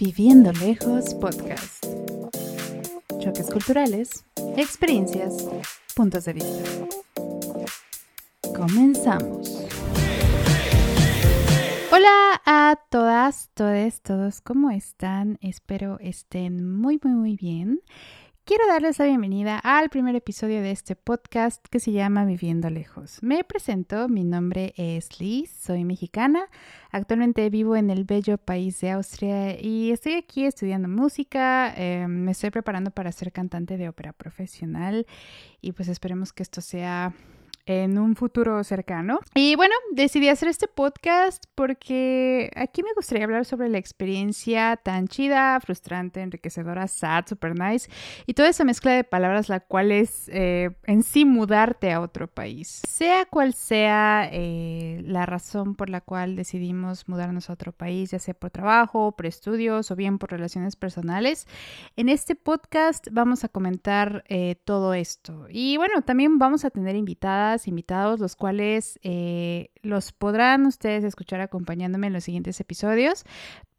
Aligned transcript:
Viviendo 0.00 0.50
Lejos 0.52 1.12
Podcast. 1.12 1.84
Choques 3.18 3.50
culturales, 3.50 4.24
experiencias, 4.56 5.46
puntos 5.94 6.24
de 6.24 6.32
vista. 6.32 6.62
Comenzamos. 8.56 9.66
Hola 11.92 12.40
a 12.46 12.78
todas, 12.88 13.50
todes, 13.52 14.00
todos, 14.00 14.40
¿cómo 14.40 14.70
están? 14.70 15.36
Espero 15.42 15.98
estén 16.00 16.66
muy, 16.66 16.98
muy, 17.04 17.12
muy 17.12 17.36
bien. 17.36 17.82
Quiero 18.44 18.66
darles 18.66 18.98
la 18.98 19.04
bienvenida 19.04 19.58
al 19.58 19.90
primer 19.90 20.16
episodio 20.16 20.60
de 20.60 20.72
este 20.72 20.96
podcast 20.96 21.64
que 21.68 21.78
se 21.78 21.92
llama 21.92 22.24
Viviendo 22.24 22.68
Lejos. 22.68 23.22
Me 23.22 23.44
presento, 23.44 24.08
mi 24.08 24.24
nombre 24.24 24.74
es 24.76 25.20
Liz, 25.20 25.50
soy 25.50 25.84
mexicana, 25.84 26.48
actualmente 26.90 27.48
vivo 27.48 27.76
en 27.76 27.90
el 27.90 28.04
bello 28.04 28.38
país 28.38 28.80
de 28.80 28.90
Austria 28.90 29.60
y 29.60 29.92
estoy 29.92 30.14
aquí 30.14 30.46
estudiando 30.46 30.88
música, 30.88 31.72
eh, 31.76 32.08
me 32.08 32.32
estoy 32.32 32.50
preparando 32.50 32.90
para 32.90 33.12
ser 33.12 33.30
cantante 33.30 33.76
de 33.76 33.88
ópera 33.88 34.12
profesional 34.12 35.06
y 35.60 35.72
pues 35.72 35.88
esperemos 35.88 36.32
que 36.32 36.42
esto 36.42 36.60
sea 36.60 37.14
en 37.70 37.98
un 37.98 38.16
futuro 38.16 38.64
cercano. 38.64 39.20
Y 39.34 39.54
bueno, 39.54 39.74
decidí 39.92 40.28
hacer 40.28 40.48
este 40.48 40.66
podcast 40.66 41.44
porque 41.54 42.50
aquí 42.56 42.82
me 42.82 42.92
gustaría 42.94 43.24
hablar 43.24 43.44
sobre 43.44 43.68
la 43.68 43.78
experiencia 43.78 44.76
tan 44.76 45.06
chida, 45.06 45.60
frustrante, 45.60 46.20
enriquecedora, 46.20 46.88
sad, 46.88 47.26
super 47.28 47.56
nice 47.56 47.88
y 48.26 48.34
toda 48.34 48.48
esa 48.48 48.64
mezcla 48.64 48.92
de 48.92 49.04
palabras 49.04 49.48
la 49.48 49.60
cual 49.60 49.92
es 49.92 50.28
eh, 50.32 50.70
en 50.84 51.04
sí 51.04 51.24
mudarte 51.24 51.92
a 51.92 52.00
otro 52.00 52.26
país. 52.26 52.82
Sea 52.88 53.24
cual 53.26 53.54
sea 53.54 54.28
eh, 54.32 55.02
la 55.04 55.24
razón 55.26 55.76
por 55.76 55.90
la 55.90 56.00
cual 56.00 56.34
decidimos 56.34 57.08
mudarnos 57.08 57.50
a 57.50 57.52
otro 57.52 57.70
país, 57.70 58.10
ya 58.10 58.18
sea 58.18 58.34
por 58.34 58.50
trabajo, 58.50 59.12
por 59.12 59.26
estudios 59.26 59.92
o 59.92 59.96
bien 59.96 60.18
por 60.18 60.32
relaciones 60.32 60.74
personales, 60.74 61.46
en 61.96 62.08
este 62.08 62.34
podcast 62.34 63.06
vamos 63.12 63.44
a 63.44 63.48
comentar 63.48 64.24
eh, 64.28 64.56
todo 64.64 64.92
esto. 64.94 65.46
Y 65.48 65.76
bueno, 65.76 66.02
también 66.02 66.38
vamos 66.38 66.64
a 66.64 66.70
tener 66.70 66.96
invitadas 66.96 67.59
invitados, 67.68 68.20
los 68.20 68.36
cuales 68.36 68.98
eh, 69.02 69.70
los 69.82 70.12
podrán 70.12 70.66
ustedes 70.66 71.04
escuchar 71.04 71.40
acompañándome 71.40 72.08
en 72.08 72.12
los 72.12 72.24
siguientes 72.24 72.60
episodios. 72.60 73.24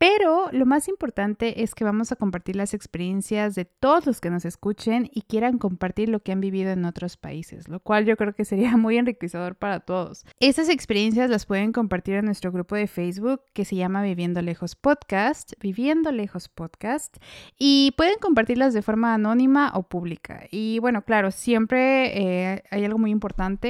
Pero 0.01 0.49
lo 0.51 0.65
más 0.65 0.87
importante 0.87 1.61
es 1.61 1.75
que 1.75 1.83
vamos 1.83 2.11
a 2.11 2.15
compartir 2.15 2.55
las 2.55 2.73
experiencias 2.73 3.53
de 3.53 3.65
todos 3.65 4.07
los 4.07 4.19
que 4.19 4.31
nos 4.31 4.45
escuchen 4.45 5.07
y 5.13 5.21
quieran 5.21 5.59
compartir 5.59 6.09
lo 6.09 6.21
que 6.21 6.31
han 6.31 6.41
vivido 6.41 6.71
en 6.71 6.85
otros 6.85 7.17
países, 7.17 7.67
lo 7.67 7.79
cual 7.79 8.05
yo 8.05 8.17
creo 8.17 8.33
que 8.33 8.43
sería 8.43 8.75
muy 8.77 8.97
enriquecedor 8.97 9.55
para 9.55 9.79
todos. 9.81 10.25
Esas 10.39 10.69
experiencias 10.69 11.29
las 11.29 11.45
pueden 11.45 11.71
compartir 11.71 12.15
en 12.15 12.25
nuestro 12.25 12.51
grupo 12.51 12.75
de 12.75 12.87
Facebook 12.87 13.41
que 13.53 13.63
se 13.63 13.75
llama 13.75 14.01
Viviendo 14.01 14.41
Lejos 14.41 14.75
Podcast, 14.75 15.53
Viviendo 15.61 16.11
Lejos 16.11 16.49
Podcast, 16.49 17.17
y 17.59 17.93
pueden 17.95 18.17
compartirlas 18.19 18.73
de 18.73 18.81
forma 18.81 19.13
anónima 19.13 19.71
o 19.75 19.83
pública. 19.83 20.45
Y 20.49 20.79
bueno, 20.79 21.03
claro, 21.03 21.29
siempre 21.29 22.53
eh, 22.53 22.63
hay 22.71 22.85
algo 22.85 22.97
muy 22.97 23.11
importante 23.11 23.60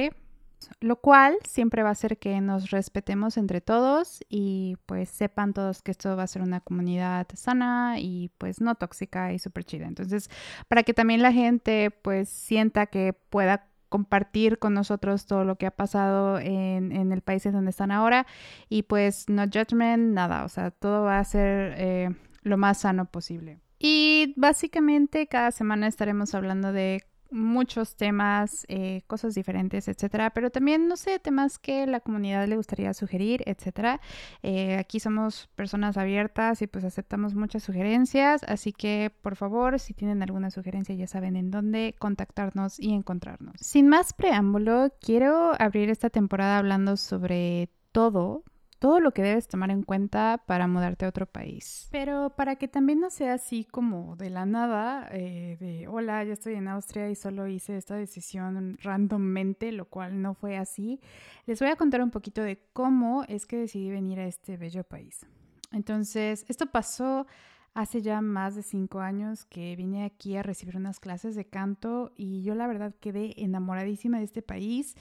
lo 0.80 0.96
cual 0.96 1.36
siempre 1.44 1.82
va 1.82 1.90
a 1.90 1.92
hacer 1.92 2.18
que 2.18 2.40
nos 2.40 2.70
respetemos 2.70 3.36
entre 3.36 3.60
todos 3.60 4.24
y 4.28 4.76
pues 4.86 5.08
sepan 5.08 5.52
todos 5.52 5.82
que 5.82 5.90
esto 5.90 6.16
va 6.16 6.22
a 6.22 6.26
ser 6.26 6.42
una 6.42 6.60
comunidad 6.60 7.26
sana 7.34 7.96
y 7.98 8.30
pues 8.38 8.60
no 8.60 8.74
tóxica 8.74 9.32
y 9.32 9.38
súper 9.38 9.64
chida. 9.64 9.86
Entonces, 9.86 10.30
para 10.68 10.82
que 10.82 10.94
también 10.94 11.22
la 11.22 11.32
gente 11.32 11.90
pues 11.90 12.28
sienta 12.28 12.86
que 12.86 13.12
pueda 13.12 13.68
compartir 13.88 14.58
con 14.58 14.72
nosotros 14.72 15.26
todo 15.26 15.44
lo 15.44 15.56
que 15.56 15.66
ha 15.66 15.70
pasado 15.70 16.38
en, 16.38 16.92
en 16.92 17.12
el 17.12 17.20
país 17.20 17.44
en 17.44 17.52
donde 17.52 17.70
están 17.70 17.90
ahora 17.90 18.26
y 18.70 18.84
pues 18.84 19.28
no 19.28 19.44
judgment, 19.44 20.14
nada, 20.14 20.44
o 20.44 20.48
sea, 20.48 20.70
todo 20.70 21.02
va 21.02 21.18
a 21.18 21.24
ser 21.24 21.74
eh, 21.76 22.08
lo 22.42 22.56
más 22.56 22.78
sano 22.78 23.04
posible. 23.04 23.60
Y 23.78 24.32
básicamente 24.36 25.26
cada 25.26 25.50
semana 25.50 25.88
estaremos 25.88 26.34
hablando 26.34 26.72
de 26.72 27.04
muchos 27.32 27.96
temas, 27.96 28.64
eh, 28.68 29.02
cosas 29.06 29.34
diferentes, 29.34 29.88
etcétera, 29.88 30.30
pero 30.30 30.50
también, 30.50 30.88
no 30.88 30.96
sé, 30.96 31.18
temas 31.18 31.58
que 31.58 31.86
la 31.86 32.00
comunidad 32.00 32.46
le 32.46 32.56
gustaría 32.56 32.92
sugerir, 32.94 33.42
etcétera. 33.46 34.00
Eh, 34.42 34.76
aquí 34.76 35.00
somos 35.00 35.48
personas 35.54 35.96
abiertas 35.96 36.62
y 36.62 36.66
pues 36.66 36.84
aceptamos 36.84 37.34
muchas 37.34 37.62
sugerencias, 37.62 38.42
así 38.44 38.72
que 38.72 39.12
por 39.22 39.36
favor, 39.36 39.78
si 39.78 39.94
tienen 39.94 40.22
alguna 40.22 40.50
sugerencia, 40.50 40.94
ya 40.94 41.06
saben 41.06 41.36
en 41.36 41.50
dónde 41.50 41.94
contactarnos 41.98 42.78
y 42.78 42.92
encontrarnos. 42.92 43.54
Sin 43.60 43.88
más 43.88 44.12
preámbulo, 44.12 44.92
quiero 45.00 45.52
abrir 45.58 45.90
esta 45.90 46.10
temporada 46.10 46.58
hablando 46.58 46.96
sobre 46.96 47.70
todo 47.92 48.44
todo 48.82 48.98
lo 48.98 49.12
que 49.12 49.22
debes 49.22 49.46
tomar 49.46 49.70
en 49.70 49.84
cuenta 49.84 50.42
para 50.44 50.66
mudarte 50.66 51.04
a 51.04 51.08
otro 51.08 51.24
país. 51.24 51.86
Pero 51.92 52.30
para 52.30 52.56
que 52.56 52.66
también 52.66 52.98
no 52.98 53.10
sea 53.10 53.34
así 53.34 53.64
como 53.64 54.16
de 54.16 54.28
la 54.28 54.44
nada, 54.44 55.08
eh, 55.12 55.56
de 55.60 55.86
hola, 55.86 56.24
ya 56.24 56.32
estoy 56.32 56.54
en 56.54 56.66
Austria 56.66 57.08
y 57.08 57.14
solo 57.14 57.46
hice 57.46 57.76
esta 57.76 57.94
decisión 57.94 58.76
randommente, 58.82 59.70
lo 59.70 59.84
cual 59.84 60.20
no 60.20 60.34
fue 60.34 60.56
así, 60.56 60.98
les 61.46 61.60
voy 61.60 61.68
a 61.68 61.76
contar 61.76 62.02
un 62.02 62.10
poquito 62.10 62.42
de 62.42 62.60
cómo 62.72 63.22
es 63.28 63.46
que 63.46 63.56
decidí 63.56 63.88
venir 63.88 64.18
a 64.18 64.26
este 64.26 64.56
bello 64.56 64.82
país. 64.82 65.24
Entonces, 65.70 66.44
esto 66.48 66.66
pasó 66.66 67.28
hace 67.74 68.02
ya 68.02 68.20
más 68.20 68.56
de 68.56 68.64
cinco 68.64 68.98
años 68.98 69.44
que 69.44 69.76
vine 69.76 70.04
aquí 70.04 70.36
a 70.36 70.42
recibir 70.42 70.76
unas 70.76 70.98
clases 70.98 71.36
de 71.36 71.44
canto 71.44 72.10
y 72.16 72.42
yo 72.42 72.56
la 72.56 72.66
verdad 72.66 72.92
quedé 72.98 73.40
enamoradísima 73.40 74.18
de 74.18 74.24
este 74.24 74.42
país. 74.42 74.96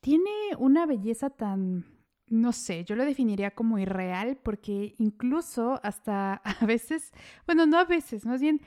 Tiene 0.00 0.30
una 0.58 0.86
belleza 0.86 1.28
tan 1.28 1.95
no 2.28 2.52
sé, 2.52 2.84
yo 2.84 2.96
lo 2.96 3.04
definiría 3.04 3.52
como 3.52 3.78
irreal 3.78 4.38
porque 4.42 4.94
incluso 4.98 5.80
hasta 5.82 6.34
a 6.60 6.66
veces, 6.66 7.12
bueno, 7.46 7.66
no 7.66 7.78
a 7.78 7.84
veces, 7.84 8.26
más 8.26 8.40
bien 8.40 8.60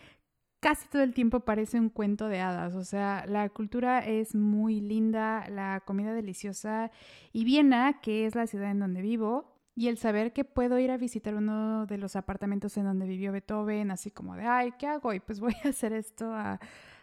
casi 0.60 0.88
todo 0.90 1.02
el 1.04 1.14
tiempo 1.14 1.42
parece 1.42 1.80
un 1.80 1.90
cuento 1.90 2.28
de 2.28 2.40
hadas. 2.42 2.76
O 2.76 2.84
sea, 2.84 3.26
la 3.28 3.50
cultura 3.50 4.00
es 4.00 4.36
muy 4.36 4.82
linda, 4.82 5.48
la 5.50 5.82
comida 5.86 6.14
deliciosa 6.14 6.92
y 7.34 7.46
Viena, 7.46 8.02
que 8.02 8.26
es 8.26 8.36
la 8.36 8.48
ciudad 8.48 8.72
en 8.72 8.80
donde 8.80 9.02
vivo, 9.02 9.56
y 9.76 9.88
el 9.88 9.98
saber 9.98 10.34
que 10.34 10.44
puedo 10.44 10.78
ir 10.80 10.92
a 10.92 10.98
visitar 10.98 11.36
uno 11.36 11.86
de 11.86 11.98
los 11.98 12.16
apartamentos 12.18 12.76
en 12.78 12.84
donde 12.84 13.08
vivió 13.08 13.32
Beethoven, 13.32 13.92
así 13.92 14.12
como 14.12 14.36
de, 14.36 14.44
ay, 14.46 14.74
¿qué 14.78 14.88
hago? 14.88 15.14
Y 15.14 15.22
pues 15.22 15.40
voy 15.40 15.56
a 15.64 15.70
hacer 15.70 15.94
esto, 15.94 16.34
a, 16.34 16.60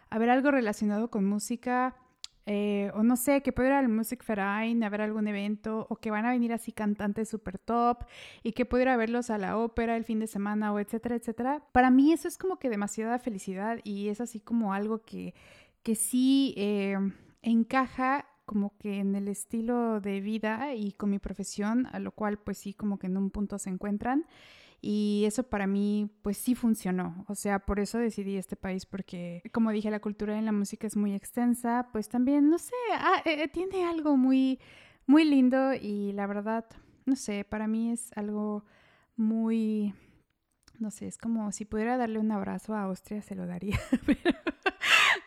a 0.09 0.19
ver 0.19 0.29
algo 0.29 0.51
relacionado 0.51 1.09
con 1.09 1.25
música 1.25 1.95
eh, 2.49 2.91
o 2.95 3.03
no 3.03 3.17
sé, 3.17 3.41
que 3.41 3.51
puedo 3.51 3.67
ir 3.67 3.75
al 3.75 3.89
Musikverein 3.89 4.81
a 4.81 4.89
ver 4.89 5.01
algún 5.01 5.27
evento, 5.27 5.85
o 5.89 5.97
que 5.97 6.11
van 6.11 6.25
a 6.25 6.31
venir 6.31 6.53
así 6.53 6.71
cantantes 6.71 7.27
super 7.27 7.59
top, 7.59 8.05
y 8.41 8.53
que 8.53 8.65
puedo 8.65 8.83
ir 8.83 8.89
a 8.89 8.95
verlos 8.95 9.29
a 9.29 9.37
la 9.37 9.57
ópera 9.57 9.97
el 9.97 10.05
fin 10.05 10.19
de 10.19 10.27
semana, 10.27 10.71
o 10.71 10.79
etcétera, 10.79 11.15
etcétera. 11.15 11.61
Para 11.73 11.91
mí 11.91 12.13
eso 12.13 12.29
es 12.29 12.37
como 12.37 12.57
que 12.57 12.69
demasiada 12.69 13.19
felicidad 13.19 13.79
y 13.83 14.07
es 14.07 14.21
así 14.21 14.39
como 14.39 14.73
algo 14.73 15.03
que, 15.03 15.35
que 15.83 15.95
sí 15.95 16.53
eh, 16.55 16.97
encaja 17.41 18.25
como 18.45 18.77
que 18.77 18.99
en 18.99 19.13
el 19.15 19.27
estilo 19.27 19.99
de 19.99 20.21
vida 20.21 20.73
y 20.73 20.93
con 20.93 21.09
mi 21.09 21.19
profesión, 21.19 21.85
a 21.91 21.99
lo 21.99 22.11
cual 22.13 22.37
pues 22.37 22.57
sí 22.59 22.73
como 22.73 22.97
que 22.97 23.07
en 23.07 23.17
un 23.17 23.29
punto 23.29 23.59
se 23.59 23.69
encuentran. 23.69 24.25
Y 24.81 25.23
eso 25.25 25.43
para 25.43 25.65
mí, 25.65 26.09
pues 26.21 26.37
sí 26.37 26.53
funcionó. 26.53 27.25
O 27.27 27.35
sea, 27.35 27.59
por 27.59 27.79
eso 27.79 27.97
decidí 27.97 28.37
este 28.37 28.55
país, 28.55 28.85
porque 28.85 29.41
como 29.51 29.71
dije, 29.71 29.89
la 29.89 29.99
cultura 29.99 30.37
en 30.37 30.45
la 30.45 30.51
música 30.51 30.85
es 30.85 30.95
muy 30.95 31.13
extensa, 31.15 31.89
pues 31.91 32.09
también, 32.09 32.49
no 32.49 32.57
sé, 32.59 32.75
ah, 32.93 33.21
eh, 33.25 33.43
eh, 33.43 33.47
tiene 33.47 33.85
algo 33.85 34.17
muy, 34.17 34.59
muy 35.07 35.23
lindo 35.25 35.73
y 35.73 36.11
la 36.13 36.27
verdad, 36.27 36.65
no 37.05 37.15
sé, 37.15 37.43
para 37.43 37.67
mí 37.67 37.91
es 37.91 38.11
algo 38.15 38.65
muy, 39.15 39.95
no 40.79 40.91
sé, 40.91 41.07
es 41.07 41.17
como 41.17 41.51
si 41.51 41.65
pudiera 41.65 41.97
darle 41.97 42.19
un 42.19 42.31
abrazo 42.31 42.75
a 42.75 42.83
Austria, 42.83 43.21
se 43.23 43.35
lo 43.35 43.47
daría. 43.47 43.79
Pero 44.05 44.37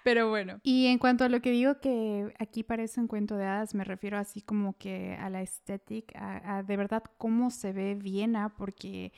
bueno. 0.05 0.61
Y 0.63 0.87
en 0.87 0.99
cuanto 0.99 1.25
a 1.25 1.29
lo 1.29 1.41
que 1.41 1.51
digo 1.51 1.81
que 1.81 2.33
aquí 2.39 2.63
parece 2.63 3.01
un 3.01 3.07
cuento 3.07 3.37
de 3.37 3.47
hadas, 3.47 3.75
me 3.75 3.85
refiero 3.85 4.19
así 4.19 4.41
como 4.41 4.77
que 4.77 5.15
a 5.15 5.31
la 5.31 5.43
estética, 5.43 6.43
a, 6.45 6.63
de 6.63 6.77
verdad 6.77 7.03
cómo 7.19 7.51
se 7.51 7.73
ve 7.73 7.95
Viena, 7.95 8.55
porque, 8.57 9.13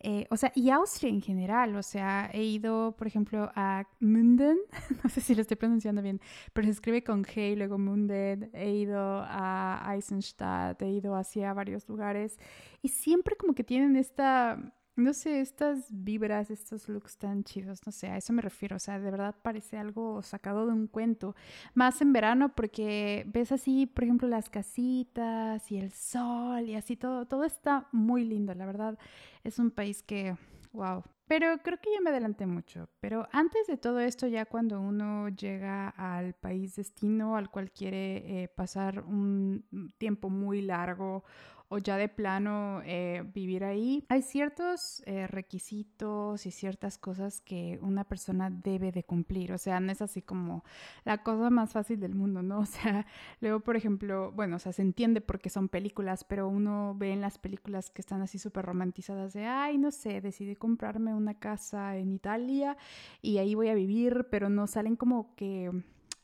eh, 0.00 0.26
o 0.30 0.36
sea, 0.36 0.52
y 0.54 0.70
Austria 0.70 1.10
en 1.10 1.22
general, 1.22 1.74
o 1.76 1.82
sea, 1.82 2.30
he 2.32 2.42
ido, 2.44 2.94
por 2.96 3.06
ejemplo, 3.06 3.50
a 3.54 3.86
Munden, 4.00 4.58
no 5.04 5.10
sé 5.10 5.20
si 5.20 5.34
lo 5.34 5.42
estoy 5.42 5.56
pronunciando 5.56 6.02
bien, 6.02 6.20
pero 6.52 6.66
se 6.66 6.72
escribe 6.72 7.02
con 7.02 7.24
G 7.24 7.52
y 7.52 7.56
luego 7.56 7.78
Munden, 7.78 8.50
he 8.52 8.72
ido 8.72 9.22
a 9.26 9.92
Eisenstadt, 9.94 10.80
he 10.82 10.90
ido 10.90 11.16
hacia 11.16 11.52
varios 11.54 11.88
lugares 11.88 12.38
y 12.82 12.88
siempre 12.88 13.36
como 13.36 13.54
que 13.54 13.64
tienen 13.64 13.96
esta 13.96 14.72
no 14.96 15.12
sé, 15.12 15.40
estas 15.40 15.86
vibras, 15.90 16.50
estos 16.50 16.88
looks 16.88 17.18
tan 17.18 17.44
chidos, 17.44 17.84
no 17.86 17.92
sé, 17.92 18.08
a 18.08 18.16
eso 18.16 18.32
me 18.32 18.42
refiero, 18.42 18.76
o 18.76 18.78
sea, 18.78 18.98
de 18.98 19.10
verdad 19.10 19.34
parece 19.42 19.76
algo 19.76 20.22
sacado 20.22 20.66
de 20.66 20.72
un 20.72 20.86
cuento, 20.86 21.36
más 21.74 22.00
en 22.00 22.12
verano 22.12 22.54
porque 22.54 23.24
ves 23.28 23.52
así, 23.52 23.86
por 23.86 24.04
ejemplo, 24.04 24.26
las 24.28 24.48
casitas 24.48 25.70
y 25.70 25.78
el 25.78 25.92
sol 25.92 26.68
y 26.68 26.74
así 26.74 26.96
todo, 26.96 27.26
todo 27.26 27.44
está 27.44 27.88
muy 27.92 28.24
lindo, 28.24 28.54
la 28.54 28.66
verdad, 28.66 28.98
es 29.44 29.58
un 29.58 29.70
país 29.70 30.02
que, 30.02 30.36
wow, 30.72 31.02
Pero 31.28 31.58
creo 31.62 31.78
que 31.80 31.90
ya 31.92 32.00
me 32.00 32.10
adelanté 32.10 32.46
mucho. 32.46 32.88
Pero 33.00 33.28
antes 33.32 33.66
de 33.66 33.76
todo 33.76 33.98
esto, 33.98 34.28
ya 34.28 34.46
cuando 34.46 34.80
uno 34.80 35.28
llega 35.28 35.88
al 35.88 36.34
país 36.34 36.76
destino 36.76 37.36
al 37.36 37.50
cual 37.50 37.72
quiere 37.72 38.42
eh, 38.44 38.48
pasar 38.48 39.00
un 39.04 39.64
tiempo 39.98 40.30
muy 40.30 40.62
largo 40.62 41.24
o 41.68 41.78
ya 41.78 41.96
de 41.96 42.08
plano 42.08 42.80
eh, 42.84 43.24
vivir 43.34 43.64
ahí, 43.64 44.04
hay 44.08 44.22
ciertos 44.22 45.02
eh, 45.06 45.26
requisitos 45.26 46.46
y 46.46 46.50
ciertas 46.50 46.96
cosas 46.96 47.40
que 47.40 47.78
una 47.82 48.04
persona 48.04 48.50
debe 48.50 48.92
de 48.92 49.02
cumplir. 49.04 49.52
O 49.52 49.58
sea, 49.58 49.80
no 49.80 49.90
es 49.90 50.00
así 50.00 50.22
como 50.22 50.64
la 51.04 51.22
cosa 51.22 51.50
más 51.50 51.72
fácil 51.72 51.98
del 52.00 52.14
mundo, 52.14 52.42
¿no? 52.42 52.60
O 52.66 52.68
sea, 52.68 53.06
luego, 53.40 53.60
por 53.60 53.76
ejemplo, 53.76 54.32
bueno, 54.32 54.56
o 54.56 54.58
sea, 54.58 54.72
se 54.72 54.82
entiende 54.82 55.20
porque 55.20 55.50
son 55.50 55.68
películas, 55.68 56.24
pero 56.24 56.48
uno 56.48 56.94
ve 56.96 57.12
en 57.12 57.20
las 57.20 57.38
películas 57.38 57.90
que 57.90 58.02
están 58.02 58.22
así 58.22 58.38
súper 58.38 58.66
romantizadas 58.66 59.32
de, 59.32 59.46
ay, 59.46 59.78
no 59.78 59.92
sé, 59.92 60.20
decidí 60.20 60.56
comprarme 60.56 61.14
una 61.14 61.34
casa 61.34 61.96
en 61.96 62.12
Italia 62.12 62.76
y 63.22 63.38
ahí 63.38 63.54
voy 63.54 63.68
a 63.68 63.74
vivir, 63.74 64.26
pero 64.30 64.48
no 64.48 64.66
salen 64.66 64.96
como 64.96 65.34
que 65.36 65.70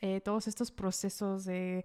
eh, 0.05 0.21
todos 0.21 0.49
estos 0.49 0.73
procesos 0.73 1.45
de, 1.45 1.85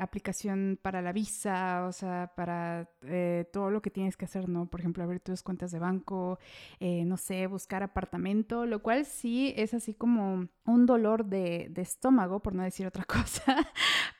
aplicación 0.00 0.78
para 0.80 1.02
la 1.02 1.12
visa, 1.12 1.84
o 1.86 1.92
sea, 1.92 2.32
para 2.34 2.88
eh, 3.02 3.44
todo 3.52 3.70
lo 3.70 3.82
que 3.82 3.90
tienes 3.90 4.16
que 4.16 4.24
hacer, 4.24 4.48
¿no? 4.48 4.64
Por 4.64 4.80
ejemplo, 4.80 5.04
abrir 5.04 5.20
tus 5.20 5.42
cuentas 5.42 5.70
de 5.70 5.78
banco, 5.78 6.38
eh, 6.80 7.04
no 7.04 7.18
sé, 7.18 7.46
buscar 7.46 7.82
apartamento, 7.82 8.64
lo 8.64 8.82
cual 8.82 9.04
sí 9.04 9.52
es 9.58 9.74
así 9.74 9.92
como 9.92 10.48
un 10.64 10.86
dolor 10.86 11.26
de, 11.26 11.68
de 11.70 11.82
estómago, 11.82 12.40
por 12.40 12.54
no 12.54 12.62
decir 12.62 12.86
otra 12.86 13.04
cosa, 13.04 13.56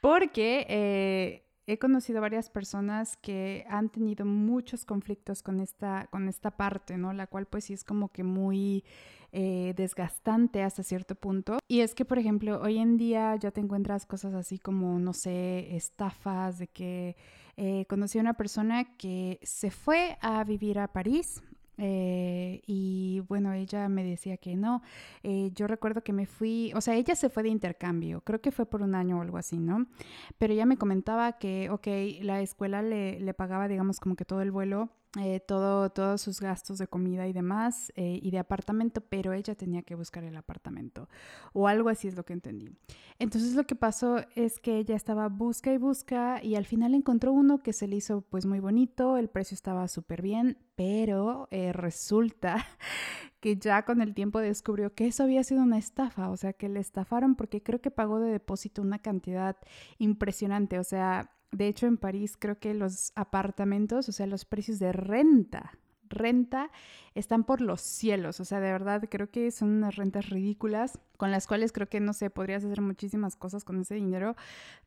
porque 0.03 1.41
he 1.67 1.79
conocido 1.79 2.21
varias 2.21 2.51
personas 2.51 3.17
que 3.17 3.65
han 3.71 3.89
tenido 3.89 4.27
muchos 4.27 4.85
conflictos 4.85 5.43
con 5.43 5.61
esta, 5.61 6.09
con 6.11 6.29
esta 6.29 6.51
parte, 6.51 6.99
¿no? 6.99 7.15
La 7.15 7.27
cual 7.27 7.47
pues 7.47 7.65
sí 7.65 7.73
es 7.73 7.85
como 7.85 8.13
que 8.13 8.23
muy 8.23 8.85
eh, 9.37 9.75
desgastante 9.77 10.63
hasta 10.63 10.83
cierto 10.83 11.17
punto. 11.17 11.59
Y 11.69 11.81
es 11.81 11.95
que, 11.95 12.05
por 12.05 12.19
ejemplo, 12.19 12.61
hoy 12.63 12.79
en 12.79 12.97
día 12.97 13.35
ya 13.37 13.51
te 13.51 13.61
encuentras 13.61 14.07
cosas 14.07 14.33
así 14.33 14.59
como, 14.59 14.99
no 15.01 15.13
sé, 15.13 15.75
estafas, 15.75 16.59
de 16.59 16.69
que 16.69 17.17
eh, 17.57 17.85
conocí 17.89 18.19
a 18.19 18.21
una 18.21 18.35
persona 18.35 18.97
que 18.97 19.41
se 19.43 19.71
fue 19.71 20.17
a 20.21 20.45
vivir 20.45 20.79
a 20.79 20.89
París 20.89 21.43
eh, 21.79 22.63
y 22.67 23.21
bueno, 23.29 23.53
ella 23.53 23.89
me 23.89 24.05
decía 24.05 24.37
que 24.37 24.57
no. 24.57 24.83
Eh, 25.23 25.51
yo 25.55 25.67
recuerdo 25.67 26.03
que 26.03 26.13
me 26.13 26.27
fui, 26.27 26.73
o 26.75 26.81
sea, 26.81 26.95
ella 26.95 27.17
se 27.17 27.29
fue 27.29 27.43
de 27.43 27.49
intercambio, 27.49 28.21
creo 28.21 28.41
que 28.41 28.53
fue 28.53 28.67
por 28.67 28.83
un 28.83 28.95
año 28.95 29.19
o 29.19 29.23
algo 29.23 29.39
así, 29.39 29.59
¿no? 29.59 29.87
Pero 30.39 30.53
ella 30.53 30.67
me 30.67 30.77
comentaba 30.77 31.39
que, 31.39 31.71
ok, 31.71 31.89
la 32.23 32.41
escuela 32.41 32.83
le, 32.83 33.19
le 33.21 33.35
pagaba, 33.35 33.69
digamos, 33.69 33.99
como 34.01 34.17
que 34.17 34.25
todo 34.25 34.43
el 34.43 34.51
vuelo 34.51 34.91
eh, 35.21 35.39
todo, 35.39 35.91
todos 35.91 36.21
sus 36.21 36.41
gastos 36.41 36.79
de 36.79 36.89
comida 36.89 37.29
y 37.29 37.33
demás 37.33 37.93
eh, 37.95 38.19
y 38.21 38.31
de 38.33 38.39
apartamento, 38.39 39.01
pero 39.01 39.33
ella 39.33 39.55
tenía 39.55 39.83
que 39.83 39.95
buscar 39.95 40.25
el 40.25 40.37
apartamento 40.37 41.09
o 41.53 41.69
algo 41.69 41.89
así 41.89 42.09
es 42.09 42.17
lo 42.17 42.25
que 42.25 42.33
entendí. 42.33 42.71
Entonces 43.21 43.55
lo 43.55 43.65
que 43.65 43.77
pasó 43.77 44.17
es 44.35 44.59
que 44.59 44.79
ella 44.79 44.97
estaba 44.97 45.29
busca 45.29 45.73
y 45.73 45.79
busca 45.79 46.43
y 46.43 46.57
al 46.57 46.67
final 46.67 46.95
encontró 46.95 47.33
uno 47.33 47.63
que 47.63 47.73
se 47.73 47.87
le 47.87 47.97
hizo 47.97 48.23
pues 48.23 48.45
muy 48.45 48.59
bonito, 48.59 49.17
el 49.17 49.29
precio 49.29 49.55
estaba 49.55 49.87
súper 49.87 50.21
bien, 50.21 50.59
pero 50.75 51.47
eh, 51.53 51.73
resulta 51.73 52.67
que 53.41 53.57
ya 53.57 53.85
con 53.85 54.01
el 54.01 54.15
tiempo 54.15 54.41
descubrió 54.41 54.95
que 54.95 55.07
eso 55.07 55.23
había 55.23 55.45
sido 55.45 55.63
una 55.63 55.79
estafa, 55.79 56.29
o 56.31 56.37
sea 56.37 56.55
que 56.55 56.69
le 56.69 56.81
estafaron 56.81 57.37
porque 57.37 57.63
creo 57.63 57.81
que 57.81 57.93
pagó 57.93 58.19
de 58.19 58.33
depósito 58.33 58.83
una 58.83 58.99
cantidad 58.99 59.57
impresionante, 59.99 60.81
o 60.81 60.85
sea, 60.85 61.31
de 61.55 61.69
hecho, 61.69 61.87
en 61.87 61.97
París 61.97 62.37
creo 62.39 62.59
que 62.59 62.75
los 62.75 63.13
apartamentos, 63.15 64.09
o 64.09 64.13
sea, 64.13 64.27
los 64.27 64.45
precios 64.45 64.79
de 64.79 64.93
renta, 64.93 65.79
renta, 66.09 66.71
están 67.15 67.45
por 67.45 67.61
los 67.61 67.81
cielos. 67.81 68.41
O 68.41 68.45
sea, 68.45 68.61
de 68.61 68.73
verdad 68.73 69.05
creo 69.09 69.31
que 69.31 69.51
son 69.51 69.71
unas 69.71 69.97
rentas 69.97 70.31
ridículas 70.31 70.99
con 71.17 71.31
las 71.31 71.47
cuales 71.47 71.73
creo 71.73 71.89
que, 71.89 72.01
no 72.01 72.13
sé, 72.13 72.31
podrías 72.31 72.65
hacer 72.65 72.81
muchísimas 72.81 73.37
cosas 73.37 73.65
con 73.65 73.81
ese 73.81 73.95
dinero, 73.95 74.37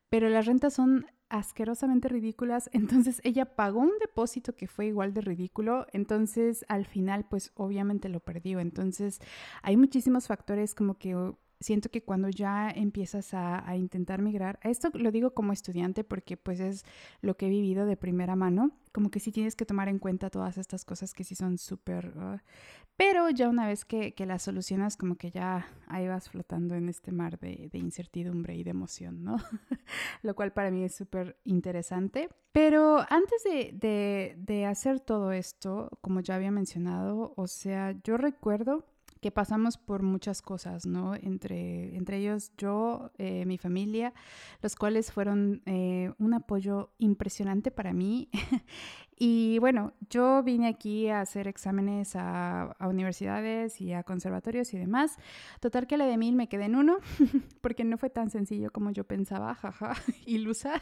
pero 0.10 0.30
las 0.30 0.46
rentas 0.46 0.74
son 0.74 1.06
asquerosamente 1.30 2.10
ridículas. 2.10 2.70
Entonces 2.74 3.22
ella 3.24 3.46
pagó 3.46 3.80
un 3.80 3.98
depósito 4.00 4.56
que 4.56 4.68
fue 4.68 4.88
igual 4.88 5.14
de 5.14 5.22
ridículo. 5.22 5.88
Entonces 5.94 6.66
al 6.68 6.86
final, 6.86 7.26
pues 7.30 7.52
obviamente 7.56 8.10
lo 8.10 8.20
perdió. 8.20 8.60
Entonces 8.60 9.20
hay 9.62 9.78
muchísimos 9.78 10.28
factores 10.28 10.76
como 10.76 10.96
que 10.96 11.16
siento 11.60 11.90
que 11.90 12.04
cuando 12.04 12.30
ya 12.30 12.70
empiezas 12.70 13.34
a, 13.34 13.76
intentar 13.76 14.22
migrar, 14.22 14.60
esto 14.64 14.90
lo 14.94 15.12
digo 15.12 15.34
como 15.34 15.54
estudiante 15.54 16.04
porque 16.04 16.38
pues 16.38 16.60
es 16.60 16.86
lo 17.22 17.36
que 17.38 17.48
he 17.48 17.50
vivido 17.50 17.86
de 17.86 17.98
primera 17.98 18.36
mano, 18.36 18.72
como 18.92 19.12
que 19.12 19.20
sí 19.20 19.32
tienes 19.32 19.56
que 19.56 19.66
tomar 19.66 19.90
en 19.90 20.00
cuenta 20.00 20.30
todas 20.30 20.58
estas 20.58 20.86
cosas 20.86 21.14
que 21.14 21.24
sí 21.24 21.36
son 21.36 21.58
súper... 21.58 22.14
Uh, 22.18 22.40
pero 22.96 23.30
ya 23.30 23.48
una 23.48 23.68
vez 23.68 23.86
que, 23.86 24.14
las 24.26 24.42
solucionas, 24.42 24.98
como 24.98 25.18
que 25.18 25.30
ya 25.30 25.68
ahí 25.86 26.08
vas 26.08 26.30
flotando 26.30 26.74
en 26.74 26.90
este 26.90 27.12
mar 27.12 27.38
de, 27.40 27.70
incertidumbre 27.74 28.56
y 28.56 28.64
de 28.64 28.72
emoción, 28.72 29.24
¿no? 29.24 29.38
lo 30.24 30.34
cual 30.34 30.52
para 30.52 30.72
mí 30.72 30.84
es 30.84 30.96
súper 30.96 31.38
interesante. 31.44 32.30
Pero 32.52 33.06
antes 33.08 33.44
de, 33.44 34.36
de 34.36 34.66
hacer 34.66 35.00
todo 35.00 35.32
esto, 35.32 35.92
como 36.02 36.22
ya 36.22 36.34
había 36.34 36.50
mencionado, 36.50 37.34
o 37.38 37.46
sea, 37.46 37.96
yo 38.04 38.18
recuerdo 38.18 38.84
que 39.22 39.32
pasamos 39.32 39.78
por 39.78 40.04
muchas 40.04 40.42
cosas, 40.42 40.86
¿no? 40.86 41.16
Entre, 41.16 41.96
entre 41.96 42.18
ellos 42.18 42.52
yo, 42.58 43.12
eh, 43.18 43.46
mi 43.46 43.58
familia, 43.58 44.14
los 44.62 44.76
cuales 44.76 45.12
fueron 45.12 45.62
eh, 45.66 46.12
un 46.20 46.34
apoyo 46.34 46.92
impresionante 46.98 47.72
para 47.72 47.94
mí. 47.94 48.30
y 49.20 49.58
bueno, 49.60 49.94
yo 50.10 50.44
vine 50.44 50.68
aquí 50.68 51.08
a 51.08 51.22
hacer 51.22 51.48
exámenes 51.48 52.16
a, 52.16 52.76
universidades 52.82 53.82
y 53.82 53.94
a 53.94 54.04
conservatorios 54.04 54.74
y 54.74 54.78
demás. 54.78 55.18
Total 55.60 55.88
que 55.88 55.98
la 55.98 56.06
de 56.06 56.18
mil 56.18 56.36
me 56.36 56.48
quedé 56.48 56.66
en 56.66 56.76
uno, 56.76 56.98
porque 57.62 57.84
no 57.84 57.98
fue 57.98 58.10
tan 58.10 58.30
sencillo 58.30 58.72
como 58.72 58.92
yo 58.92 59.04
pensaba, 59.06 59.56
jaja, 59.56 59.94
ilusa. 60.26 60.82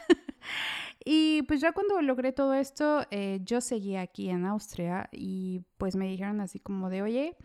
y 1.06 1.44
pues 1.44 1.62
ya 1.62 1.72
cuando 1.72 2.02
logré 2.02 2.34
todo 2.34 2.54
esto, 2.54 3.06
eh, 3.12 3.40
yo 3.44 3.62
seguí 3.62 3.96
aquí 3.96 4.30
en 4.30 4.46
Austria 4.46 5.10
y 5.12 5.62
pues 5.78 5.96
me 5.96 6.08
dijeron 6.08 6.42
así 6.42 6.60
como 6.60 6.90
de, 6.90 7.02
oye, 7.02 7.38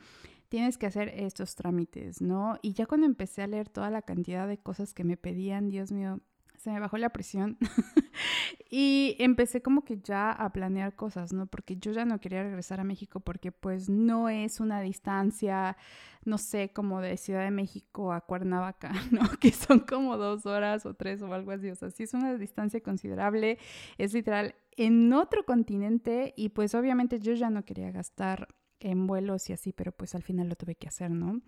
tienes 0.50 0.76
que 0.76 0.86
hacer 0.86 1.08
estos 1.14 1.54
trámites, 1.54 2.20
¿no? 2.20 2.58
Y 2.60 2.72
ya 2.72 2.86
cuando 2.86 3.06
empecé 3.06 3.42
a 3.42 3.46
leer 3.46 3.68
toda 3.68 3.88
la 3.88 4.02
cantidad 4.02 4.48
de 4.48 4.58
cosas 4.58 4.92
que 4.92 5.04
me 5.04 5.16
pedían, 5.16 5.70
Dios 5.70 5.92
mío, 5.92 6.20
se 6.58 6.70
me 6.70 6.80
bajó 6.80 6.98
la 6.98 7.10
presión 7.10 7.56
y 8.70 9.16
empecé 9.20 9.62
como 9.62 9.84
que 9.84 9.98
ya 10.00 10.32
a 10.32 10.52
planear 10.52 10.96
cosas, 10.96 11.32
¿no? 11.32 11.46
Porque 11.46 11.76
yo 11.76 11.92
ya 11.92 12.04
no 12.04 12.18
quería 12.20 12.42
regresar 12.42 12.80
a 12.80 12.84
México 12.84 13.20
porque 13.20 13.52
pues 13.52 13.88
no 13.88 14.28
es 14.28 14.58
una 14.58 14.80
distancia, 14.80 15.76
no 16.24 16.36
sé, 16.36 16.72
como 16.72 17.00
de 17.00 17.16
Ciudad 17.16 17.44
de 17.44 17.52
México 17.52 18.12
a 18.12 18.20
Cuernavaca, 18.20 18.92
¿no? 19.12 19.22
Que 19.40 19.52
son 19.52 19.78
como 19.78 20.16
dos 20.16 20.46
horas 20.46 20.84
o 20.84 20.94
tres 20.94 21.22
o 21.22 21.32
algo 21.32 21.52
así, 21.52 21.70
o 21.70 21.76
sea, 21.76 21.90
sí 21.92 22.02
es 22.02 22.12
una 22.12 22.34
distancia 22.34 22.82
considerable, 22.82 23.58
es 23.98 24.12
literal 24.12 24.56
en 24.76 25.12
otro 25.12 25.46
continente 25.46 26.34
y 26.36 26.48
pues 26.48 26.74
obviamente 26.74 27.20
yo 27.20 27.34
ya 27.34 27.50
no 27.50 27.64
quería 27.64 27.92
gastar 27.92 28.48
en 28.80 29.06
vuelos 29.06 29.48
y 29.50 29.52
así, 29.52 29.72
pero 29.72 29.92
pues 29.92 30.14
al 30.14 30.22
final 30.22 30.48
lo 30.48 30.56
tuve 30.56 30.74
que 30.74 30.88
hacer, 30.88 31.10
¿no? 31.10 31.40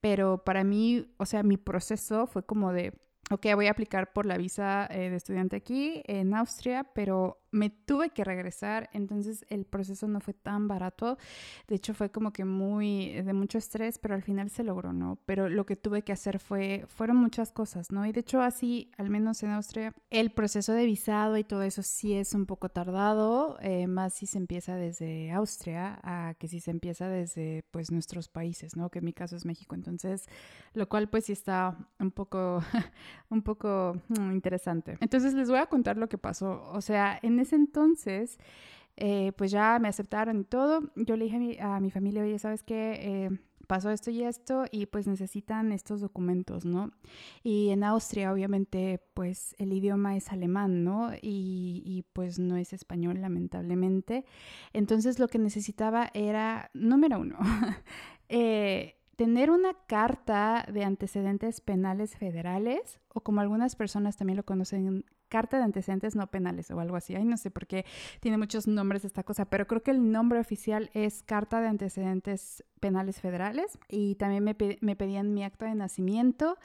Pero 0.00 0.44
para 0.44 0.64
mí, 0.64 1.06
o 1.18 1.26
sea, 1.26 1.42
mi 1.42 1.56
proceso 1.56 2.26
fue 2.26 2.44
como 2.44 2.72
de, 2.72 2.94
ok, 3.30 3.46
voy 3.54 3.66
a 3.66 3.72
aplicar 3.72 4.12
por 4.12 4.26
la 4.26 4.36
visa 4.36 4.86
eh, 4.90 5.10
de 5.10 5.16
estudiante 5.16 5.56
aquí 5.56 6.02
en 6.06 6.34
Austria, 6.34 6.84
pero 6.94 7.42
me 7.50 7.70
tuve 7.70 8.10
que 8.10 8.24
regresar, 8.24 8.90
entonces 8.92 9.44
el 9.48 9.64
proceso 9.64 10.06
no 10.08 10.20
fue 10.20 10.34
tan 10.34 10.68
barato. 10.68 11.18
De 11.66 11.76
hecho, 11.76 11.94
fue 11.94 12.10
como 12.10 12.32
que 12.32 12.44
muy 12.44 13.12
de 13.22 13.32
mucho 13.32 13.58
estrés, 13.58 13.98
pero 13.98 14.14
al 14.14 14.22
final 14.22 14.50
se 14.50 14.64
logró, 14.64 14.92
¿no? 14.92 15.18
Pero 15.26 15.48
lo 15.48 15.64
que 15.64 15.76
tuve 15.76 16.02
que 16.02 16.12
hacer 16.12 16.38
fue, 16.38 16.84
fueron 16.88 17.16
muchas 17.16 17.52
cosas, 17.52 17.90
¿no? 17.90 18.06
Y 18.06 18.12
de 18.12 18.20
hecho, 18.20 18.40
así, 18.40 18.90
al 18.96 19.10
menos 19.10 19.42
en 19.42 19.50
Austria, 19.50 19.94
el 20.10 20.30
proceso 20.30 20.72
de 20.72 20.86
visado 20.86 21.36
y 21.36 21.44
todo 21.44 21.62
eso 21.62 21.82
sí 21.82 22.14
es 22.14 22.34
un 22.34 22.46
poco 22.46 22.68
tardado, 22.68 23.58
eh, 23.60 23.86
más 23.86 24.14
si 24.14 24.26
se 24.26 24.38
empieza 24.38 24.76
desde 24.76 25.30
Austria 25.32 26.00
a 26.02 26.34
que 26.34 26.48
si 26.48 26.60
se 26.60 26.70
empieza 26.70 27.08
desde, 27.08 27.64
pues, 27.70 27.90
nuestros 27.90 28.28
países, 28.28 28.76
¿no? 28.76 28.90
Que 28.90 28.98
en 28.98 29.06
mi 29.06 29.12
caso 29.12 29.36
es 29.36 29.44
México. 29.44 29.74
Entonces, 29.74 30.26
lo 30.74 30.88
cual, 30.88 31.08
pues, 31.08 31.26
sí 31.26 31.32
está 31.32 31.76
un 31.98 32.10
poco, 32.10 32.62
un 33.30 33.42
poco 33.42 33.96
mm, 34.08 34.32
interesante. 34.32 34.98
Entonces, 35.00 35.34
les 35.34 35.48
voy 35.48 35.58
a 35.58 35.66
contar 35.66 35.96
lo 35.96 36.08
que 36.08 36.18
pasó. 36.18 36.70
O 36.72 36.80
sea, 36.80 37.18
en 37.22 37.37
ese 37.38 37.56
entonces, 37.56 38.38
eh, 38.96 39.32
pues 39.36 39.50
ya 39.50 39.78
me 39.78 39.88
aceptaron 39.88 40.40
y 40.40 40.44
todo. 40.44 40.80
Yo 40.96 41.16
le 41.16 41.24
dije 41.26 41.60
a 41.60 41.80
mi, 41.80 41.90
familia, 41.90 42.22
oye, 42.22 42.38
¿sabes 42.38 42.62
qué? 42.62 42.98
Eh, 43.00 43.30
pasó 43.68 43.90
esto 43.90 44.10
y 44.10 44.24
esto 44.24 44.64
y 44.72 44.86
pues 44.86 45.06
necesitan 45.06 45.70
estos 45.70 46.00
documentos, 46.00 46.64
¿no? 46.64 46.90
Y 47.44 47.68
en 47.68 47.84
Austria 47.84 48.32
obviamente 48.32 49.00
pues 49.14 49.54
el 49.58 49.72
idioma 49.72 50.16
es 50.16 50.32
alemán, 50.32 50.82
¿no? 50.82 51.12
Y, 51.22 52.04
pues 52.14 52.38
no 52.40 52.56
es 52.56 52.72
español 52.72 53.20
lamentablemente. 53.20 54.24
Entonces 54.72 55.20
lo 55.20 55.28
que 55.28 55.38
necesitaba 55.38 56.10
era, 56.14 56.70
número 56.74 57.20
uno, 57.20 57.38
eh, 58.28 58.96
tener 59.16 59.50
una 59.50 59.74
carta 59.86 60.66
de 60.72 60.84
antecedentes 60.84 61.60
penales 61.60 62.16
federales, 62.16 63.00
o 63.08 63.20
como 63.20 63.40
algunas 63.40 63.76
personas 63.76 64.16
también 64.16 64.38
lo 64.38 64.44
conocen 64.44 65.04
carta 65.28 65.58
de 65.58 65.64
antecedentes 65.64 66.16
no 66.16 66.26
penales 66.26 66.70
o 66.70 66.80
algo 66.80 66.96
así. 66.96 67.14
Ay, 67.14 67.24
no 67.24 67.36
sé 67.36 67.50
por 67.50 67.66
qué 67.66 67.84
tiene 68.20 68.38
muchos 68.38 68.66
nombres 68.66 69.04
esta 69.04 69.22
cosa, 69.22 69.44
pero 69.44 69.66
creo 69.66 69.82
que 69.82 69.90
el 69.90 70.10
nombre 70.10 70.38
oficial 70.38 70.90
es 70.94 71.22
carta 71.22 71.60
de 71.60 71.68
antecedentes 71.68 72.64
penales 72.80 73.20
federales 73.20 73.78
y 73.88 74.14
también 74.16 74.44
me, 74.44 74.56
me 74.80 74.96
pedían 74.96 75.34
mi 75.34 75.44
acta 75.44 75.66
de 75.66 75.74
nacimiento 75.74 76.58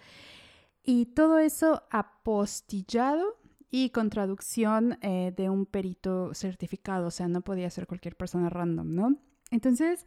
y 0.84 1.08
todo 1.08 1.40
eso 1.40 1.84
apostillado 1.92 3.38
y 3.72 3.90
con 3.90 4.12
traducción 4.12 5.00
eh, 5.02 5.34
de 5.36 5.50
un 5.50 5.66
perito 5.66 6.34
certificado, 6.36 7.08
o 7.08 7.12
sea, 7.12 7.28
no 7.28 7.42
podía 7.42 7.70
ser 7.72 7.88
cualquier 7.88 8.16
persona 8.16 8.48
random, 8.48 8.94
¿no? 8.94 9.18
Entonces, 9.50 10.06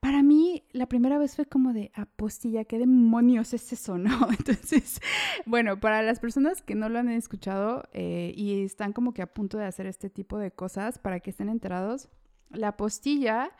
para 0.00 0.22
mí, 0.22 0.64
la 0.72 0.86
primera 0.86 1.18
vez 1.18 1.34
fue 1.34 1.46
como 1.46 1.72
de 1.72 1.90
apostilla, 1.94 2.64
¿qué 2.64 2.78
demonios 2.78 3.52
es 3.52 3.72
eso, 3.72 3.98
no? 3.98 4.28
Entonces, 4.38 5.00
bueno, 5.44 5.80
para 5.80 6.02
las 6.02 6.20
personas 6.20 6.62
que 6.62 6.74
no 6.74 6.88
lo 6.88 6.98
han 6.98 7.08
escuchado 7.08 7.84
eh, 7.92 8.32
y 8.36 8.62
están 8.62 8.92
como 8.92 9.12
que 9.12 9.22
a 9.22 9.32
punto 9.32 9.58
de 9.58 9.64
hacer 9.64 9.86
este 9.86 10.08
tipo 10.08 10.38
de 10.38 10.52
cosas, 10.52 10.98
para 10.98 11.20
que 11.20 11.30
estén 11.30 11.48
enterados, 11.48 12.08
la 12.50 12.68
apostilla 12.68 13.50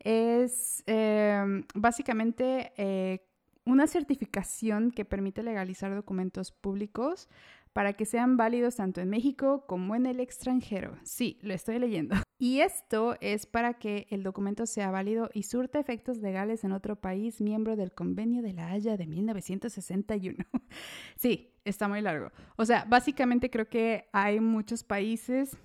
es 0.00 0.84
em, 0.86 1.64
básicamente 1.74 2.72
eh, 2.76 3.26
una 3.64 3.86
certificación 3.86 4.90
que 4.90 5.04
permite 5.04 5.42
legalizar 5.42 5.94
documentos 5.94 6.52
públicos 6.52 7.28
para 7.72 7.92
que 7.94 8.04
sean 8.04 8.36
válidos 8.36 8.76
tanto 8.76 9.00
en 9.00 9.10
México 9.10 9.64
como 9.66 9.94
en 9.94 10.06
el 10.06 10.20
extranjero. 10.20 10.96
Sí, 11.02 11.38
lo 11.42 11.54
estoy 11.54 11.78
leyendo. 11.78 12.16
Y 12.38 12.60
esto 12.60 13.16
es 13.20 13.46
para 13.46 13.74
que 13.74 14.06
el 14.10 14.22
documento 14.22 14.64
sea 14.66 14.92
válido 14.92 15.28
y 15.34 15.42
surta 15.42 15.80
efectos 15.80 16.18
legales 16.18 16.62
en 16.62 16.70
otro 16.70 16.94
país 16.94 17.40
miembro 17.40 17.74
del 17.74 17.92
Convenio 17.92 18.42
de 18.42 18.52
la 18.52 18.70
Haya 18.70 18.96
de 18.96 19.06
1961. 19.08 20.44
sí, 21.16 21.50
está 21.64 21.88
muy 21.88 22.00
largo. 22.00 22.30
O 22.56 22.64
sea, 22.64 22.84
básicamente 22.88 23.50
creo 23.50 23.68
que 23.68 24.08
hay 24.12 24.38
muchos 24.38 24.84
países 24.84 25.56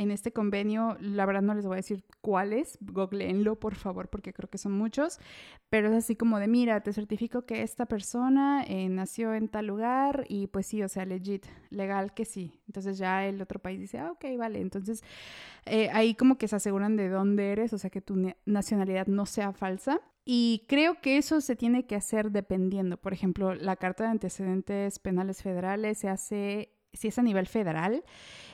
en 0.00 0.10
este 0.10 0.32
convenio, 0.32 0.96
la 0.98 1.26
verdad 1.26 1.42
no 1.42 1.52
les 1.52 1.66
voy 1.66 1.74
a 1.74 1.76
decir 1.76 2.04
cuáles, 2.22 2.78
googleenlo 2.80 3.60
por 3.60 3.74
favor 3.74 4.08
porque 4.08 4.32
creo 4.32 4.48
que 4.48 4.56
son 4.56 4.72
muchos, 4.72 5.18
pero 5.68 5.88
es 5.88 5.94
así 5.94 6.16
como 6.16 6.38
de, 6.38 6.48
mira, 6.48 6.80
te 6.80 6.94
certifico 6.94 7.44
que 7.44 7.60
esta 7.60 7.84
persona 7.84 8.64
eh, 8.66 8.88
nació 8.88 9.34
en 9.34 9.48
tal 9.48 9.66
lugar 9.66 10.24
y 10.26 10.46
pues 10.46 10.66
sí, 10.66 10.82
o 10.82 10.88
sea, 10.88 11.04
legit, 11.04 11.44
legal 11.68 12.14
que 12.14 12.24
sí. 12.24 12.58
Entonces 12.66 12.96
ya 12.96 13.26
el 13.26 13.42
otro 13.42 13.58
país 13.58 13.78
dice, 13.78 13.98
ah, 13.98 14.12
ok, 14.12 14.24
vale. 14.38 14.62
Entonces 14.62 15.02
eh, 15.66 15.90
ahí 15.92 16.14
como 16.14 16.38
que 16.38 16.48
se 16.48 16.56
aseguran 16.56 16.96
de 16.96 17.10
dónde 17.10 17.52
eres, 17.52 17.74
o 17.74 17.78
sea, 17.78 17.90
que 17.90 18.00
tu 18.00 18.16
nacionalidad 18.46 19.06
no 19.06 19.26
sea 19.26 19.52
falsa. 19.52 20.00
Y 20.24 20.64
creo 20.66 21.00
que 21.02 21.18
eso 21.18 21.42
se 21.42 21.56
tiene 21.56 21.84
que 21.86 21.96
hacer 21.96 22.30
dependiendo. 22.30 22.96
Por 22.96 23.12
ejemplo, 23.12 23.54
la 23.54 23.76
Carta 23.76 24.04
de 24.04 24.10
Antecedentes 24.10 24.98
Penales 24.98 25.42
Federales 25.42 25.98
se 25.98 26.08
hace, 26.08 26.72
si 26.94 27.08
es 27.08 27.18
a 27.18 27.22
nivel 27.22 27.46
federal, 27.46 28.02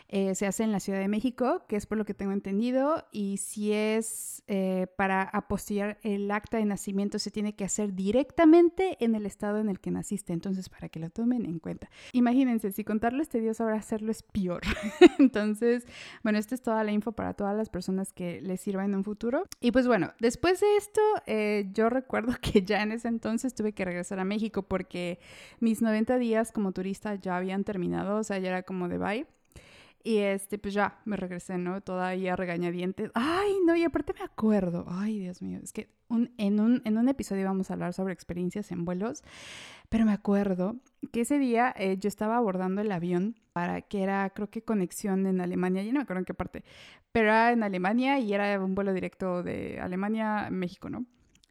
eh, 0.08 0.34
se 0.34 0.46
hace 0.46 0.62
en 0.62 0.72
la 0.72 0.80
Ciudad 0.80 1.00
de 1.00 1.08
México, 1.08 1.64
que 1.68 1.76
es 1.76 1.86
por 1.86 1.98
lo 1.98 2.04
que 2.04 2.14
tengo 2.14 2.32
entendido, 2.32 3.04
y 3.12 3.38
si 3.38 3.72
es 3.72 4.42
eh, 4.46 4.86
para 4.96 5.22
apostillar 5.22 5.98
el 6.02 6.30
acta 6.30 6.58
de 6.58 6.64
nacimiento, 6.64 7.18
se 7.18 7.30
tiene 7.30 7.54
que 7.54 7.64
hacer 7.64 7.94
directamente 7.94 8.96
en 9.00 9.14
el 9.14 9.26
estado 9.26 9.58
en 9.58 9.68
el 9.68 9.80
que 9.80 9.90
naciste, 9.90 10.32
entonces 10.32 10.68
para 10.68 10.88
que 10.88 11.00
lo 11.00 11.10
tomen 11.10 11.44
en 11.46 11.58
cuenta. 11.58 11.90
Imagínense, 12.12 12.70
si 12.72 12.84
contarlo 12.84 13.22
este 13.22 13.40
Dios 13.40 13.60
ahora 13.60 13.76
hacerlo 13.76 14.10
es 14.10 14.22
peor. 14.22 14.62
entonces, 15.18 15.86
bueno, 16.22 16.38
esta 16.38 16.54
es 16.54 16.62
toda 16.62 16.84
la 16.84 16.92
info 16.92 17.12
para 17.12 17.34
todas 17.34 17.56
las 17.56 17.68
personas 17.68 18.12
que 18.12 18.40
les 18.40 18.60
sirva 18.60 18.84
en 18.84 18.94
un 18.94 19.04
futuro. 19.04 19.44
Y 19.60 19.72
pues 19.72 19.86
bueno, 19.86 20.12
después 20.20 20.60
de 20.60 20.76
esto, 20.76 21.00
eh, 21.26 21.68
yo 21.72 21.90
recuerdo 21.90 22.34
que 22.40 22.62
ya 22.62 22.82
en 22.82 22.92
ese 22.92 23.08
entonces 23.08 23.54
tuve 23.54 23.72
que 23.72 23.84
regresar 23.84 24.20
a 24.20 24.24
México 24.24 24.62
porque 24.62 25.18
mis 25.60 25.82
90 25.82 26.18
días 26.18 26.52
como 26.52 26.72
turista 26.72 27.14
ya 27.16 27.36
habían 27.36 27.64
terminado, 27.64 28.18
o 28.18 28.24
sea, 28.24 28.38
ya 28.38 28.48
era 28.48 28.62
como 28.62 28.88
de 28.88 28.98
bye. 28.98 29.26
Y 30.06 30.18
este, 30.18 30.56
pues 30.56 30.72
ya 30.72 31.00
me 31.04 31.16
regresé, 31.16 31.58
¿no? 31.58 31.80
Todavía 31.80 32.36
regañadientes. 32.36 33.10
Ay, 33.14 33.56
no, 33.66 33.74
y 33.74 33.82
aparte 33.82 34.14
me 34.16 34.24
acuerdo. 34.24 34.84
Ay, 34.88 35.18
Dios 35.18 35.42
mío, 35.42 35.58
es 35.60 35.72
que 35.72 35.88
un, 36.06 36.32
en, 36.38 36.60
un, 36.60 36.80
en 36.84 36.96
un 36.96 37.08
episodio 37.08 37.44
vamos 37.44 37.68
a 37.68 37.74
hablar 37.74 37.92
sobre 37.92 38.12
experiencias 38.12 38.70
en 38.70 38.84
vuelos, 38.84 39.24
pero 39.88 40.04
me 40.04 40.12
acuerdo 40.12 40.76
que 41.10 41.22
ese 41.22 41.40
día 41.40 41.74
eh, 41.76 41.96
yo 41.98 42.06
estaba 42.06 42.36
abordando 42.36 42.82
el 42.82 42.92
avión 42.92 43.34
para 43.52 43.82
que 43.82 44.04
era, 44.04 44.30
creo 44.30 44.48
que 44.48 44.62
conexión 44.62 45.26
en 45.26 45.40
Alemania, 45.40 45.82
yo 45.82 45.92
no 45.92 45.98
me 45.98 46.04
acuerdo 46.04 46.20
en 46.20 46.26
qué 46.26 46.34
parte, 46.34 46.62
pero 47.10 47.26
era 47.26 47.50
en 47.50 47.64
Alemania 47.64 48.20
y 48.20 48.32
era 48.32 48.62
un 48.62 48.76
vuelo 48.76 48.92
directo 48.92 49.42
de 49.42 49.80
Alemania 49.80 50.46
a 50.46 50.50
México, 50.50 50.88
¿no? 50.88 51.04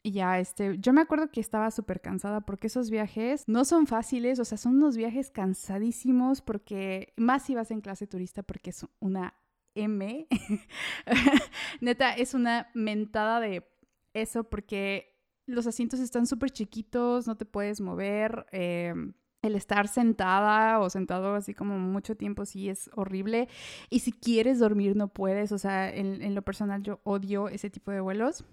Y 0.05 0.11
ya, 0.11 0.37
este, 0.37 0.77
yo 0.77 0.93
me 0.93 1.01
acuerdo 1.01 1.31
que 1.31 1.39
estaba 1.39 1.71
súper 1.71 1.99
cansada 1.99 2.41
porque 2.41 2.67
esos 2.67 2.91
viajes 2.91 3.43
no 3.47 3.65
son 3.65 3.87
fáciles, 3.87 4.37
o 4.37 4.45
sea, 4.45 4.55
son 4.55 4.75
unos 4.75 4.97
viajes 4.97 5.31
cansadísimos 5.31 6.43
porque 6.43 7.11
más 7.17 7.43
si 7.43 7.55
vas 7.55 7.71
en 7.71 7.81
clase 7.81 8.05
turista 8.05 8.43
porque 8.43 8.69
es 8.69 8.85
una 8.99 9.33
M. 9.73 10.27
Neta, 11.81 12.13
es 12.13 12.35
una 12.35 12.69
mentada 12.75 13.39
de 13.39 13.67
eso 14.13 14.43
porque 14.43 15.17
los 15.47 15.65
asientos 15.65 15.99
están 15.99 16.27
súper 16.27 16.51
chiquitos, 16.51 17.25
no 17.25 17.35
te 17.35 17.45
puedes 17.45 17.81
mover. 17.81 18.45
Em, 18.51 19.15
el 19.41 19.55
estar 19.55 19.87
sentada 19.87 20.81
o 20.81 20.89
sentado 20.91 21.33
así 21.33 21.55
como 21.55 21.79
mucho 21.79 22.15
tiempo 22.15 22.45
sí 22.45 22.69
es 22.69 22.91
horrible. 22.93 23.49
Y 23.89 24.01
si 24.01 24.11
quieres 24.11 24.59
dormir 24.59 24.95
no 24.95 25.07
puedes. 25.07 25.51
O 25.51 25.57
sea, 25.57 25.89
en, 25.91 26.21
en 26.21 26.35
lo 26.35 26.43
personal 26.43 26.83
yo 26.83 26.99
odio 27.05 27.49
ese 27.49 27.71
tipo 27.71 27.89
de 27.89 28.01
vuelos. 28.01 28.45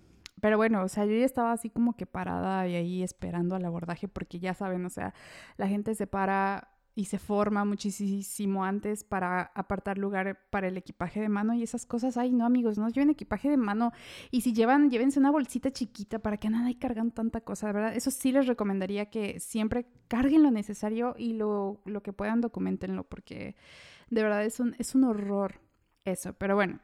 Pero 0.42 0.56
bueno, 0.56 0.82
o 0.82 0.88
sea, 0.88 1.04
yo 1.06 1.12
ya 1.12 1.24
estaba 1.24 1.52
así 1.52 1.70
como 1.70 1.96
que 1.96 2.04
parada 2.04 2.66
y 2.66 2.74
ahí 2.74 3.02
esperando 3.04 3.54
al 3.54 3.64
abordaje 3.64 4.08
porque 4.08 4.40
ya 4.40 4.54
saben, 4.54 4.84
o 4.84 4.90
sea, 4.90 5.14
la 5.56 5.68
gente 5.68 5.94
se 5.94 6.08
para 6.08 6.68
y 6.96 7.04
se 7.04 7.20
forma 7.20 7.64
muchísimo 7.64 8.64
antes 8.64 9.04
para 9.04 9.52
apartar 9.54 9.98
lugar 9.98 10.40
para 10.50 10.66
el 10.66 10.76
equipaje 10.76 11.20
de 11.20 11.28
mano 11.28 11.54
y 11.54 11.62
esas 11.62 11.86
cosas. 11.86 12.16
Ay, 12.16 12.32
no, 12.32 12.44
amigos, 12.44 12.76
no 12.76 12.88
lleven 12.88 13.10
equipaje 13.10 13.48
de 13.50 13.56
mano. 13.56 13.92
Y 14.32 14.40
si 14.40 14.52
llevan, 14.52 14.90
llévense 14.90 15.20
una 15.20 15.30
bolsita 15.30 15.70
chiquita 15.70 16.18
para 16.18 16.38
que 16.38 16.50
nada 16.50 16.68
y 16.70 16.74
cargan 16.74 17.12
tanta 17.12 17.40
cosa, 17.42 17.68
de 17.68 17.74
verdad. 17.74 17.96
Eso 17.96 18.10
sí 18.10 18.32
les 18.32 18.48
recomendaría 18.48 19.10
que 19.10 19.38
siempre 19.38 19.86
carguen 20.08 20.42
lo 20.42 20.50
necesario 20.50 21.14
y 21.16 21.34
lo, 21.34 21.82
lo 21.84 22.02
que 22.02 22.12
puedan 22.12 22.40
documentenlo 22.40 23.04
porque 23.04 23.54
de 24.10 24.22
verdad 24.24 24.44
es 24.44 24.58
un, 24.58 24.74
es 24.80 24.96
un 24.96 25.04
horror 25.04 25.60
eso. 26.04 26.32
Pero 26.34 26.56
bueno, 26.56 26.80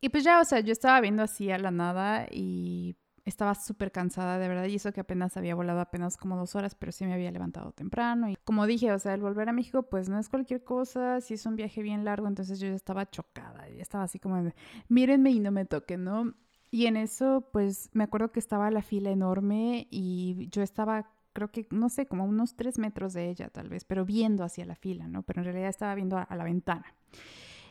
y 0.00 0.08
pues 0.08 0.24
ya, 0.24 0.40
o 0.40 0.44
sea, 0.44 0.60
yo 0.60 0.72
estaba 0.72 1.00
viendo 1.00 1.22
así 1.22 1.50
a 1.50 1.58
la 1.58 1.70
nada 1.70 2.26
y 2.30 2.96
estaba 3.24 3.54
súper 3.54 3.92
cansada, 3.92 4.38
de 4.38 4.48
verdad, 4.48 4.66
y 4.66 4.76
eso 4.76 4.92
que 4.92 5.00
apenas 5.00 5.36
había 5.36 5.54
volado 5.54 5.80
apenas 5.80 6.16
como 6.16 6.36
dos 6.36 6.54
horas, 6.56 6.74
pero 6.74 6.92
sí 6.92 7.04
me 7.04 7.14
había 7.14 7.30
levantado 7.30 7.72
temprano. 7.72 8.28
Y 8.28 8.36
como 8.44 8.66
dije, 8.66 8.92
o 8.92 8.98
sea, 8.98 9.14
el 9.14 9.20
volver 9.20 9.48
a 9.48 9.52
México, 9.52 9.84
pues 9.84 10.08
no 10.08 10.18
es 10.18 10.28
cualquier 10.28 10.64
cosa, 10.64 11.20
si 11.20 11.34
es 11.34 11.46
un 11.46 11.56
viaje 11.56 11.82
bien 11.82 12.04
largo, 12.04 12.26
entonces 12.26 12.60
yo 12.60 12.68
ya 12.68 12.74
estaba 12.74 13.08
chocada, 13.08 13.68
y 13.68 13.80
estaba 13.80 14.04
así 14.04 14.18
como, 14.18 14.50
mírenme 14.88 15.30
y 15.30 15.40
no 15.40 15.50
me 15.50 15.64
toquen, 15.64 16.04
¿no? 16.04 16.34
Y 16.70 16.86
en 16.86 16.96
eso, 16.96 17.48
pues 17.52 17.90
me 17.92 18.04
acuerdo 18.04 18.32
que 18.32 18.40
estaba 18.40 18.70
la 18.70 18.82
fila 18.82 19.10
enorme 19.10 19.88
y 19.90 20.48
yo 20.50 20.62
estaba 20.62 21.10
creo 21.32 21.50
que, 21.50 21.66
no 21.70 21.88
sé, 21.88 22.06
como 22.06 22.24
unos 22.24 22.56
tres 22.56 22.78
metros 22.78 23.12
de 23.12 23.30
ella 23.30 23.48
tal 23.50 23.68
vez, 23.68 23.84
pero 23.84 24.04
viendo 24.04 24.44
hacia 24.44 24.64
la 24.64 24.74
fila, 24.74 25.06
¿no? 25.06 25.22
Pero 25.22 25.40
en 25.40 25.44
realidad 25.44 25.68
estaba 25.68 25.94
viendo 25.94 26.16
a 26.18 26.36
la 26.36 26.44
ventana. 26.44 26.86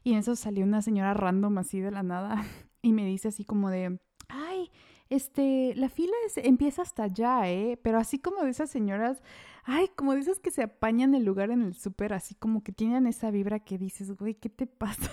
Y 0.04 0.14
en 0.14 0.20
eso 0.20 0.36
salió 0.36 0.64
una 0.64 0.82
señora 0.82 1.14
random 1.14 1.58
así 1.58 1.80
de 1.80 1.92
la 1.92 2.04
nada 2.04 2.44
y 2.82 2.94
me 2.94 3.06
dice 3.06 3.30
así 3.30 3.46
como 3.46 3.70
de, 3.70 4.00
ay, 4.28 4.72
este, 5.10 5.74
la 5.76 5.90
fila 5.90 6.14
empieza 6.38 6.84
hasta 6.84 7.04
allá, 7.04 7.50
¿eh? 7.50 7.80
Pero 7.82 7.98
así 7.98 8.20
como 8.20 8.44
de 8.44 8.52
esas 8.52 8.70
señoras, 8.70 9.24
ay, 9.64 9.90
como 9.96 10.14
de 10.14 10.22
esas 10.22 10.40
que 10.40 10.52
se 10.52 10.64
apañan 10.64 11.16
el 11.16 11.26
lugar 11.26 11.50
en 11.52 11.64
el 11.64 11.74
súper, 11.74 12.14
así 12.14 12.36
como 12.36 12.64
que 12.64 12.72
tienen 12.72 13.08
esa 13.08 13.32
vibra 13.32 13.60
que 13.60 13.78
dices, 13.78 14.16
güey, 14.16 14.36
¿qué 14.36 14.50
te 14.50 14.68
pasa? 14.68 15.12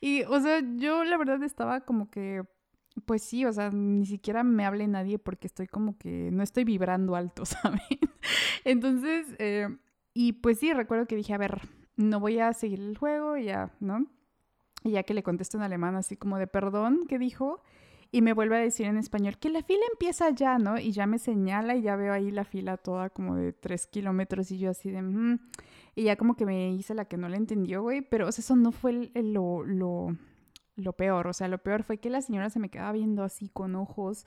y, 0.00 0.22
o 0.24 0.40
sea, 0.40 0.60
yo 0.76 1.04
la 1.04 1.16
verdad 1.16 1.42
estaba 1.42 1.82
como 1.82 2.10
que, 2.10 2.42
pues 3.04 3.22
sí, 3.22 3.44
o 3.44 3.52
sea, 3.52 3.70
ni 3.70 4.06
siquiera 4.06 4.42
me 4.42 4.64
hable 4.64 4.86
nadie 4.88 5.18
porque 5.18 5.46
estoy 5.46 5.66
como 5.66 5.96
que 5.98 6.30
no 6.32 6.42
estoy 6.42 6.64
vibrando 6.64 7.14
alto, 7.14 7.44
¿saben? 7.46 7.80
Entonces, 8.64 9.28
eh, 9.38 9.68
y 10.12 10.32
pues 10.32 10.58
sí, 10.58 10.72
recuerdo 10.72 11.06
que 11.06 11.16
dije, 11.16 11.34
a 11.34 11.38
ver, 11.38 11.60
no 11.96 12.20
voy 12.20 12.38
a 12.38 12.52
seguir 12.52 12.80
el 12.80 12.96
juego, 12.96 13.36
ya, 13.36 13.70
¿no? 13.80 14.06
Y 14.84 14.92
ya 14.92 15.02
que 15.02 15.14
le 15.14 15.22
contesto 15.22 15.56
en 15.56 15.64
alemán 15.64 15.96
así 15.96 16.16
como 16.16 16.38
de 16.38 16.46
perdón, 16.46 17.06
¿qué 17.08 17.18
dijo? 17.18 17.62
Y 18.12 18.22
me 18.22 18.32
vuelve 18.32 18.56
a 18.56 18.60
decir 18.60 18.86
en 18.86 18.96
español 18.96 19.38
que 19.38 19.50
la 19.50 19.62
fila 19.62 19.82
empieza 19.92 20.30
ya, 20.30 20.58
¿no? 20.58 20.78
Y 20.78 20.92
ya 20.92 21.06
me 21.06 21.18
señala 21.18 21.74
y 21.74 21.82
ya 21.82 21.96
veo 21.96 22.12
ahí 22.12 22.30
la 22.30 22.44
fila 22.44 22.76
toda 22.76 23.10
como 23.10 23.34
de 23.34 23.52
tres 23.52 23.86
kilómetros 23.86 24.50
y 24.52 24.58
yo 24.58 24.70
así 24.70 24.90
de... 24.90 25.02
Mm". 25.02 25.40
Y 25.96 26.04
ya 26.04 26.16
como 26.16 26.36
que 26.36 26.46
me 26.46 26.72
hice 26.72 26.94
la 26.94 27.06
que 27.06 27.16
no 27.16 27.28
le 27.28 27.36
entendió, 27.36 27.82
güey. 27.82 28.02
Pero 28.02 28.28
eso 28.28 28.54
no 28.54 28.70
fue 28.70 29.10
lo, 29.14 29.64
lo, 29.64 30.16
lo 30.76 30.92
peor. 30.92 31.26
O 31.26 31.32
sea, 31.32 31.48
lo 31.48 31.58
peor 31.58 31.82
fue 31.82 31.98
que 31.98 32.10
la 32.10 32.20
señora 32.22 32.50
se 32.50 32.60
me 32.60 32.68
quedaba 32.68 32.92
viendo 32.92 33.24
así 33.24 33.48
con 33.48 33.74
ojos 33.74 34.24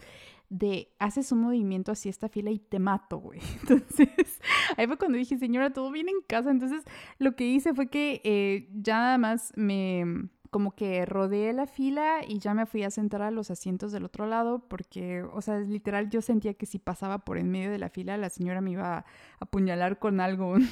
de 0.50 0.92
haces 0.98 1.32
un 1.32 1.42
movimiento 1.42 1.92
así 1.92 2.10
esta 2.10 2.28
fila 2.28 2.50
y 2.52 2.60
te 2.60 2.80
mato, 2.80 3.18
güey. 3.18 3.40
Entonces, 3.62 4.42
ahí 4.78 4.88
fue 4.88 4.98
cuando 4.98 5.18
dije, 5.18 5.38
señora, 5.38 5.72
todo 5.72 5.92
bien 5.92 6.10
en 6.10 6.22
casa. 6.28 6.52
Entonces, 6.52 6.84
lo 7.20 7.36
que 7.36 7.46
hice 7.46 7.74
fue 7.74 7.88
que 7.88 8.22
eh, 8.24 8.68
ya 8.74 8.98
nada 8.98 9.18
más 9.18 9.54
me 9.56 10.30
como 10.50 10.76
que 10.76 11.06
rodeé 11.06 11.54
la 11.54 11.68
fila 11.68 12.22
y 12.28 12.40
ya 12.40 12.54
me 12.54 12.66
fui 12.66 12.84
a 12.84 12.90
sentar 12.90 13.22
a 13.22 13.32
los 13.32 13.52
asientos 13.52 13.92
del 13.92 14.06
otro 14.06 14.26
lado 14.26 14.68
porque, 14.68 15.22
o 15.22 15.42
sea, 15.42 15.60
literal 15.60 16.10
yo 16.10 16.22
sentía 16.22 16.56
que 16.56 16.66
si 16.66 16.80
pasaba 16.80 17.20
por 17.20 17.38
en 17.38 17.52
medio 17.52 17.70
de 17.70 17.78
la 17.78 17.90
fila 17.90 18.18
la 18.18 18.30
señora 18.30 18.60
me 18.62 18.72
iba 18.72 18.98
a 18.98 19.06
apuñalar 19.40 20.00
con 20.00 20.20
algo, 20.20 20.58
no 20.58 20.68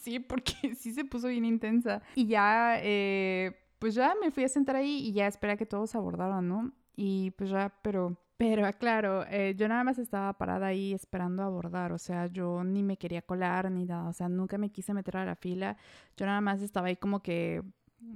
sé, 0.00 0.20
porque 0.20 0.76
sí 0.76 0.92
se 0.92 1.04
puso 1.04 1.28
bien 1.28 1.44
intensa. 1.44 2.02
Y 2.14 2.26
ya, 2.26 2.78
eh, 2.82 3.56
pues 3.78 3.94
ya 3.94 4.14
me 4.20 4.30
fui 4.30 4.44
a 4.44 4.48
sentar 4.48 4.76
ahí 4.76 5.06
y 5.06 5.12
ya 5.12 5.26
esperé 5.26 5.54
a 5.54 5.56
que 5.56 5.66
todos 5.66 5.94
abordaran, 5.94 6.48
¿no? 6.48 6.72
Y 6.96 7.32
pues 7.32 7.50
ya, 7.50 7.72
pero 7.82 8.16
pero 8.38 8.70
claro, 8.78 9.24
eh, 9.30 9.54
yo 9.56 9.66
nada 9.66 9.82
más 9.82 9.98
estaba 9.98 10.34
parada 10.34 10.66
ahí 10.66 10.92
esperando 10.92 11.42
abordar, 11.42 11.92
o 11.92 11.98
sea, 11.98 12.26
yo 12.26 12.62
ni 12.64 12.82
me 12.82 12.98
quería 12.98 13.22
colar 13.22 13.70
ni 13.70 13.86
nada, 13.86 14.08
o 14.10 14.12
sea, 14.12 14.28
nunca 14.28 14.58
me 14.58 14.70
quise 14.70 14.92
meter 14.92 15.16
a 15.16 15.24
la 15.24 15.36
fila, 15.36 15.78
yo 16.18 16.26
nada 16.26 16.42
más 16.42 16.60
estaba 16.60 16.88
ahí 16.88 16.96
como 16.96 17.22
que, 17.22 17.62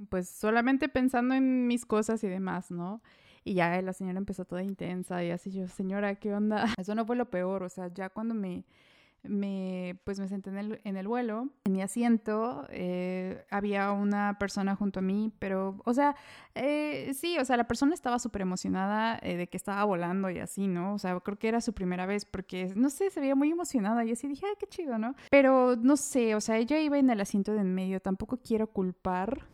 pues 0.09 0.29
solamente 0.29 0.89
pensando 0.89 1.33
en 1.33 1.65
mis 1.67 1.85
cosas 1.87 2.23
y 2.23 2.27
demás, 2.27 2.69
¿no? 2.69 3.01
Y 3.43 3.55
ya 3.55 3.81
la 3.81 3.93
señora 3.93 4.19
empezó 4.19 4.45
toda 4.45 4.61
intensa 4.61 5.23
y 5.23 5.31
así 5.31 5.51
yo, 5.51 5.67
señora, 5.67 6.13
¿qué 6.15 6.33
onda? 6.33 6.65
Eso 6.77 6.93
no 6.93 7.05
fue 7.05 7.15
lo 7.15 7.31
peor, 7.31 7.63
o 7.63 7.69
sea, 7.69 7.87
ya 7.91 8.09
cuando 8.09 8.35
me 8.35 8.65
me, 9.23 9.99
pues 10.03 10.19
me 10.19 10.27
senté 10.27 10.49
en 10.49 10.57
el, 10.57 10.81
en 10.83 10.97
el 10.97 11.07
vuelo, 11.07 11.49
en 11.63 11.71
mi 11.73 11.81
asiento, 11.81 12.65
eh, 12.69 13.45
había 13.49 13.91
una 13.91 14.37
persona 14.39 14.75
junto 14.75 14.99
a 14.99 15.01
mí, 15.01 15.31
pero, 15.39 15.77
o 15.85 15.93
sea, 15.93 16.15
eh, 16.55 17.11
sí, 17.13 17.37
o 17.37 17.45
sea, 17.45 17.57
la 17.57 17.67
persona 17.67 17.93
estaba 17.93 18.19
súper 18.19 18.41
emocionada 18.41 19.19
eh, 19.21 19.37
de 19.37 19.47
que 19.47 19.57
estaba 19.57 19.83
volando 19.83 20.29
y 20.29 20.39
así, 20.39 20.67
¿no? 20.67 20.93
O 20.93 20.99
sea, 20.99 21.19
creo 21.19 21.37
que 21.37 21.47
era 21.47 21.61
su 21.61 21.73
primera 21.73 22.05
vez 22.05 22.25
porque, 22.25 22.73
no 22.75 22.89
sé, 22.89 23.09
se 23.09 23.19
veía 23.19 23.35
muy 23.35 23.51
emocionada 23.51 24.03
y 24.05 24.11
así 24.11 24.27
dije, 24.27 24.45
ay, 24.47 24.55
qué 24.59 24.67
chido, 24.67 24.97
¿no? 24.97 25.15
Pero, 25.29 25.75
no 25.75 25.97
sé, 25.97 26.35
o 26.35 26.41
sea, 26.41 26.57
ella 26.57 26.79
iba 26.79 26.97
en 26.97 27.09
el 27.09 27.21
asiento 27.21 27.53
de 27.53 27.61
en 27.61 27.73
medio, 27.73 27.99
tampoco 28.01 28.37
quiero 28.37 28.67
culpar 28.67 29.47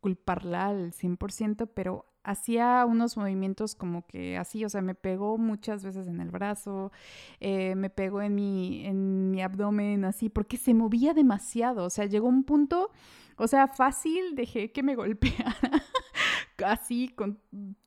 culparla 0.00 0.66
al 0.66 0.92
100%, 0.92 1.68
pero 1.74 2.06
hacía 2.22 2.84
unos 2.86 3.16
movimientos 3.16 3.74
como 3.74 4.06
que 4.06 4.36
así, 4.36 4.64
o 4.64 4.68
sea, 4.68 4.82
me 4.82 4.94
pegó 4.94 5.38
muchas 5.38 5.84
veces 5.84 6.06
en 6.06 6.20
el 6.20 6.30
brazo, 6.30 6.92
eh, 7.40 7.74
me 7.76 7.90
pegó 7.90 8.22
en 8.22 8.34
mi, 8.34 8.86
en 8.86 9.30
mi 9.30 9.42
abdomen, 9.42 10.04
así, 10.04 10.28
porque 10.28 10.56
se 10.56 10.74
movía 10.74 11.14
demasiado, 11.14 11.84
o 11.84 11.90
sea, 11.90 12.06
llegó 12.06 12.28
un 12.28 12.44
punto, 12.44 12.90
o 13.36 13.46
sea, 13.46 13.68
fácil 13.68 14.34
dejé 14.34 14.72
que 14.72 14.82
me 14.82 14.94
golpeara 14.96 15.56
así 16.64 17.08
con, 17.08 17.38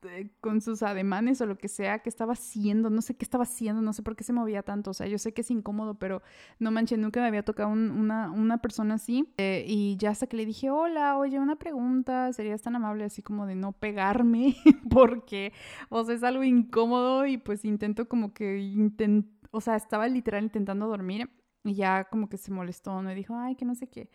eh, 0.02 0.30
con 0.40 0.60
sus 0.60 0.82
ademanes 0.82 1.40
o 1.40 1.46
lo 1.46 1.56
que 1.58 1.68
sea 1.68 2.00
que 2.00 2.08
estaba 2.08 2.32
haciendo, 2.34 2.90
no 2.90 3.02
sé 3.02 3.16
qué 3.16 3.24
estaba 3.24 3.44
haciendo, 3.44 3.82
no 3.82 3.92
sé 3.92 4.02
por 4.02 4.16
qué 4.16 4.24
se 4.24 4.32
movía 4.32 4.62
tanto, 4.62 4.90
o 4.90 4.94
sea, 4.94 5.06
yo 5.06 5.18
sé 5.18 5.32
que 5.32 5.42
es 5.42 5.50
incómodo, 5.50 5.94
pero 5.98 6.22
no 6.58 6.70
manches, 6.70 6.98
nunca 6.98 7.20
me 7.20 7.26
había 7.26 7.44
tocado 7.44 7.70
una, 7.70 8.30
una, 8.30 8.58
persona 8.58 8.94
así. 8.94 9.32
Eh, 9.38 9.64
y 9.66 9.96
ya 9.96 10.10
hasta 10.10 10.26
que 10.26 10.36
le 10.36 10.46
dije, 10.46 10.70
hola, 10.70 11.16
oye, 11.18 11.38
una 11.38 11.56
pregunta, 11.56 12.32
serías 12.32 12.62
tan 12.62 12.76
amable 12.76 13.04
así 13.04 13.22
como 13.22 13.46
de 13.46 13.54
no 13.54 13.72
pegarme 13.72 14.56
porque, 14.90 15.52
o 15.88 16.04
sea, 16.04 16.14
es 16.14 16.22
algo 16.22 16.44
incómodo 16.44 17.26
y 17.26 17.38
pues 17.38 17.64
intento 17.64 18.08
como 18.08 18.32
que, 18.32 18.58
intent 18.58 19.26
o 19.54 19.60
sea, 19.60 19.76
estaba 19.76 20.08
literal 20.08 20.42
intentando 20.42 20.88
dormir 20.88 21.30
y 21.62 21.74
ya 21.74 22.04
como 22.04 22.28
que 22.28 22.36
se 22.36 22.50
molestó, 22.50 23.00
me 23.02 23.14
dijo, 23.14 23.36
ay, 23.36 23.54
que 23.54 23.64
no 23.64 23.74
sé 23.74 23.86
qué. 23.88 24.10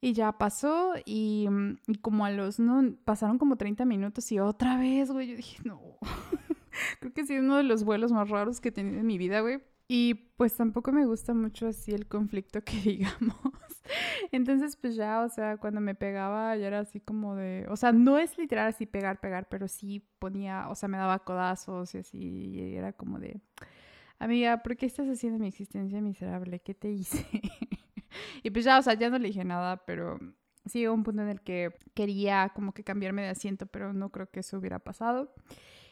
Y 0.00 0.12
ya 0.12 0.32
pasó 0.32 0.94
y, 1.04 1.48
mm, 1.50 1.78
y, 1.88 1.94
como 1.96 2.24
a 2.24 2.30
los, 2.30 2.60
no, 2.60 2.94
pasaron 3.04 3.38
como 3.38 3.56
30 3.56 3.84
minutos 3.84 4.30
y 4.30 4.38
otra 4.38 4.78
vez, 4.78 5.10
güey, 5.10 5.28
yo 5.28 5.36
dije, 5.36 5.58
no, 5.64 5.80
creo 7.00 7.12
que 7.12 7.26
sí 7.26 7.34
es 7.34 7.40
uno 7.40 7.56
de 7.56 7.64
los 7.64 7.84
vuelos 7.84 8.12
más 8.12 8.28
raros 8.28 8.60
que 8.60 8.68
he 8.68 8.72
tenido 8.72 9.00
en 9.00 9.06
mi 9.06 9.18
vida, 9.18 9.40
güey. 9.40 9.60
Y 9.88 10.14
pues 10.36 10.54
tampoco 10.54 10.92
me 10.92 11.06
gusta 11.06 11.32
mucho 11.32 11.66
así 11.66 11.92
el 11.92 12.06
conflicto 12.06 12.62
que 12.62 12.76
digamos. 12.84 13.34
Entonces 14.32 14.76
pues 14.76 14.94
ya, 14.94 15.22
o 15.22 15.28
sea, 15.30 15.56
cuando 15.56 15.80
me 15.80 15.94
pegaba 15.94 16.54
ya 16.56 16.66
era 16.66 16.80
así 16.80 17.00
como 17.00 17.34
de, 17.34 17.66
o 17.70 17.76
sea, 17.76 17.92
no 17.92 18.18
es 18.18 18.36
literal 18.38 18.68
así 18.68 18.86
pegar, 18.86 19.18
pegar, 19.18 19.48
pero 19.48 19.66
sí 19.66 20.06
ponía, 20.18 20.68
o 20.68 20.74
sea, 20.74 20.88
me 20.88 20.98
daba 20.98 21.20
codazos 21.20 21.94
y 21.94 21.98
así, 21.98 22.18
y 22.18 22.76
era 22.76 22.92
como 22.92 23.18
de, 23.18 23.40
amiga, 24.18 24.62
¿por 24.62 24.76
qué 24.76 24.86
estás 24.86 25.08
haciendo 25.08 25.38
mi 25.38 25.48
existencia 25.48 26.00
miserable? 26.02 26.60
¿Qué 26.60 26.74
te 26.74 26.90
hice? 26.90 27.26
y 28.42 28.50
pues 28.50 28.64
ya, 28.64 28.78
o 28.78 28.82
sea, 28.82 28.94
ya 28.94 29.10
no 29.10 29.18
le 29.18 29.28
dije 29.28 29.44
nada, 29.44 29.84
pero 29.84 30.18
sí 30.66 30.86
hubo 30.86 30.94
un 30.94 31.04
punto 31.04 31.22
en 31.22 31.28
el 31.28 31.40
que 31.40 31.74
quería 31.94 32.52
como 32.54 32.72
que 32.72 32.84
cambiarme 32.84 33.22
de 33.22 33.28
asiento, 33.28 33.66
pero 33.66 33.92
no 33.92 34.10
creo 34.10 34.30
que 34.30 34.40
eso 34.40 34.58
hubiera 34.58 34.78
pasado. 34.78 35.34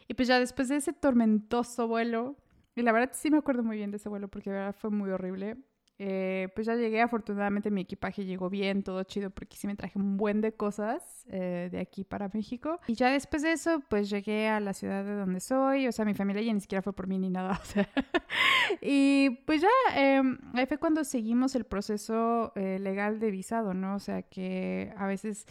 Y 0.07 0.13
pues 0.13 0.27
ya 0.27 0.39
después 0.39 0.69
de 0.69 0.77
ese 0.77 0.93
tormentoso 0.93 1.87
vuelo, 1.87 2.37
y 2.75 2.81
la 2.83 2.91
verdad 2.91 3.11
sí 3.13 3.31
me 3.31 3.37
acuerdo 3.37 3.63
muy 3.63 3.77
bien 3.77 3.91
de 3.91 3.97
ese 3.97 4.09
vuelo 4.09 4.27
porque 4.27 4.51
la 4.51 4.71
fue 4.73 4.89
muy 4.89 5.09
horrible. 5.09 5.57
Eh, 5.99 6.49
pues 6.53 6.67
ya 6.67 6.75
llegué, 6.75 7.01
afortunadamente 7.01 7.71
mi 7.71 7.81
equipaje 7.81 8.23
llegó 8.23 8.49
bien, 8.49 8.83
todo 8.83 9.03
chido, 9.03 9.31
porque 9.31 9.57
sí 9.57 9.65
me 9.65 9.75
traje 9.75 9.97
un 9.97 10.17
buen 10.17 10.41
de 10.41 10.53
cosas 10.53 11.25
eh, 11.29 11.69
de 11.71 11.79
aquí 11.79 12.03
para 12.03 12.29
México. 12.33 12.79
Y 12.87 12.93
ya 12.93 13.09
después 13.09 13.41
de 13.41 13.53
eso, 13.53 13.81
pues 13.89 14.09
llegué 14.09 14.47
a 14.47 14.59
la 14.59 14.73
ciudad 14.73 15.03
de 15.03 15.15
donde 15.15 15.39
soy, 15.39 15.87
o 15.87 15.91
sea, 15.91 16.05
mi 16.05 16.13
familia 16.13 16.41
ya 16.43 16.53
ni 16.53 16.61
siquiera 16.61 16.81
fue 16.81 16.93
por 16.93 17.07
mí 17.07 17.17
ni 17.17 17.29
nada, 17.29 17.59
y 18.81 19.31
pues 19.45 19.61
ya, 19.61 19.69
em, 19.95 20.37
ahí 20.53 20.65
fue 20.67 20.77
cuando 20.77 21.03
seguimos 21.03 21.55
el 21.55 21.63
proceso 21.63 22.51
eh, 22.55 22.77
legal 22.79 23.19
de 23.19 23.31
visado, 23.31 23.73
¿no? 23.73 23.95
O 23.95 23.99
sea, 23.99 24.21
que 24.21 24.93
a 24.97 25.07
veces 25.07 25.47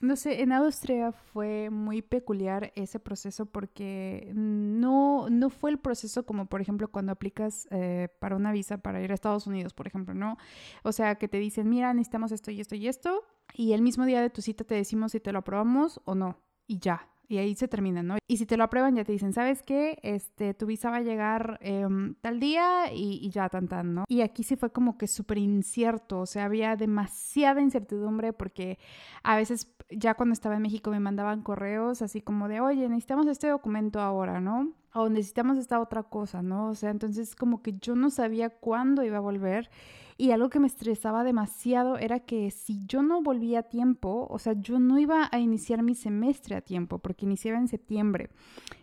no 0.00 0.16
sé, 0.16 0.42
en 0.42 0.52
Austria 0.52 1.12
fue 1.12 1.70
muy 1.70 2.02
peculiar 2.02 2.72
ese 2.74 3.00
proceso 3.00 3.46
porque 3.46 4.30
no, 4.34 5.28
no 5.30 5.50
fue 5.50 5.70
el 5.70 5.78
proceso 5.78 6.26
como, 6.26 6.46
por 6.46 6.60
ejemplo, 6.60 6.88
cuando 6.88 7.12
aplicas 7.12 7.66
eh, 7.70 8.08
para 8.18 8.36
una 8.36 8.52
visa 8.52 8.78
para 8.78 9.00
ir 9.00 9.10
a 9.10 9.14
Estados 9.14 9.46
Unidos, 9.46 9.72
por 9.72 9.86
ejemplo, 9.86 10.14
¿no? 10.14 10.36
O 10.82 10.92
sea, 10.92 11.14
que 11.14 11.28
te 11.28 11.38
dicen, 11.38 11.68
mira, 11.68 11.94
necesitamos 11.94 12.32
esto 12.32 12.50
y 12.50 12.60
esto 12.60 12.74
y 12.74 12.88
esto, 12.88 13.22
y 13.54 13.72
el 13.72 13.82
mismo 13.82 14.04
día 14.04 14.20
de 14.20 14.30
tu 14.30 14.42
cita 14.42 14.64
te 14.64 14.74
decimos 14.74 15.12
si 15.12 15.20
te 15.20 15.32
lo 15.32 15.38
aprobamos 15.38 16.00
o 16.04 16.14
no, 16.14 16.36
y 16.66 16.78
ya, 16.78 17.08
y 17.28 17.38
ahí 17.38 17.54
se 17.54 17.68
termina, 17.68 18.02
¿no? 18.02 18.16
Y 18.28 18.36
si 18.36 18.46
te 18.46 18.56
lo 18.56 18.64
aprueban 18.64 18.96
ya 18.96 19.04
te 19.04 19.12
dicen, 19.12 19.32
¿sabes 19.32 19.62
qué? 19.62 19.98
Este, 20.02 20.54
tu 20.54 20.66
visa 20.66 20.90
va 20.90 20.96
a 20.96 21.02
llegar 21.02 21.58
em, 21.60 22.14
tal 22.20 22.40
día 22.40 22.92
y, 22.92 23.28
ya 23.30 23.48
tan 23.48 23.68
tan, 23.68 23.94
¿no? 23.94 24.04
Y 24.08 24.20
aquí 24.22 24.42
sí 24.42 24.56
fue 24.56 24.70
como 24.70 24.98
que 24.98 25.06
súper 25.06 25.38
incierto, 25.38 26.20
o 26.20 26.26
sea, 26.26 26.44
había 26.44 26.76
demasiada 26.76 27.60
incertidumbre 27.60 28.32
porque 28.32 28.78
a 29.22 29.36
veces 29.36 29.72
ya 29.90 30.14
cuando 30.14 30.32
estaba 30.32 30.56
en 30.56 30.62
México 30.62 30.90
me 30.90 31.00
mandaban 31.00 31.42
correos 31.42 32.02
así 32.02 32.20
como 32.20 32.48
de, 32.48 32.60
oye, 32.60 32.88
necesitamos 32.88 33.26
este 33.26 33.48
documento 33.48 34.00
ahora, 34.00 34.40
¿no? 34.40 34.72
O 34.94 35.08
necesitamos 35.08 35.58
esta 35.58 35.80
otra 35.80 36.04
cosa, 36.04 36.42
¿no? 36.42 36.68
O 36.68 36.74
sea, 36.74 36.90
entonces 36.90 37.36
como 37.36 37.62
que 37.62 37.74
yo 37.78 37.94
no 37.94 38.10
sabía 38.10 38.50
cuándo 38.50 39.04
iba 39.04 39.18
a 39.18 39.20
volver 39.20 39.70
y 40.18 40.30
algo 40.30 40.48
que 40.48 40.60
me 40.60 40.66
estresaba 40.66 41.24
demasiado 41.24 41.98
era 41.98 42.20
que 42.20 42.50
si 42.50 42.86
yo 42.86 43.02
no 43.02 43.22
volvía 43.22 43.60
a 43.60 43.62
tiempo, 43.64 44.26
o 44.30 44.38
sea, 44.38 44.54
yo 44.54 44.78
no 44.78 44.98
iba 44.98 45.28
a 45.30 45.38
iniciar 45.38 45.82
mi 45.82 45.94
semestre 45.94 46.56
a 46.56 46.60
tiempo, 46.60 46.98
porque 46.98 47.26
iniciaba 47.26 47.58
en 47.58 47.68
septiembre. 47.68 48.30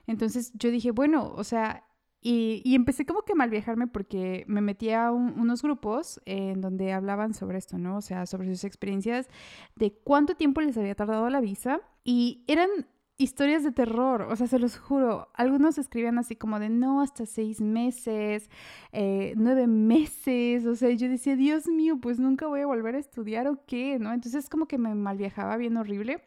Entonces 0.05 0.51
yo 0.53 0.69
dije, 0.69 0.91
bueno, 0.91 1.33
o 1.35 1.43
sea, 1.43 1.85
y, 2.25 2.73
empecé 2.73 3.05
como 3.05 3.23
que 3.23 3.35
mal 3.35 3.49
viajarme 3.49 3.87
porque 3.87 4.45
me 4.47 4.61
metí 4.61 4.91
a 4.91 5.11
unos 5.11 5.61
grupos 5.61 6.21
en 6.25 6.61
donde 6.61 6.93
hablaban 6.93 7.33
sobre 7.33 7.57
esto, 7.57 7.77
¿no? 7.77 7.97
O 7.97 8.01
sea, 8.01 8.25
sobre 8.25 8.47
sus 8.47 8.63
experiencias 8.63 9.27
de 9.75 9.91
cuánto 9.91 10.35
tiempo 10.35 10.61
les 10.61 10.77
había 10.77 10.95
tardado 10.95 11.29
la 11.29 11.41
visa. 11.41 11.81
Y 12.05 12.45
eran 12.47 12.69
historias 13.17 13.63
de 13.63 13.71
terror, 13.71 14.23
o 14.23 14.35
sea, 14.35 14.47
se 14.47 14.59
los 14.59 14.77
juro. 14.77 15.29
Algunos 15.33 15.77
escribían 15.77 16.17
así 16.17 16.35
como 16.35 16.59
de 16.59 16.69
no, 16.69 17.01
hasta 17.01 17.25
seis 17.25 17.61
meses, 17.61 18.49
eh, 18.91 19.33
nueve 19.37 19.67
meses, 19.67 20.65
o 20.65 20.75
sea, 20.75 20.89
yo 20.91 21.09
decía, 21.09 21.35
Dios 21.35 21.67
mío, 21.67 21.97
pues 22.01 22.19
nunca 22.19 22.47
voy 22.47 22.61
a 22.61 22.67
volver 22.67 22.95
a 22.95 22.99
estudiar 22.99 23.47
o 23.47 23.59
qué, 23.65 23.99
¿no? 23.99 24.13
Entonces 24.13 24.49
como 24.49 24.67
que 24.67 24.77
me 24.77 24.95
malviajaba 24.95 25.57
bien 25.57 25.77
horrible. 25.77 26.23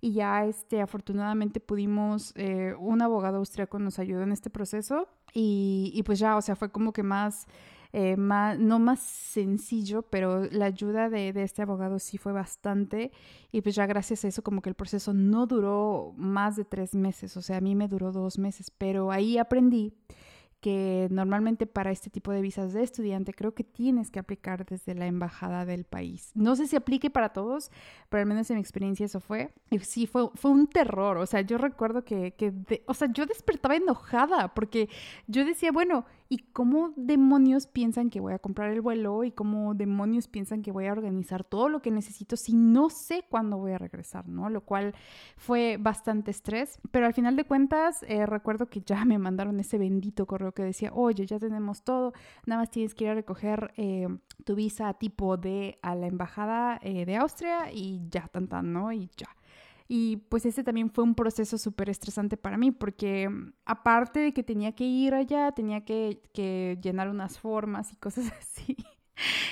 Y 0.00 0.12
ya, 0.12 0.44
este, 0.44 0.82
afortunadamente 0.82 1.60
pudimos, 1.60 2.32
eh, 2.36 2.74
un 2.78 3.00
abogado 3.00 3.38
austriaco 3.38 3.78
nos 3.78 3.98
ayudó 3.98 4.22
en 4.22 4.32
este 4.32 4.50
proceso 4.50 5.08
y, 5.32 5.92
y 5.94 6.02
pues 6.02 6.18
ya, 6.18 6.36
o 6.36 6.42
sea, 6.42 6.56
fue 6.56 6.70
como 6.70 6.92
que 6.92 7.02
más 7.02 7.46
eh, 7.96 8.16
no 8.16 8.80
más 8.80 8.98
sencillo, 8.98 10.02
pero 10.02 10.46
la 10.50 10.64
ayuda 10.64 11.08
de, 11.08 11.32
de, 11.32 11.44
este 11.44 11.62
abogado 11.62 12.00
sí 12.00 12.18
fue 12.18 12.32
bastante 12.32 13.12
y 13.52 13.60
pues 13.60 13.76
ya 13.76 13.86
gracias 13.86 14.24
a 14.24 14.28
eso 14.28 14.42
como 14.42 14.62
que 14.62 14.68
el 14.68 14.74
proceso 14.74 15.14
no 15.14 15.46
duró 15.46 16.12
más 16.16 16.56
de 16.56 16.64
tres 16.64 16.96
meses, 16.96 17.36
o 17.36 17.40
sea, 17.40 17.58
a 17.58 17.60
mí 17.60 17.76
me 17.76 17.86
duró 17.86 18.10
dos 18.10 18.36
meses, 18.36 18.72
pero 18.72 19.12
ahí 19.12 19.38
aprendí 19.38 19.94
que 20.64 21.08
normalmente 21.10 21.66
para 21.66 21.90
este 21.90 22.08
tipo 22.08 22.32
de 22.32 22.40
visas 22.40 22.72
de 22.72 22.82
estudiante 22.82 23.34
creo 23.34 23.52
que 23.52 23.64
tienes 23.64 24.10
que 24.10 24.18
aplicar 24.18 24.64
desde 24.64 24.94
la 24.94 25.06
embajada 25.06 25.66
del 25.66 25.84
país. 25.84 26.30
No 26.34 26.56
sé 26.56 26.66
si 26.66 26.74
aplique 26.74 27.10
para 27.10 27.34
todos, 27.34 27.70
pero 28.08 28.22
al 28.22 28.26
menos 28.26 28.48
en 28.48 28.56
mi 28.56 28.62
experiencia 28.62 29.04
eso 29.04 29.20
fue. 29.20 29.52
Y 29.70 29.78
sí, 29.80 30.06
fue, 30.06 30.30
fue 30.36 30.50
un 30.50 30.66
terror. 30.66 31.18
O 31.18 31.26
sea, 31.26 31.42
yo 31.42 31.58
recuerdo 31.58 32.02
que, 32.02 32.32
que 32.32 32.54
o 32.86 32.94
sea, 32.94 33.12
yo 33.12 33.26
despertaba 33.26 33.76
enojada 33.76 34.54
porque 34.54 34.88
yo 35.26 35.44
decía, 35.44 35.70
bueno, 35.70 36.06
¿y 36.28 36.38
cómo 36.52 36.92
demonios 36.96 37.66
piensan 37.66 38.10
que 38.10 38.20
voy 38.20 38.32
a 38.32 38.38
comprar 38.38 38.70
el 38.70 38.80
vuelo? 38.80 39.24
¿Y 39.24 39.32
cómo 39.32 39.74
demonios 39.74 40.28
piensan 40.28 40.62
que 40.62 40.72
voy 40.72 40.86
a 40.86 40.92
organizar 40.92 41.44
todo 41.44 41.68
lo 41.68 41.82
que 41.82 41.90
necesito 41.90 42.36
si 42.36 42.54
no 42.54 42.90
sé 42.90 43.24
cuándo 43.28 43.58
voy 43.58 43.72
a 43.72 43.78
regresar, 43.78 44.28
¿no? 44.28 44.48
Lo 44.48 44.62
cual 44.62 44.94
fue 45.36 45.76
bastante 45.78 46.30
estrés. 46.30 46.78
Pero 46.90 47.06
al 47.06 47.14
final 47.14 47.36
de 47.36 47.44
cuentas, 47.44 48.04
eh, 48.08 48.26
recuerdo 48.26 48.66
que 48.66 48.80
ya 48.80 49.04
me 49.04 49.18
mandaron 49.18 49.60
ese 49.60 49.78
bendito 49.78 50.26
correo 50.26 50.52
que 50.52 50.62
decía, 50.62 50.90
oye, 50.94 51.26
ya 51.26 51.38
tenemos 51.38 51.82
todo, 51.82 52.12
nada 52.46 52.62
más 52.62 52.70
tienes 52.70 52.94
que 52.94 53.04
ir 53.04 53.10
a 53.10 53.14
recoger 53.14 53.72
eh, 53.76 54.08
tu 54.44 54.54
visa 54.54 54.94
tipo 54.94 55.36
D 55.36 55.78
a 55.82 55.94
la 55.94 56.06
embajada 56.06 56.78
eh, 56.82 57.04
de 57.04 57.16
Austria 57.16 57.72
y 57.72 58.08
ya, 58.10 58.28
tan, 58.28 58.48
tan, 58.48 58.72
¿no? 58.72 58.92
Y 58.92 59.10
ya. 59.16 59.28
Y 59.86 60.16
pues 60.28 60.46
ese 60.46 60.64
también 60.64 60.90
fue 60.90 61.04
un 61.04 61.14
proceso 61.14 61.58
súper 61.58 61.90
estresante 61.90 62.36
para 62.36 62.56
mí 62.56 62.70
porque 62.70 63.28
mm, 63.28 63.52
aparte 63.66 64.20
de 64.20 64.32
que 64.32 64.42
tenía 64.42 64.72
que 64.72 64.84
ir 64.84 65.14
allá, 65.14 65.52
tenía 65.52 65.84
que, 65.84 66.22
que 66.32 66.78
llenar 66.82 67.08
unas 67.10 67.38
formas 67.38 67.92
y 67.92 67.96
cosas 67.96 68.32
así. 68.40 68.76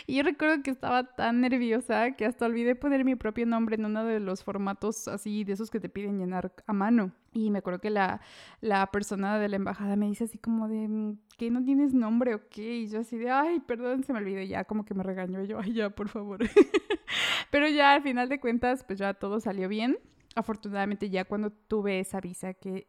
Y 0.06 0.16
yo 0.16 0.22
recuerdo 0.24 0.62
que 0.62 0.70
estaba 0.70 1.04
tan 1.14 1.40
nerviosa 1.40 2.12
que 2.12 2.24
hasta 2.24 2.46
olvidé 2.46 2.74
poner 2.74 3.04
mi 3.04 3.14
propio 3.14 3.46
nombre 3.46 3.76
en 3.76 3.84
uno 3.84 4.04
de 4.04 4.20
los 4.20 4.42
formatos 4.42 5.06
así 5.08 5.44
de 5.44 5.52
esos 5.52 5.70
que 5.70 5.80
te 5.80 5.88
piden 5.88 6.18
llenar 6.18 6.52
a 6.66 6.72
mano. 6.72 7.12
Y 7.32 7.50
me 7.50 7.58
acuerdo 7.60 7.80
que 7.80 7.90
la, 7.90 8.20
la 8.60 8.86
persona 8.88 9.38
de 9.38 9.48
la 9.48 9.56
embajada 9.56 9.96
me 9.96 10.06
dice 10.06 10.24
así 10.24 10.38
como 10.38 10.68
de, 10.68 10.88
mm, 10.88 11.18
¿qué 11.38 11.50
no 11.50 11.62
tienes 11.64 11.94
nombre 11.94 12.34
o 12.34 12.48
qué? 12.48 12.78
Y 12.78 12.88
yo 12.88 13.00
así 13.00 13.16
de, 13.16 13.30
ay, 13.30 13.60
perdón, 13.60 14.02
se 14.02 14.12
me 14.12 14.18
olvidó. 14.18 14.42
ya 14.42 14.64
como 14.64 14.84
que 14.84 14.94
me 14.94 15.02
regañó. 15.02 15.44
Yo, 15.44 15.60
ay, 15.60 15.74
ya, 15.74 15.90
por 15.90 16.08
favor. 16.08 16.40
Pero 17.50 17.68
ya 17.68 17.94
al 17.94 18.02
final 18.02 18.28
de 18.28 18.40
cuentas, 18.40 18.84
pues 18.84 18.98
ya 18.98 19.14
todo 19.14 19.40
salió 19.40 19.68
bien 19.68 19.98
afortunadamente 20.34 21.10
ya 21.10 21.24
cuando 21.24 21.50
tuve 21.50 22.00
esa 22.00 22.20
visa 22.20 22.54
que, 22.54 22.88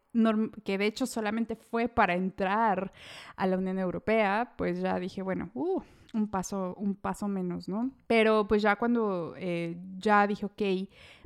que 0.63 0.77
de 0.77 0.85
hecho 0.85 1.05
solamente 1.05 1.55
fue 1.55 1.87
para 1.87 2.15
entrar 2.15 2.93
a 3.35 3.47
la 3.47 3.57
Unión 3.57 3.79
Europea, 3.79 4.53
pues 4.57 4.81
ya 4.81 4.99
dije, 4.99 5.21
bueno, 5.21 5.51
uh, 5.53 5.81
un 6.13 6.29
paso, 6.29 6.75
un 6.77 6.95
paso 6.95 7.27
menos, 7.27 7.67
¿no? 7.67 7.91
Pero 8.07 8.47
pues 8.47 8.61
ya 8.61 8.75
cuando 8.75 9.33
eh, 9.37 9.77
ya 9.97 10.27
dije, 10.27 10.45
ok, 10.45 10.61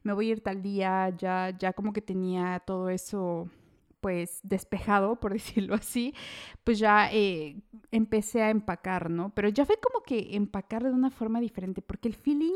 me 0.04 0.14
voy 0.14 0.30
a 0.30 0.32
ir 0.34 0.42
tal 0.42 0.62
día, 0.62 1.14
ya, 1.18 1.56
ya 1.58 1.74
como 1.74 1.94
que 1.94 2.02
tenía 2.02 2.62
todo 2.66 2.90
eso 2.90 3.50
pues 4.00 4.40
despejado, 4.44 5.20
por 5.20 5.34
decirlo 5.34 5.76
así, 5.76 6.14
pues 6.64 6.80
ya 6.80 7.12
eh, 7.12 7.62
empecé 7.92 8.42
a 8.42 8.50
empacar, 8.50 9.10
¿no? 9.10 9.32
Pero 9.36 9.50
ya 9.50 9.66
fue 9.66 9.78
como 9.82 10.04
que 10.04 10.36
empacar 10.36 10.84
de 10.84 10.92
una 10.92 11.10
forma 11.10 11.40
diferente, 11.42 11.82
porque 11.82 12.08
el 12.08 12.16
feeling 12.16 12.56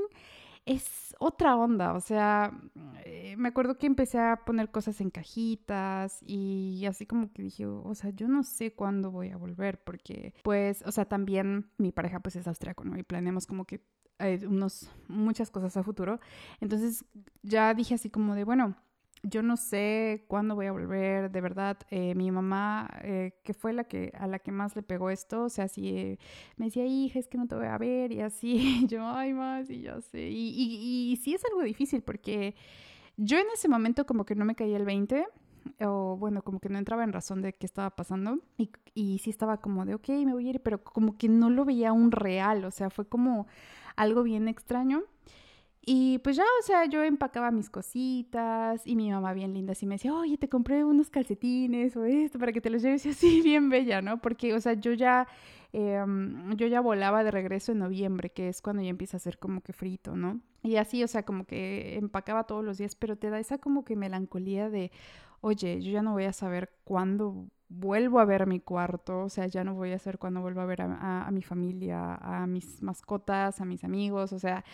es 0.65 1.15
otra 1.19 1.55
onda, 1.55 1.93
o 1.93 2.01
sea, 2.01 2.51
eh, 3.05 3.35
me 3.37 3.49
acuerdo 3.49 3.77
que 3.77 3.87
empecé 3.87 4.19
a 4.19 4.43
poner 4.45 4.69
cosas 4.71 5.01
en 5.01 5.09
cajitas 5.09 6.19
y 6.25 6.85
así 6.87 7.05
como 7.05 7.31
que 7.31 7.41
dije, 7.43 7.65
o 7.65 7.93
sea, 7.95 8.11
yo 8.11 8.27
no 8.27 8.43
sé 8.43 8.73
cuándo 8.73 9.11
voy 9.11 9.29
a 9.29 9.37
volver 9.37 9.83
porque, 9.83 10.33
pues, 10.43 10.83
o 10.85 10.91
sea, 10.91 11.05
también 11.05 11.71
mi 11.77 11.91
pareja 11.91 12.19
pues 12.19 12.35
es 12.35 12.47
austriaco, 12.47 12.83
¿no? 12.83 12.97
Y 12.97 13.03
planeamos 13.03 13.47
como 13.47 13.65
que 13.65 13.81
eh, 14.19 14.39
unos, 14.47 14.91
muchas 15.07 15.49
cosas 15.49 15.75
a 15.77 15.83
futuro. 15.83 16.19
Entonces 16.59 17.05
ya 17.41 17.73
dije 17.73 17.95
así 17.95 18.09
como 18.09 18.35
de, 18.35 18.43
bueno, 18.43 18.75
yo 19.23 19.43
no 19.43 19.57
sé 19.57 20.25
cuándo 20.27 20.55
voy 20.55 20.65
a 20.65 20.71
volver, 20.71 21.31
de 21.31 21.41
verdad. 21.41 21.77
Eh, 21.89 22.15
mi 22.15 22.31
mamá, 22.31 22.89
eh, 23.03 23.39
que 23.43 23.53
fue 23.53 23.73
la 23.73 23.83
que 23.83 24.11
a 24.17 24.27
la 24.27 24.39
que 24.39 24.51
más 24.51 24.75
le 24.75 24.83
pegó 24.83 25.09
esto, 25.09 25.43
o 25.43 25.49
sea, 25.49 25.67
si 25.67 25.89
eh, 25.89 26.19
me 26.57 26.65
decía, 26.65 26.85
hija, 26.85 27.19
es 27.19 27.27
que 27.27 27.37
no 27.37 27.47
te 27.47 27.55
voy 27.55 27.67
a 27.67 27.77
ver, 27.77 28.11
y 28.11 28.21
así, 28.21 28.85
yo, 28.87 29.07
ay, 29.07 29.33
más, 29.33 29.69
y 29.69 29.81
ya 29.81 30.01
sé. 30.01 30.29
Y, 30.29 30.49
y, 30.49 31.11
y, 31.11 31.15
sí 31.17 31.33
es 31.33 31.43
algo 31.45 31.61
difícil 31.61 32.01
porque 32.01 32.55
yo 33.17 33.37
en 33.37 33.47
ese 33.53 33.67
momento 33.67 34.05
como 34.05 34.25
que 34.25 34.35
no 34.35 34.45
me 34.45 34.55
caía 34.55 34.77
el 34.77 34.85
20, 34.85 35.27
o 35.81 36.17
bueno, 36.17 36.41
como 36.41 36.59
que 36.59 36.69
no 36.69 36.79
entraba 36.79 37.03
en 37.03 37.13
razón 37.13 37.41
de 37.41 37.53
qué 37.53 37.65
estaba 37.65 37.91
pasando, 37.91 38.39
y, 38.57 38.71
y 38.95 39.19
sí 39.19 39.29
estaba 39.29 39.57
como 39.57 39.85
de, 39.85 39.95
ok, 39.95 40.09
me 40.09 40.33
voy 40.33 40.47
a 40.47 40.49
ir, 40.51 40.61
pero 40.61 40.83
como 40.83 41.17
que 41.17 41.29
no 41.29 41.49
lo 41.49 41.65
veía 41.65 41.93
un 41.93 42.11
real, 42.11 42.65
o 42.65 42.71
sea, 42.71 42.89
fue 42.89 43.07
como 43.07 43.47
algo 43.95 44.23
bien 44.23 44.47
extraño. 44.47 45.03
Y 45.83 46.19
pues 46.19 46.35
ya, 46.35 46.43
o 46.43 46.63
sea, 46.63 46.85
yo 46.85 47.03
empacaba 47.03 47.49
mis 47.49 47.69
cositas 47.69 48.85
y 48.85 48.95
mi 48.95 49.09
mamá 49.09 49.33
bien 49.33 49.53
linda 49.53 49.71
así 49.71 49.87
me 49.87 49.95
decía, 49.95 50.13
oye, 50.13 50.37
te 50.37 50.47
compré 50.47 50.85
unos 50.85 51.09
calcetines 51.09 51.95
o 51.97 52.05
esto 52.05 52.37
para 52.37 52.51
que 52.51 52.61
te 52.61 52.69
los 52.69 52.83
lleves 52.83 53.05
y 53.07 53.09
así 53.09 53.41
bien 53.43 53.69
bella, 53.69 54.01
¿no? 54.01 54.21
Porque, 54.21 54.53
o 54.53 54.61
sea, 54.61 54.73
yo 54.73 54.93
ya, 54.93 55.27
em, 55.73 56.55
yo 56.55 56.67
ya 56.67 56.81
volaba 56.81 57.23
de 57.23 57.31
regreso 57.31 57.71
en 57.71 57.79
noviembre, 57.79 58.29
que 58.29 58.47
es 58.49 58.61
cuando 58.61 58.83
ya 58.83 58.89
empieza 58.89 59.17
a 59.17 59.19
ser 59.19 59.39
como 59.39 59.61
que 59.61 59.73
frito, 59.73 60.15
¿no? 60.15 60.39
Y 60.61 60.75
así, 60.75 61.03
o 61.03 61.07
sea, 61.07 61.23
como 61.23 61.45
que 61.45 61.97
empacaba 61.97 62.43
todos 62.43 62.63
los 62.63 62.77
días, 62.77 62.95
pero 62.95 63.17
te 63.17 63.31
da 63.31 63.39
esa 63.39 63.57
como 63.57 63.83
que 63.83 63.95
melancolía 63.95 64.69
de, 64.69 64.91
oye, 65.41 65.81
yo 65.81 65.91
ya 65.91 66.03
no 66.03 66.13
voy 66.13 66.25
a 66.25 66.33
saber 66.33 66.71
cuándo 66.83 67.47
vuelvo 67.73 68.19
a 68.19 68.25
ver 68.25 68.47
mi 68.47 68.59
cuarto, 68.59 69.23
o 69.23 69.29
sea, 69.29 69.47
ya 69.47 69.63
no 69.63 69.73
voy 69.73 69.93
a 69.93 69.95
hacer 69.95 70.17
cuando 70.17 70.41
vuelvo 70.41 70.59
a 70.61 70.65
ver 70.65 70.81
a, 70.81 71.29
mi 71.31 71.41
familia, 71.41 72.15
a 72.15 72.45
mis 72.45 72.81
mascotas, 72.81 73.61
a 73.61 73.65
mis 73.65 73.83
amigos, 73.83 74.33
o 74.33 74.39
sea, 74.39 74.65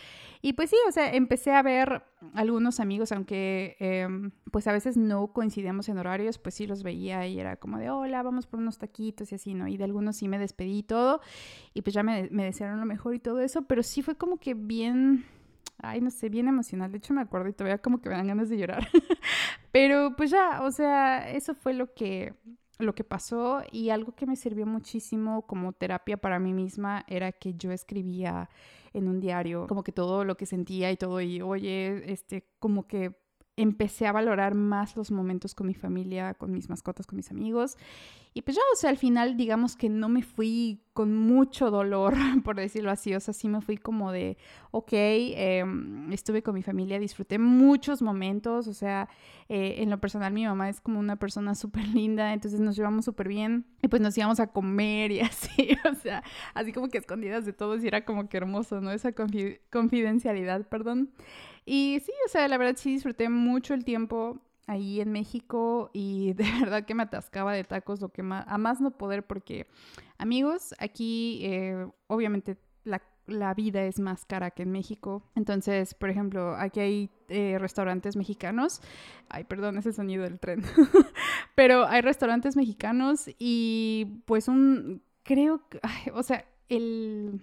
y 0.42 0.54
pues 0.54 0.70
sí, 0.70 0.76
o 0.88 0.92
sea, 0.92 1.12
empecé 1.14 1.52
a 1.52 1.62
ver 1.62 2.02
algunos 2.34 2.80
amigos, 2.80 3.12
aunque 3.12 3.76
em, 3.78 4.32
pues 4.50 4.66
a 4.66 4.72
veces 4.72 4.96
no 4.96 5.32
coincidíamos 5.32 5.88
en 5.88 5.98
horarios, 5.98 6.38
pues 6.38 6.56
sí 6.56 6.66
los 6.66 6.82
veía 6.82 7.26
y 7.28 7.38
era 7.38 7.56
como 7.56 7.78
de, 7.78 7.88
hola, 7.88 8.22
vamos 8.22 8.46
por 8.46 8.58
unos 8.58 8.78
taquitos 8.78 9.30
y 9.30 9.36
así, 9.36 9.54
¿no? 9.54 9.68
Y 9.68 9.76
de 9.76 9.84
algunos 9.84 10.16
sí 10.16 10.26
me 10.26 10.38
despedí 10.38 10.78
y 10.78 10.82
todo, 10.82 11.20
y 11.74 11.82
pues 11.82 11.94
ya 11.94 12.02
me, 12.02 12.28
me 12.32 12.44
desearon 12.44 12.80
lo 12.80 12.86
mejor 12.86 13.14
y 13.14 13.20
todo 13.20 13.40
eso, 13.40 13.62
pero 13.62 13.84
sí 13.84 14.02
fue 14.02 14.16
como 14.16 14.38
que 14.38 14.54
bien 14.54 15.24
ay, 15.80 16.00
no 16.00 16.10
sé, 16.10 16.28
bien 16.28 16.48
emocional. 16.48 16.90
De 16.90 16.98
hecho, 16.98 17.14
me 17.14 17.20
acuerdo 17.20 17.48
y 17.48 17.52
todavía 17.52 17.78
como 17.78 18.00
que 18.00 18.08
me 18.08 18.16
dan 18.16 18.26
ganas 18.26 18.48
de 18.48 18.58
llorar. 18.58 18.88
Pero 19.70 20.16
pues 20.16 20.30
ya, 20.30 20.62
o 20.62 20.72
sea, 20.72 21.30
eso 21.30 21.54
fue 21.54 21.72
lo 21.72 21.94
que 21.94 22.34
lo 22.78 22.94
que 22.94 23.04
pasó 23.04 23.62
y 23.72 23.90
algo 23.90 24.12
que 24.12 24.26
me 24.26 24.36
sirvió 24.36 24.66
muchísimo 24.66 25.42
como 25.46 25.72
terapia 25.72 26.16
para 26.16 26.38
mí 26.38 26.52
misma 26.52 27.04
era 27.08 27.32
que 27.32 27.54
yo 27.54 27.72
escribía 27.72 28.48
en 28.92 29.08
un 29.08 29.20
diario 29.20 29.66
como 29.66 29.82
que 29.82 29.92
todo 29.92 30.24
lo 30.24 30.36
que 30.36 30.46
sentía 30.46 30.90
y 30.90 30.96
todo 30.96 31.20
y 31.20 31.40
oye, 31.42 32.10
este 32.12 32.46
como 32.58 32.86
que 32.86 33.16
empecé 33.58 34.06
a 34.06 34.12
valorar 34.12 34.54
más 34.54 34.96
los 34.96 35.10
momentos 35.10 35.54
con 35.54 35.66
mi 35.66 35.74
familia, 35.74 36.34
con 36.34 36.52
mis 36.52 36.68
mascotas, 36.68 37.06
con 37.06 37.16
mis 37.16 37.30
amigos. 37.30 37.76
Y 38.34 38.42
pues 38.42 38.56
ya, 38.56 38.62
o 38.72 38.76
sea, 38.76 38.90
al 38.90 38.98
final 38.98 39.36
digamos 39.36 39.74
que 39.74 39.88
no 39.88 40.08
me 40.08 40.22
fui 40.22 40.80
con 40.92 41.16
mucho 41.16 41.70
dolor, 41.70 42.14
por 42.44 42.56
decirlo 42.56 42.90
así. 42.90 43.14
O 43.14 43.20
sea, 43.20 43.34
sí 43.34 43.48
me 43.48 43.60
fui 43.60 43.76
como 43.76 44.12
de, 44.12 44.36
ok, 44.70 44.92
em, 44.92 46.12
estuve 46.12 46.42
con 46.42 46.54
mi 46.54 46.62
familia, 46.62 47.00
disfruté 47.00 47.38
muchos 47.38 48.00
momentos. 48.00 48.68
O 48.68 48.74
sea, 48.74 49.08
eh, 49.48 49.76
en 49.78 49.90
lo 49.90 49.98
personal 49.98 50.32
mi 50.32 50.44
mamá 50.44 50.68
es 50.68 50.80
como 50.80 51.00
una 51.00 51.16
persona 51.16 51.54
súper 51.56 51.88
linda, 51.88 52.32
entonces 52.32 52.60
nos 52.60 52.76
llevamos 52.76 53.04
súper 53.04 53.26
bien. 53.26 53.66
Y 53.82 53.88
pues 53.88 54.00
nos 54.00 54.16
íbamos 54.16 54.38
a 54.38 54.46
comer 54.46 55.10
y 55.10 55.20
así, 55.20 55.76
o 55.90 55.94
sea, 55.96 56.22
así 56.54 56.72
como 56.72 56.88
que 56.88 56.98
escondidas 56.98 57.44
de 57.44 57.52
todos 57.52 57.82
y 57.82 57.88
era 57.88 58.04
como 58.04 58.28
que 58.28 58.36
hermoso, 58.36 58.80
¿no? 58.80 58.92
Esa 58.92 59.12
confidencialidad, 59.70 60.68
perdón. 60.68 61.10
Y 61.70 62.00
sí, 62.00 62.12
o 62.24 62.30
sea, 62.30 62.48
la 62.48 62.56
verdad 62.56 62.76
sí 62.78 62.92
disfruté 62.92 63.28
mucho 63.28 63.74
el 63.74 63.84
tiempo 63.84 64.40
ahí 64.66 65.02
en 65.02 65.12
México 65.12 65.90
y 65.92 66.32
de 66.34 66.44
verdad 66.60 66.86
que 66.86 66.94
me 66.94 67.02
atascaba 67.02 67.52
de 67.52 67.62
tacos, 67.62 68.00
lo 68.00 68.08
que 68.08 68.22
más, 68.22 68.46
a 68.48 68.56
más 68.56 68.80
no 68.80 68.90
poder, 68.92 69.26
porque 69.26 69.66
amigos, 70.16 70.74
aquí 70.78 71.40
eh, 71.44 71.86
obviamente 72.06 72.56
la, 72.84 73.02
la, 73.26 73.52
vida 73.52 73.84
es 73.84 74.00
más 74.00 74.24
cara 74.24 74.50
que 74.50 74.62
en 74.62 74.72
México. 74.72 75.22
Entonces, 75.34 75.92
por 75.92 76.08
ejemplo, 76.08 76.56
aquí 76.56 76.80
hay 76.80 77.10
eh, 77.28 77.58
restaurantes 77.58 78.16
mexicanos. 78.16 78.80
Ay, 79.28 79.44
perdón, 79.44 79.76
ese 79.76 79.92
sonido 79.92 80.22
del 80.22 80.40
tren. 80.40 80.62
Pero 81.54 81.86
hay 81.86 82.00
restaurantes 82.00 82.56
mexicanos 82.56 83.28
y 83.38 84.22
pues 84.24 84.48
un, 84.48 85.02
creo 85.22 85.68
que, 85.68 85.80
o 86.14 86.22
sea, 86.22 86.46
el 86.70 87.42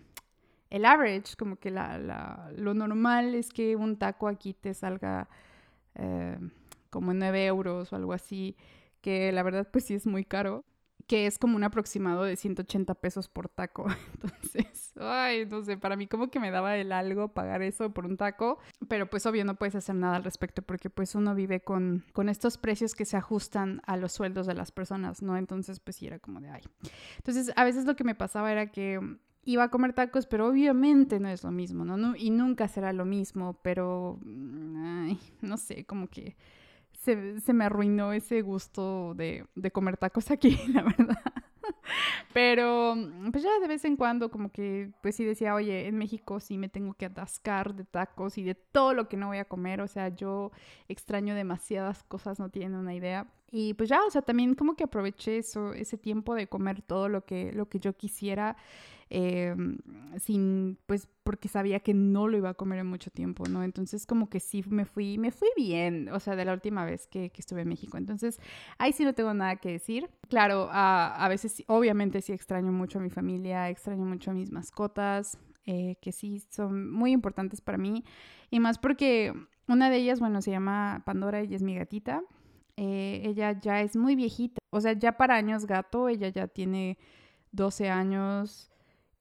el 0.75 0.83
average, 0.83 1.37
como 1.37 1.55
que 1.55 1.71
la, 1.71 2.51
lo 2.57 2.73
normal 2.73 3.33
es 3.33 3.49
que 3.49 3.77
un 3.77 3.95
taco 3.95 4.27
aquí 4.27 4.53
te 4.53 4.73
salga 4.73 5.29
eh, 5.95 6.37
como 6.89 7.13
9 7.13 7.45
euros 7.45 7.93
o 7.93 7.95
algo 7.95 8.11
así, 8.11 8.57
que 8.99 9.31
la 9.31 9.41
verdad 9.41 9.69
pues 9.71 9.85
sí 9.85 9.93
es 9.93 10.05
muy 10.05 10.25
caro, 10.25 10.65
que 11.07 11.27
es 11.27 11.39
como 11.39 11.55
un 11.55 11.63
aproximado 11.63 12.23
de 12.23 12.35
180 12.35 12.93
pesos 12.95 13.29
por 13.29 13.47
taco. 13.47 13.85
Entonces, 14.15 14.91
ay, 14.99 15.45
no 15.45 15.63
sé, 15.63 15.77
para 15.77 15.95
mí 15.95 16.07
como 16.07 16.29
que 16.29 16.41
me 16.41 16.51
daba 16.51 16.75
el 16.75 16.91
algo 16.91 17.29
pagar 17.29 17.61
eso 17.61 17.93
por 17.93 18.05
un 18.05 18.17
taco, 18.17 18.59
pero 18.89 19.09
pues 19.09 19.25
obvio 19.25 19.45
no 19.45 19.55
puedes 19.55 19.75
hacer 19.75 19.95
nada 19.95 20.17
al 20.17 20.25
respecto 20.25 20.61
porque 20.61 20.89
pues 20.89 21.15
uno 21.15 21.35
vive 21.35 21.61
con, 21.61 22.03
con 22.11 22.27
estos 22.27 22.57
precios 22.57 22.95
que 22.95 23.05
se 23.05 23.15
ajustan 23.15 23.81
a 23.85 23.95
los 23.95 24.11
sueldos 24.11 24.45
de 24.45 24.55
las 24.55 24.73
personas, 24.73 25.21
¿no? 25.21 25.37
Entonces 25.37 25.79
pues 25.79 25.95
sí 25.95 26.07
era 26.07 26.19
como 26.19 26.41
de, 26.41 26.49
ay. 26.49 26.63
Entonces 27.15 27.53
a 27.55 27.63
veces 27.63 27.85
lo 27.85 27.95
que 27.95 28.03
me 28.03 28.15
pasaba 28.15 28.51
era 28.51 28.73
que 28.73 28.99
iba 29.45 29.63
a 29.63 29.69
comer 29.69 29.93
tacos, 29.93 30.25
pero 30.25 30.47
obviamente 30.47 31.19
no 31.19 31.29
es 31.29 31.43
lo 31.43 31.51
mismo, 31.51 31.85
¿no? 31.85 32.15
y 32.15 32.31
nunca 32.31 32.67
será 32.67 32.91
lo 32.91 33.05
mismo, 33.05 33.59
pero, 33.61 34.19
mm, 34.23 35.13
no 35.41 35.57
sé, 35.57 35.85
como 35.85 36.09
que 36.09 36.35
se, 36.91 37.39
se, 37.39 37.53
me 37.53 37.65
arruinó 37.65 38.11
ese 38.11 38.41
gusto 38.41 39.13
de, 39.15 39.45
de 39.55 39.71
comer 39.71 39.97
tacos 39.97 40.31
aquí, 40.31 40.57
la 40.73 40.83
verdad. 40.83 41.21
Pero 42.33 42.95
pues 43.31 43.43
ya 43.43 43.59
de 43.59 43.67
vez 43.67 43.85
en 43.85 43.95
cuando 43.95 44.29
como 44.29 44.51
que 44.51 44.91
pues 45.01 45.15
sí 45.15 45.23
decía, 45.23 45.55
oye, 45.55 45.87
en 45.87 45.97
México 45.97 46.39
sí 46.39 46.57
me 46.57 46.67
tengo 46.67 46.93
que 46.93 47.05
atascar 47.05 47.73
de 47.75 47.85
tacos 47.85 48.37
y 48.37 48.43
de 48.43 48.55
todo 48.55 48.93
lo 48.93 49.07
que 49.07 49.17
no 49.17 49.27
voy 49.27 49.37
a 49.37 49.45
comer, 49.45 49.81
o 49.81 49.87
sea, 49.87 50.09
yo 50.09 50.51
extraño 50.89 51.35
demasiadas 51.35 52.03
cosas, 52.03 52.39
no 52.39 52.49
tienen 52.49 52.75
una 52.75 52.93
idea. 52.93 53.27
Y 53.51 53.73
pues 53.75 53.87
ya, 53.89 54.03
o 54.03 54.09
sea, 54.09 54.21
también 54.21 54.55
como 54.55 54.75
que 54.75 54.83
aproveché 54.83 55.37
eso, 55.37 55.73
ese 55.73 55.97
tiempo 55.97 56.35
de 56.35 56.47
comer 56.47 56.81
todo 56.81 57.07
lo 57.07 57.25
que, 57.25 57.53
lo 57.53 57.69
que 57.69 57.79
yo 57.79 57.93
quisiera 57.93 58.57
Em, 59.11 59.77
sin, 60.19 60.79
pues 60.87 61.07
porque 61.23 61.47
sabía 61.47 61.79
que 61.79 61.93
no 61.93 62.27
lo 62.27 62.37
iba 62.37 62.49
a 62.49 62.53
comer 62.55 62.79
en 62.79 62.87
mucho 62.87 63.11
tiempo, 63.11 63.47
¿no? 63.47 63.63
Entonces 63.63 64.07
como 64.07 64.29
que 64.29 64.39
sí 64.39 64.63
me 64.67 64.85
fui, 64.85 65.19
me 65.19 65.31
fui 65.31 65.49
bien, 65.55 66.09
o 66.09 66.19
sea, 66.19 66.35
de 66.35 66.43
la 66.43 66.53
última 66.53 66.85
vez 66.85 67.05
que, 67.07 67.29
que 67.29 67.41
estuve 67.41 67.61
en 67.61 67.67
México. 67.67 67.97
Entonces 67.97 68.39
ahí 68.79 68.93
sí 68.93 69.03
no 69.03 69.13
tengo 69.13 69.33
nada 69.33 69.57
que 69.57 69.69
decir. 69.69 70.09
Claro, 70.27 70.69
a, 70.71 71.23
a 71.23 71.29
veces, 71.29 71.63
obviamente 71.67 72.21
sí 72.21 72.33
extraño 72.33 72.71
mucho 72.71 72.97
a 72.97 73.01
mi 73.01 73.11
familia, 73.11 73.69
extraño 73.69 74.05
mucho 74.05 74.31
a 74.31 74.33
mis 74.33 74.51
mascotas, 74.51 75.37
eh, 75.67 75.97
que 76.01 76.11
sí 76.11 76.39
son 76.49 76.91
muy 76.91 77.11
importantes 77.11 77.61
para 77.61 77.77
mí. 77.77 78.03
Y 78.49 78.59
más 78.59 78.79
porque 78.79 79.33
una 79.67 79.89
de 79.89 79.97
ellas, 79.97 80.19
bueno, 80.19 80.41
se 80.41 80.51
llama 80.51 81.03
Pandora 81.05 81.43
y 81.43 81.53
es 81.53 81.61
mi 81.61 81.75
gatita. 81.75 82.23
Eh, 82.77 83.21
ella 83.23 83.59
ya 83.59 83.81
es 83.81 83.95
muy 83.95 84.15
viejita, 84.15 84.59
o 84.69 84.81
sea, 84.81 84.93
ya 84.93 85.13
para 85.13 85.35
años 85.35 85.65
gato, 85.65 86.09
ella 86.09 86.27
ya 86.27 86.47
tiene 86.47 86.97
12 87.53 87.89
años 87.89 88.69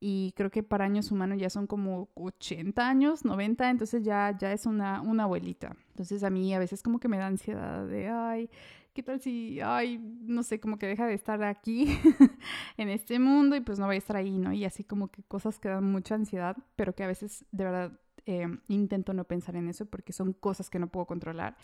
y 0.01 0.33
creo 0.37 0.51
que 0.51 0.63
para 0.63 0.85
años 0.85 1.11
humanos 1.11 1.39
ya 1.39 1.51
son 1.51 1.67
como 1.67 2.11
80 2.15 2.89
años, 2.89 3.25
90, 3.25 3.71
entonces 3.71 4.03
ya, 4.05 4.37
ya 4.39 4.53
es 4.53 4.67
una, 4.67 5.01
una 5.01 5.25
abuelita. 5.25 5.77
Entonces 5.91 6.23
a 6.25 6.31
mí 6.31 6.55
a 6.55 6.59
veces 6.59 6.83
como 6.83 7.01
que 7.01 7.09
me 7.09 7.19
da 7.19 7.27
ansiedad 7.27 7.87
de, 7.87 8.09
ay, 8.09 8.51
¿qué 8.93 9.03
tal 9.03 9.21
si, 9.21 9.61
ay, 9.61 9.99
no 9.99 10.43
sé, 10.43 10.61
como 10.61 10.79
que 10.79 10.87
deja 10.87 11.07
de 11.07 11.15
estar 11.15 11.43
aquí 11.43 11.87
en 12.77 12.89
este 12.89 13.19
mundo 13.19 13.57
y 13.57 13.61
pues 13.61 13.79
no 13.79 13.87
va 13.87 13.93
a 13.93 13.97
estar 13.97 14.17
ahí, 14.17 14.39
¿no? 14.39 14.53
Y 14.53 14.65
así 14.65 14.85
como 14.85 15.09
que 15.09 15.23
cosas 15.23 15.59
que 15.59 15.69
dan 15.69 15.85
mucha 15.85 16.15
ansiedad, 16.15 16.57
pero 16.77 16.95
que 16.95 17.05
a 17.05 17.09
veces 17.09 17.45
de 17.51 17.65
verdad 17.65 18.01
eh, 18.27 18.47
intento 18.69 19.13
no 19.13 19.25
pensar 19.25 19.57
en 19.57 19.69
eso 19.69 19.87
porque 19.87 20.13
son 20.13 20.33
cosas 20.33 20.71
que 20.71 20.79
no 20.79 20.89
puedo 20.89 21.07
controlar. 21.07 21.57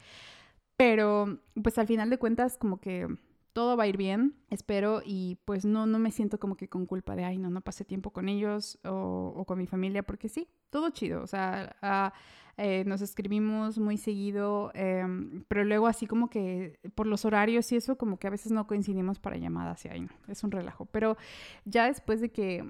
Pero 0.76 1.40
pues 1.62 1.78
al 1.78 1.86
final 1.86 2.10
de 2.10 2.18
cuentas 2.18 2.56
como 2.56 2.80
que 2.80 3.06
todo 3.52 3.76
va 3.76 3.84
a 3.84 3.86
ir 3.86 3.96
bien, 3.96 4.36
espero, 4.48 5.02
y 5.04 5.38
pues 5.44 5.64
no, 5.64 5.86
no 5.86 5.98
me 5.98 6.10
siento 6.10 6.38
como 6.38 6.56
que 6.56 6.68
con 6.68 6.86
culpa 6.86 7.16
de, 7.16 7.24
ay, 7.24 7.38
no, 7.38 7.50
no 7.50 7.60
pasé 7.60 7.84
tiempo 7.84 8.10
con 8.10 8.28
ellos 8.28 8.78
o, 8.84 9.44
con 9.46 9.58
mi 9.58 9.66
familia, 9.66 10.02
porque 10.02 10.28
sí, 10.28 10.48
todo 10.70 10.90
chido, 10.90 11.22
o 11.22 11.26
sea, 11.26 11.76
ah, 11.82 12.12
eh, 12.56 12.84
nos 12.86 13.00
escribimos 13.00 13.78
muy 13.78 13.96
seguido, 13.96 14.70
em, 14.74 15.44
pero 15.48 15.64
luego 15.64 15.86
así 15.86 16.06
como 16.06 16.30
que 16.30 16.78
por 16.94 17.06
los 17.06 17.24
horarios 17.24 17.70
y 17.72 17.76
eso, 17.76 17.96
como 17.96 18.18
que 18.18 18.26
a 18.26 18.30
veces 18.30 18.52
no 18.52 18.66
coincidimos 18.66 19.18
para 19.18 19.36
llamadas 19.36 19.84
y 19.84 19.88
ay, 19.88 20.02
no, 20.02 20.10
es 20.28 20.44
un 20.44 20.50
relajo, 20.50 20.86
pero 20.86 21.16
ya 21.64 21.86
después 21.86 22.20
de 22.20 22.30
que, 22.30 22.64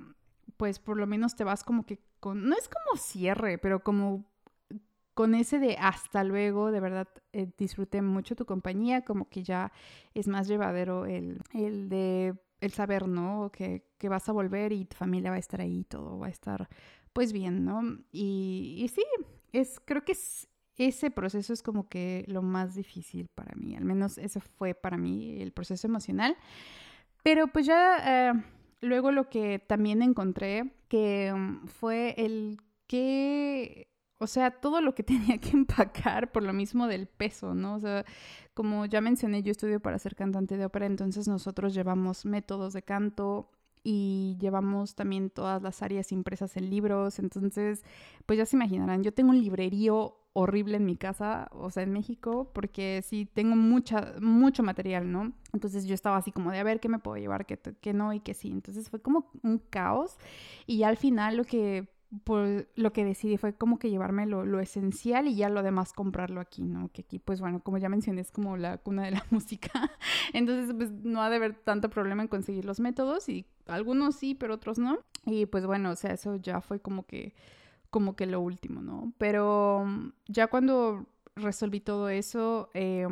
pues 0.56 0.78
por 0.78 0.96
lo 0.96 1.06
menos 1.06 1.36
te 1.36 1.44
vas 1.44 1.64
como 1.64 1.84
que 1.84 2.00
con, 2.20 2.48
no 2.48 2.56
es 2.56 2.68
como 2.68 3.00
cierre, 3.00 3.58
pero 3.58 3.82
como 3.82 4.29
con 5.14 5.34
ese 5.34 5.58
de 5.58 5.76
hasta 5.76 6.24
luego, 6.24 6.70
de 6.72 6.80
verdad 6.80 7.08
eh, 7.32 7.48
disfruté 7.58 8.02
mucho 8.02 8.36
tu 8.36 8.46
compañía, 8.46 9.04
como 9.04 9.28
que 9.28 9.42
ya 9.42 9.72
es 10.14 10.28
más 10.28 10.48
llevadero 10.48 11.06
el, 11.06 11.40
el 11.52 11.88
de 11.88 12.34
el 12.60 12.72
saber, 12.72 13.08
¿no? 13.08 13.50
Que, 13.52 13.86
que, 13.96 14.10
vas 14.10 14.28
a 14.28 14.32
volver 14.32 14.72
y 14.72 14.84
tu 14.84 14.94
familia 14.96 15.30
va 15.30 15.36
a 15.36 15.40
estar 15.40 15.62
ahí, 15.62 15.84
todo 15.84 16.18
va 16.18 16.26
a 16.26 16.30
estar 16.30 16.68
pues 17.12 17.32
bien, 17.32 17.64
¿no? 17.64 17.82
Y, 18.12 18.76
y 18.78 18.88
sí, 18.88 19.02
es, 19.52 19.80
creo 19.84 20.04
que 20.04 20.12
es, 20.12 20.46
ese 20.76 21.10
proceso 21.10 21.52
es 21.52 21.62
como 21.62 21.88
que 21.88 22.24
lo 22.26 22.42
más 22.42 22.74
difícil 22.74 23.28
para 23.34 23.54
mí, 23.54 23.76
al 23.76 23.84
menos 23.84 24.18
ese 24.18 24.40
fue 24.40 24.74
para 24.74 24.96
mí 24.96 25.40
el 25.40 25.52
proceso 25.52 25.86
emocional. 25.86 26.36
Pero 27.22 27.48
pues 27.48 27.66
ya 27.66 28.30
eh, 28.30 28.44
luego 28.80 29.12
lo 29.12 29.28
que 29.28 29.58
también 29.58 30.02
encontré 30.02 30.72
que 30.88 31.32
mm, 31.34 31.66
fue 31.66 32.14
el 32.16 32.58
que 32.86 33.89
o 34.20 34.26
sea, 34.26 34.50
todo 34.50 34.80
lo 34.80 34.94
que 34.94 35.02
tenía 35.02 35.38
que 35.38 35.50
empacar 35.50 36.30
por 36.30 36.42
lo 36.42 36.52
mismo 36.52 36.86
del 36.86 37.06
peso, 37.08 37.54
¿no? 37.54 37.74
O 37.74 37.80
sea, 37.80 38.04
como 38.54 38.86
ya 38.86 39.00
mencioné, 39.00 39.42
yo 39.42 39.50
estudio 39.50 39.80
para 39.80 39.98
ser 39.98 40.14
cantante 40.14 40.56
de 40.56 40.66
ópera, 40.66 40.86
entonces 40.86 41.26
nosotros 41.26 41.74
llevamos 41.74 42.24
métodos 42.24 42.74
de 42.74 42.82
canto 42.82 43.50
y 43.82 44.36
llevamos 44.38 44.94
también 44.94 45.30
todas 45.30 45.62
las 45.62 45.82
áreas 45.82 46.12
impresas 46.12 46.56
en 46.58 46.68
libros, 46.68 47.18
entonces, 47.18 47.82
pues 48.26 48.38
ya 48.38 48.44
se 48.44 48.56
imaginarán, 48.56 49.02
yo 49.02 49.12
tengo 49.12 49.30
un 49.30 49.40
librerío 49.40 50.18
horrible 50.34 50.76
en 50.76 50.84
mi 50.84 50.96
casa, 50.96 51.48
o 51.52 51.70
sea, 51.70 51.82
en 51.82 51.92
México, 51.92 52.50
porque 52.52 53.02
sí 53.02 53.26
tengo 53.26 53.56
mucha, 53.56 54.14
mucho 54.20 54.62
material, 54.62 55.10
¿no? 55.10 55.32
Entonces 55.54 55.86
yo 55.86 55.94
estaba 55.94 56.18
así 56.18 56.30
como 56.30 56.52
de 56.52 56.58
a 56.58 56.62
ver 56.62 56.78
qué 56.78 56.88
me 56.88 56.98
puedo 56.98 57.16
llevar, 57.16 57.46
qué, 57.46 57.58
qué 57.58 57.92
no 57.94 58.12
y 58.12 58.20
qué 58.20 58.34
sí. 58.34 58.50
Entonces 58.50 58.90
fue 58.90 59.00
como 59.00 59.30
un 59.42 59.58
caos 59.58 60.18
y 60.66 60.84
al 60.84 60.96
final 60.96 61.36
lo 61.36 61.44
que 61.44 61.88
pues 62.24 62.66
lo 62.74 62.92
que 62.92 63.04
decidí 63.04 63.36
fue 63.36 63.54
como 63.54 63.78
que 63.78 63.90
llevarme 63.90 64.26
lo, 64.26 64.60
esencial 64.60 65.28
y 65.28 65.36
ya 65.36 65.48
lo 65.48 65.62
demás 65.62 65.92
comprarlo 65.92 66.40
aquí, 66.40 66.62
¿no? 66.62 66.88
Que 66.92 67.02
aquí, 67.02 67.18
pues 67.20 67.40
bueno, 67.40 67.60
como 67.60 67.78
ya 67.78 67.88
mencioné, 67.88 68.20
es 68.20 68.32
como 68.32 68.56
la 68.56 68.78
cuna 68.78 69.04
de 69.04 69.12
la 69.12 69.24
música. 69.30 69.90
Entonces, 70.32 70.74
pues 70.76 70.90
no 70.90 71.22
ha 71.22 71.30
de 71.30 71.36
haber 71.36 71.54
tanto 71.54 71.88
problema 71.88 72.22
en 72.22 72.28
conseguir 72.28 72.64
los 72.64 72.80
métodos 72.80 73.28
y 73.28 73.46
algunos 73.66 74.16
sí, 74.16 74.34
pero 74.34 74.54
otros 74.54 74.78
no. 74.78 74.98
Y 75.24 75.46
pues 75.46 75.66
bueno, 75.66 75.90
o 75.90 75.96
sea, 75.96 76.12
eso 76.12 76.36
ya 76.36 76.60
fue 76.60 76.80
como 76.80 77.06
que, 77.06 77.34
como 77.90 78.16
que 78.16 78.26
lo 78.26 78.40
último, 78.40 78.82
¿no? 78.82 79.12
Pero 79.18 79.86
ya 80.26 80.48
cuando 80.48 81.06
resolví 81.36 81.80
todo 81.80 82.08
eso, 82.08 82.70
eh, 82.74 83.06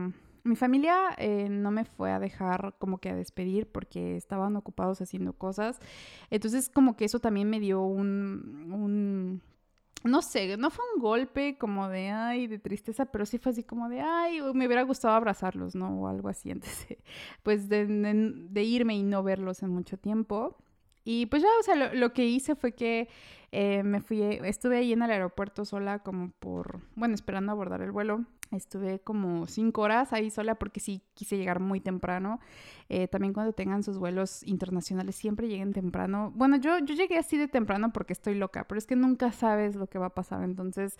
mi 0.45 0.57
familia 0.57 1.11
eh, 1.19 1.49
no 1.49 1.71
me 1.71 1.85
fue 1.85 2.11
a 2.11 2.19
dejar 2.19 2.75
como 2.79 2.99
que 2.99 3.11
a 3.11 3.15
despedir 3.15 3.71
porque 3.71 4.17
estaban 4.17 4.57
ocupados 4.57 5.01
haciendo 5.01 5.33
cosas. 5.33 5.79
Entonces 6.31 6.69
como 6.69 6.97
que 6.97 7.05
eso 7.05 7.21
también 7.21 7.51
me 7.51 7.61
dio 7.61 7.83
un, 7.83 8.73
un 8.73 9.43
no 10.05 10.23
sé, 10.23 10.57
no 10.57 10.71
fue 10.71 10.85
un 10.95 11.01
golpe 11.01 11.59
como 11.59 11.89
de, 11.89 12.11
ay, 12.11 12.47
de 12.47 12.59
tristeza, 12.59 13.07
pero 13.07 13.27
sí 13.27 13.39
fue 13.39 13.53
así 13.53 13.65
como 13.65 13.89
de, 13.89 14.01
ay, 14.01 14.41
me 14.55 14.67
hubiera 14.67 14.83
gustado 14.83 15.15
abrazarlos, 15.15 15.75
¿no? 15.75 16.01
O 16.01 16.09
algo 16.09 16.29
así, 16.29 16.51
antes 16.53 16.87
pues 17.43 17.69
de, 17.69 17.87
de, 17.87 18.63
irme 18.63 18.97
y 18.97 19.03
no 19.03 19.23
verlos 19.23 19.63
en 19.63 19.71
mucho 19.71 19.97
tiempo. 19.97 20.57
Y 21.05 21.27
pues 21.27 21.43
ya, 21.43 21.49
o 21.59 21.63
sea, 21.63 21.75
lo, 21.75 21.95
lo 21.95 22.13
que 22.13 22.27
hice 22.27 22.55
fue 22.55 22.73
que 22.73 23.09
eh, 23.51 23.83
me 23.83 24.01
fui, 24.01 24.23
estuve 24.23 24.79
ahí 24.79 24.93
en 24.93 25.03
el 25.03 25.11
aeropuerto 25.11 25.65
sola 25.65 26.01
como 26.01 26.31
por, 26.39 26.81
bueno, 26.97 27.15
esperando 27.15 27.53
abordar 27.53 27.81
el 27.83 27.93
vuelo. 27.93 28.25
Estuve 28.51 29.01
como 29.01 29.47
cinco 29.47 29.83
horas 29.83 30.13
ahí 30.15 30.31
sola 30.31 30.55
porque 30.55 30.81
sí 30.81 31.03
quise 31.15 31.37
llegar 31.37 31.61
muy 31.61 31.81
temprano. 31.81 32.41
Eh, 32.89 33.07
también 33.09 33.35
cuando 33.35 33.53
tengan 33.53 33.83
sus 33.83 33.99
vuelos 33.99 34.43
internacionales 34.45 35.17
siempre 35.17 35.49
lleguen 35.49 35.73
temprano. 35.73 36.33
Bueno, 36.35 36.57
yo, 36.57 36.79
yo 36.79 36.95
llegué 36.95 37.19
así 37.19 37.37
de 37.37 37.49
temprano 37.49 37.93
porque 37.93 38.15
estoy 38.15 38.35
loca, 38.35 38.65
pero 38.67 38.79
es 38.79 38.87
que 38.87 38.97
nunca 38.97 39.33
sabes 39.33 39.77
lo 39.77 39.87
que 39.87 39.99
va 39.99 40.07
a 40.07 40.15
pasar. 40.15 40.43
Entonces, 40.45 40.97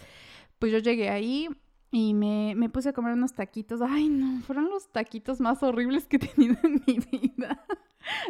pues 0.59 0.73
yo 0.73 0.79
llegué 0.79 1.09
ahí 1.09 1.49
y 1.91 2.13
me, 2.13 2.55
me 2.55 2.69
puse 2.69 2.91
a 2.91 2.93
comer 2.93 3.15
unos 3.15 3.33
taquitos. 3.33 3.81
Ay, 3.83 4.09
no, 4.09 4.43
fueron 4.43 4.69
los 4.69 4.93
taquitos 4.93 5.41
más 5.41 5.63
horribles 5.63 6.07
que 6.07 6.17
he 6.17 6.21
tenido 6.21 6.57
en 6.63 6.83
mi 6.87 6.99
vida. 7.13 7.65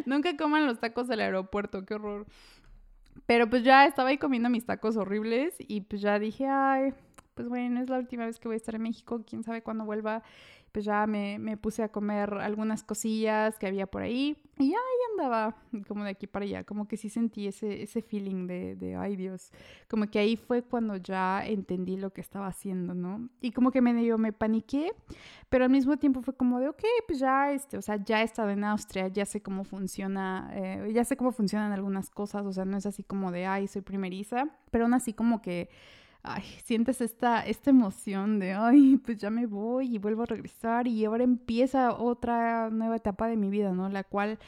nunca 0.05 0.35
coman 0.37 0.65
los 0.65 0.79
tacos 0.79 1.07
del 1.07 1.21
aeropuerto, 1.21 1.85
qué 1.85 1.95
horror. 1.95 2.25
Pero 3.25 3.49
pues 3.49 3.63
ya 3.63 3.85
estaba 3.85 4.09
ahí 4.09 4.17
comiendo 4.17 4.49
mis 4.49 4.65
tacos 4.65 4.97
horribles 4.97 5.55
y 5.59 5.81
pues 5.81 6.01
ya 6.01 6.19
dije, 6.19 6.47
ay, 6.47 6.93
pues 7.35 7.47
bueno, 7.47 7.81
es 7.81 7.89
la 7.89 7.97
última 7.97 8.25
vez 8.25 8.39
que 8.39 8.47
voy 8.47 8.55
a 8.55 8.57
estar 8.57 8.75
en 8.75 8.81
México, 8.81 9.23
quién 9.27 9.43
sabe 9.43 9.61
cuándo 9.61 9.85
vuelva. 9.85 10.23
Pues 10.71 10.85
ya 10.85 11.07
me, 11.07 11.39
me 11.39 11.57
puse 11.57 11.83
a 11.83 11.89
comer 11.89 12.33
algunas 12.35 12.83
cosillas 12.83 13.57
que 13.57 13.67
había 13.67 13.87
por 13.87 14.01
ahí 14.01 14.37
y 14.59 14.73
ahí 14.73 14.99
andaba 15.11 15.55
como 15.87 16.03
de 16.03 16.11
aquí 16.11 16.27
para 16.27 16.43
allá, 16.43 16.65
como 16.65 16.85
que 16.87 16.97
sí 16.97 17.09
sentí 17.09 17.47
ese, 17.47 17.81
ese 17.81 18.01
feeling 18.01 18.45
de, 18.45 18.75
de, 18.75 18.95
ay 18.95 19.15
Dios, 19.15 19.51
como 19.87 20.07
que 20.07 20.19
ahí 20.19 20.35
fue 20.35 20.63
cuando 20.63 20.97
ya 20.97 21.45
entendí 21.45 21.95
lo 21.95 22.11
que 22.11 22.19
estaba 22.19 22.47
haciendo, 22.47 22.93
¿no? 22.93 23.29
Y 23.39 23.51
como 23.51 23.71
que 23.71 23.81
me 23.81 23.93
dio, 23.93 24.17
me 24.17 24.33
paniqué, 24.33 24.91
pero 25.47 25.63
al 25.63 25.69
mismo 25.69 25.97
tiempo 25.97 26.21
fue 26.21 26.35
como 26.35 26.59
de, 26.59 26.67
ok, 26.67 26.83
pues 27.07 27.19
ya, 27.19 27.53
este, 27.53 27.77
o 27.77 27.81
sea, 27.81 28.03
ya 28.03 28.21
he 28.21 28.25
estado 28.25 28.49
en 28.49 28.65
Austria, 28.65 29.07
ya 29.07 29.25
sé 29.25 29.41
cómo 29.41 29.63
funciona, 29.63 30.51
eh, 30.53 30.91
ya 30.93 31.05
sé 31.05 31.15
cómo 31.15 31.31
funcionan 31.31 31.71
algunas 31.71 32.09
cosas, 32.09 32.45
o 32.45 32.51
sea, 32.51 32.65
no 32.65 32.75
es 32.75 32.85
así 32.85 33.03
como 33.03 33.31
de, 33.31 33.45
ay, 33.45 33.67
soy 33.67 33.81
primeriza, 33.81 34.49
pero 34.71 34.83
aún 34.83 34.93
así 34.93 35.13
como 35.13 35.41
que 35.41 35.69
ay, 36.23 36.43
sientes 36.63 37.01
esta, 37.01 37.45
esta 37.45 37.69
emoción 37.69 38.39
de, 38.39 38.53
ay, 38.53 38.97
pues 38.97 39.19
ya 39.19 39.29
me 39.29 39.45
voy 39.45 39.95
y 39.95 39.97
vuelvo 39.97 40.23
a 40.23 40.25
regresar 40.25 40.87
y 40.87 41.05
ahora 41.05 41.23
empieza 41.23 41.93
otra 41.93 42.69
nueva 42.69 42.97
etapa 42.97 43.27
de 43.27 43.37
mi 43.37 43.49
vida, 43.49 43.71
¿no? 43.71 43.89
La 43.89 44.03
cual, 44.03 44.39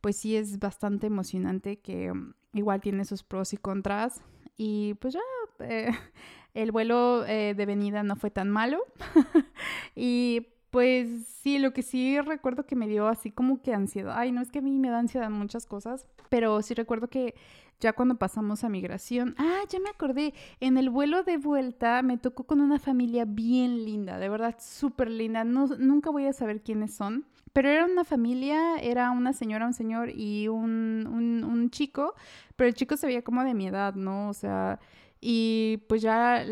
pues 0.00 0.16
sí 0.16 0.36
es 0.36 0.58
bastante 0.58 1.06
emocionante, 1.06 1.78
que 1.78 2.12
mm, 2.12 2.34
igual 2.54 2.80
tiene 2.80 3.04
sus 3.04 3.22
pros 3.22 3.52
y 3.52 3.56
contras. 3.56 4.20
Y 4.56 4.94
pues 4.94 5.14
ya, 5.14 5.20
eh, 5.60 5.90
el 6.54 6.72
vuelo 6.72 7.24
eh, 7.26 7.54
de 7.54 7.66
venida 7.66 8.02
no 8.02 8.16
fue 8.16 8.30
tan 8.30 8.50
malo. 8.50 8.84
y 9.94 10.48
pues 10.70 11.26
sí, 11.42 11.58
lo 11.58 11.72
que 11.72 11.82
sí 11.82 12.20
recuerdo 12.20 12.66
que 12.66 12.76
me 12.76 12.88
dio 12.88 13.08
así 13.08 13.30
como 13.30 13.62
que 13.62 13.74
ansiedad. 13.74 14.14
Ay, 14.16 14.32
no 14.32 14.40
es 14.40 14.50
que 14.50 14.60
a 14.60 14.62
mí 14.62 14.78
me 14.78 14.90
da 14.90 14.98
ansiedad 14.98 15.30
muchas 15.30 15.66
cosas, 15.66 16.06
pero 16.28 16.62
sí 16.62 16.74
recuerdo 16.74 17.08
que 17.08 17.34
ya 17.80 17.92
cuando 17.94 18.16
pasamos 18.16 18.62
a 18.62 18.68
migración, 18.68 19.34
ah, 19.38 19.60
ya 19.68 19.80
me 19.80 19.88
acordé, 19.88 20.34
en 20.60 20.76
el 20.76 20.90
vuelo 20.90 21.22
de 21.22 21.38
vuelta 21.38 22.02
me 22.02 22.18
tocó 22.18 22.44
con 22.44 22.60
una 22.60 22.78
familia 22.78 23.24
bien 23.26 23.84
linda, 23.84 24.18
de 24.18 24.28
verdad 24.28 24.56
súper 24.58 25.10
linda, 25.10 25.44
no, 25.44 25.66
nunca 25.66 26.10
voy 26.10 26.26
a 26.26 26.32
saber 26.32 26.62
quiénes 26.62 26.94
son, 26.94 27.26
pero 27.52 27.68
era 27.68 27.84
una 27.86 28.04
familia, 28.04 28.76
era 28.76 29.10
una 29.10 29.32
señora, 29.32 29.66
un 29.66 29.72
señor 29.72 30.10
y 30.10 30.48
un, 30.48 31.08
un, 31.08 31.70
chico, 31.70 32.14
pero 32.56 32.68
el 32.68 32.74
chico 32.74 32.96
se 32.96 33.06
veía 33.06 33.22
como 33.22 33.44
de 33.44 33.54
mi 33.54 33.66
edad, 33.68 33.94
¿no? 33.94 34.28
O 34.28 34.34
sea, 34.34 34.78
y 35.20 35.78
pues 35.88 36.02
ya 36.02 36.44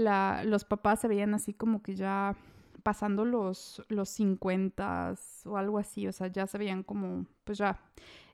los 0.45 0.65
papás 0.65 1.01
se 1.01 1.09
veían 1.09 1.35
así 1.35 1.55
como 1.55 1.83
que 1.83 1.95
ya 1.95 2.37
pasando 2.83 3.25
los, 3.25 3.83
los 3.89 4.09
50 4.09 5.15
o 5.45 5.57
algo 5.57 5.79
así, 5.79 6.07
o 6.07 6.13
sea, 6.13 6.29
ya 6.29 6.47
se 6.47 6.59
veían 6.59 6.83
como, 6.83 7.27
pues 7.45 7.59
ya 7.59 7.81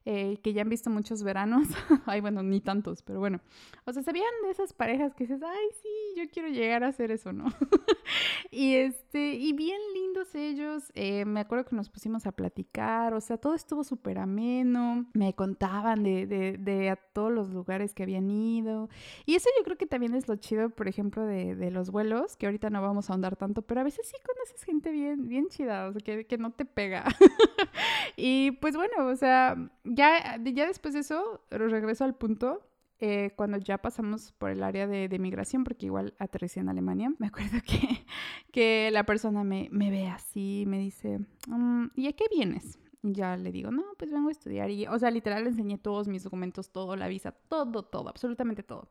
eh, 0.06 0.38
que 0.42 0.52
ya 0.52 0.62
han 0.62 0.68
visto 0.68 0.90
muchos 0.90 1.22
veranos. 1.22 1.66
ay, 2.06 2.20
bueno, 2.20 2.42
ni 2.42 2.60
tantos, 2.60 3.02
pero 3.02 3.20
bueno. 3.20 3.40
O 3.86 3.92
sea, 3.92 4.02
se 4.02 4.12
veían 4.12 4.30
de 4.42 4.50
esas 4.50 4.72
parejas 4.72 5.14
que 5.14 5.24
dices, 5.24 5.42
ay, 5.42 5.66
sí, 5.82 5.88
yo 6.20 6.28
quiero 6.30 6.48
llegar 6.48 6.84
a 6.84 6.88
hacer 6.88 7.10
eso, 7.10 7.32
¿no? 7.32 7.46
y 8.50 8.74
este, 8.74 9.34
y 9.34 9.52
bien 9.54 9.80
lindos 9.94 10.34
ellos. 10.34 10.92
Eh, 10.94 11.24
me 11.24 11.40
acuerdo 11.40 11.64
que 11.64 11.76
nos 11.76 11.88
pusimos 11.88 12.26
a 12.26 12.32
platicar, 12.32 13.14
o 13.14 13.20
sea, 13.20 13.38
todo 13.38 13.54
estuvo 13.54 13.82
súper 13.82 14.18
ameno. 14.18 15.06
Me 15.14 15.34
contaban 15.34 16.02
de, 16.02 16.26
de, 16.26 16.58
de, 16.58 16.90
a 16.90 16.96
todos 16.96 17.32
los 17.32 17.50
lugares 17.50 17.94
que 17.94 18.02
habían 18.02 18.30
ido. 18.30 18.90
Y 19.24 19.36
eso 19.36 19.48
yo 19.58 19.64
creo 19.64 19.78
que 19.78 19.86
también 19.86 20.14
es 20.14 20.28
lo 20.28 20.36
chido, 20.36 20.70
por 20.70 20.88
ejemplo, 20.88 21.24
de, 21.24 21.54
de 21.54 21.70
los 21.70 21.90
vuelos, 21.90 22.36
que 22.36 22.46
ahorita 22.46 22.68
no 22.68 22.82
vamos 22.82 23.08
a 23.08 23.14
ahondar 23.14 23.36
tanto, 23.36 23.62
pero 23.62 23.80
a 23.80 23.84
veces 23.84 24.06
sí 24.06 24.16
conoces 24.26 24.64
gente 24.64 24.90
bien, 24.90 25.28
bien 25.28 25.48
chida, 25.48 25.86
o 25.88 25.92
sea, 25.92 26.00
que, 26.00 26.26
que 26.26 26.38
no 26.38 26.50
te 26.50 26.64
pega. 26.64 27.04
y 28.16 28.52
pues 28.52 28.76
bueno, 28.76 29.06
o 29.06 29.16
sea, 29.16 29.56
ya, 29.94 30.38
ya 30.42 30.66
después 30.66 30.94
de 30.94 31.00
eso, 31.00 31.42
regreso 31.50 32.04
al 32.04 32.14
punto 32.14 32.62
eh, 33.00 33.32
cuando 33.36 33.58
ya 33.58 33.78
pasamos 33.78 34.32
por 34.32 34.50
el 34.50 34.62
área 34.62 34.86
de, 34.86 35.08
de, 35.08 35.18
migración, 35.18 35.64
porque 35.64 35.86
igual 35.86 36.14
aterricé 36.18 36.60
en 36.60 36.68
Alemania, 36.68 37.12
me 37.18 37.26
acuerdo 37.26 37.58
que, 37.66 38.06
que 38.52 38.90
la 38.92 39.04
persona 39.04 39.44
me, 39.44 39.68
me 39.72 39.90
ve 39.90 40.06
así, 40.06 40.64
me 40.66 40.78
dice, 40.78 41.18
mm, 41.48 41.86
¿y 41.96 42.06
a 42.06 42.12
qué 42.12 42.24
vienes? 42.34 42.78
Y 43.02 43.12
ya 43.12 43.36
le 43.36 43.52
digo, 43.52 43.70
no, 43.70 43.82
pues 43.98 44.10
vengo 44.10 44.28
a 44.28 44.32
estudiar. 44.32 44.70
Y, 44.70 44.86
o 44.86 44.98
sea, 44.98 45.10
literal 45.10 45.44
le 45.44 45.50
enseñé 45.50 45.76
todos 45.76 46.08
mis 46.08 46.24
documentos, 46.24 46.70
todo, 46.70 46.96
la 46.96 47.08
visa, 47.08 47.32
todo, 47.32 47.82
todo, 47.82 48.08
absolutamente 48.08 48.62
todo. 48.62 48.88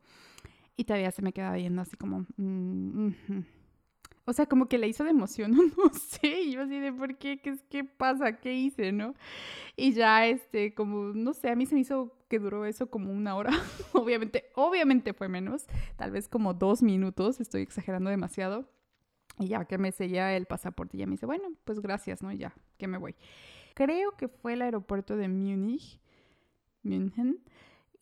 Y 0.76 0.84
todavía 0.84 1.10
se 1.10 1.22
me 1.22 1.32
queda 1.32 1.52
viendo 1.54 1.82
así 1.82 1.96
como, 1.96 2.26
mm, 2.36 3.08
o 4.26 4.32
sea, 4.32 4.46
como 4.46 4.68
que 4.68 4.78
le 4.78 4.88
hizo 4.88 5.04
de 5.04 5.10
emoción, 5.10 5.52
no 5.76 5.92
sé, 5.92 6.42
y 6.42 6.52
yo 6.52 6.62
así 6.62 6.78
de, 6.78 6.92
¿por 6.92 7.16
qué? 7.18 7.40
¿Qué, 7.40 7.56
qué 7.68 7.84
pasa? 7.84 8.38
¿Qué 8.38 8.54
hice, 8.54 8.92
no? 8.92 9.14
Y 9.76 9.92
ya, 9.92 10.26
este, 10.26 10.74
como, 10.74 11.12
no 11.14 11.32
sé, 11.34 11.50
a 11.50 11.56
mí 11.56 11.66
se 11.66 11.74
me 11.74 11.82
hizo 11.82 12.16
que 12.28 12.38
duró 12.38 12.64
eso 12.64 12.90
como 12.90 13.12
una 13.12 13.36
hora, 13.36 13.52
obviamente, 13.92 14.50
obviamente 14.54 15.12
fue 15.12 15.28
menos, 15.28 15.66
tal 15.96 16.10
vez 16.10 16.28
como 16.28 16.54
dos 16.54 16.82
minutos, 16.82 17.40
estoy 17.40 17.62
exagerando 17.62 18.10
demasiado, 18.10 18.68
y 19.38 19.48
ya 19.48 19.64
que 19.64 19.78
me 19.78 19.92
sella 19.92 20.36
el 20.36 20.46
pasaporte, 20.46 20.96
ya 20.96 21.06
me 21.06 21.12
dice, 21.12 21.26
bueno, 21.26 21.48
pues 21.64 21.80
gracias, 21.80 22.22
¿no? 22.22 22.32
Ya, 22.32 22.54
que 22.78 22.86
me 22.86 22.98
voy. 22.98 23.14
Creo 23.74 24.12
que 24.12 24.28
fue 24.28 24.52
el 24.52 24.62
aeropuerto 24.62 25.16
de 25.16 25.28
Múnich, 25.28 26.00
München, 26.82 27.40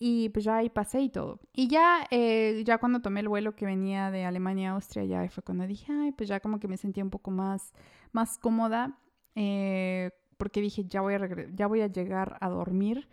y 0.05 0.31
pues 0.31 0.45
ya 0.45 0.57
ahí 0.57 0.69
pasé 0.69 1.01
y 1.01 1.11
todo. 1.11 1.39
Y 1.53 1.69
ya, 1.69 2.09
eh, 2.11 2.65
ya 2.67 2.79
cuando 2.79 3.01
tomé 3.01 3.21
el 3.21 3.29
vuelo 3.29 3.55
que 3.55 3.67
venía 3.67 4.11
de 4.11 4.25
Alemania 4.25 4.71
a 4.71 4.75
Austria, 4.75 5.05
ya 5.05 5.29
fue 5.31 5.45
cuando 5.45 5.65
dije, 5.65 5.93
ay, 5.93 6.11
pues 6.11 6.29
ya 6.29 6.41
como 6.41 6.59
que 6.59 6.67
me 6.67 6.77
sentía 6.77 7.05
un 7.05 7.11
poco 7.11 7.31
más, 7.31 7.73
más 8.11 8.37
cómoda, 8.37 8.99
eh, 9.37 10.11
porque 10.39 10.61
dije, 10.61 10.87
ya 10.89 11.03
voy, 11.03 11.15
a 11.15 11.21
ya 11.55 11.69
voy 11.69 11.83
a 11.83 11.87
llegar 11.87 12.37
a 12.41 12.49
dormir. 12.49 13.09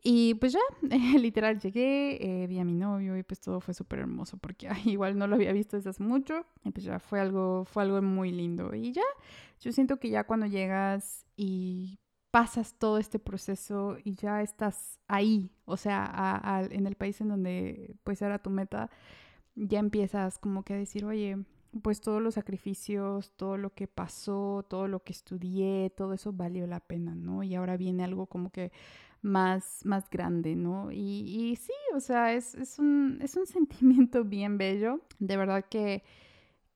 Y 0.00 0.34
pues 0.34 0.52
ya, 0.52 0.60
literal, 1.18 1.58
llegué, 1.58 2.42
eh, 2.44 2.46
vi 2.46 2.60
a 2.60 2.64
mi 2.64 2.74
novio 2.74 3.16
y 3.16 3.24
pues 3.24 3.40
todo 3.40 3.60
fue 3.60 3.74
súper 3.74 3.98
hermoso 3.98 4.36
porque 4.36 4.68
ay, 4.68 4.82
igual 4.92 5.18
no 5.18 5.26
lo 5.26 5.34
había 5.34 5.52
visto 5.52 5.76
desde 5.76 5.90
hace 5.90 6.04
mucho 6.04 6.46
y 6.64 6.70
pues 6.70 6.84
ya 6.84 7.00
fue 7.00 7.18
algo, 7.18 7.64
fue 7.64 7.82
algo 7.82 8.00
muy 8.00 8.30
lindo. 8.30 8.72
Y 8.76 8.92
ya, 8.92 9.02
yo 9.60 9.72
siento 9.72 9.98
que 9.98 10.08
ya 10.10 10.22
cuando 10.22 10.46
llegas 10.46 11.26
y 11.36 11.98
pasas 12.32 12.74
todo 12.78 12.98
este 12.98 13.18
proceso 13.18 13.98
y 14.02 14.14
ya 14.14 14.40
estás 14.42 14.98
ahí, 15.06 15.52
o 15.66 15.76
sea, 15.76 16.66
en 16.70 16.86
el 16.86 16.96
país 16.96 17.20
en 17.20 17.28
donde 17.28 17.94
pues 18.04 18.22
era 18.22 18.40
tu 18.40 18.48
meta, 18.48 18.90
ya 19.54 19.78
empiezas 19.78 20.38
como 20.38 20.64
que 20.64 20.72
a 20.72 20.78
decir, 20.78 21.04
oye, 21.04 21.36
pues 21.82 22.00
todos 22.00 22.22
los 22.22 22.34
sacrificios, 22.34 23.32
todo 23.36 23.58
lo 23.58 23.74
que 23.74 23.86
pasó, 23.86 24.64
todo 24.68 24.88
lo 24.88 25.04
que 25.04 25.12
estudié, 25.12 25.90
todo 25.90 26.14
eso 26.14 26.32
valió 26.32 26.66
la 26.66 26.80
pena, 26.80 27.14
¿no? 27.14 27.42
Y 27.42 27.54
ahora 27.54 27.76
viene 27.76 28.02
algo 28.02 28.26
como 28.26 28.50
que 28.50 28.72
más, 29.20 29.84
más 29.84 30.08
grande, 30.08 30.56
¿no? 30.56 30.90
Y, 30.90 31.56
sí, 31.60 31.72
o 31.94 32.00
sea, 32.00 32.32
es, 32.32 32.54
es, 32.54 32.78
un, 32.78 33.18
es 33.22 33.36
un 33.36 33.46
sentimiento 33.46 34.24
bien 34.24 34.56
bello, 34.56 35.02
de 35.18 35.36
verdad 35.36 35.66
que, 35.68 36.02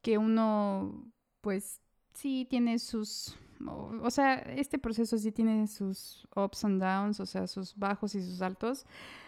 que 0.02 0.18
uno, 0.18 1.10
pues 1.40 1.80
sí 2.12 2.46
tiene 2.50 2.78
sus 2.78 3.38
o 3.64 4.10
sea, 4.10 4.34
este 4.34 4.78
proceso 4.78 5.18
sí 5.18 5.32
tiene 5.32 5.66
sus 5.66 6.26
ups 6.34 6.64
and 6.64 6.82
downs, 6.82 7.20
o 7.20 7.26
sea, 7.26 7.46
sus 7.46 7.76
bajos 7.76 8.14
y 8.14 8.22
sus 8.22 8.42
altos, 8.42 8.86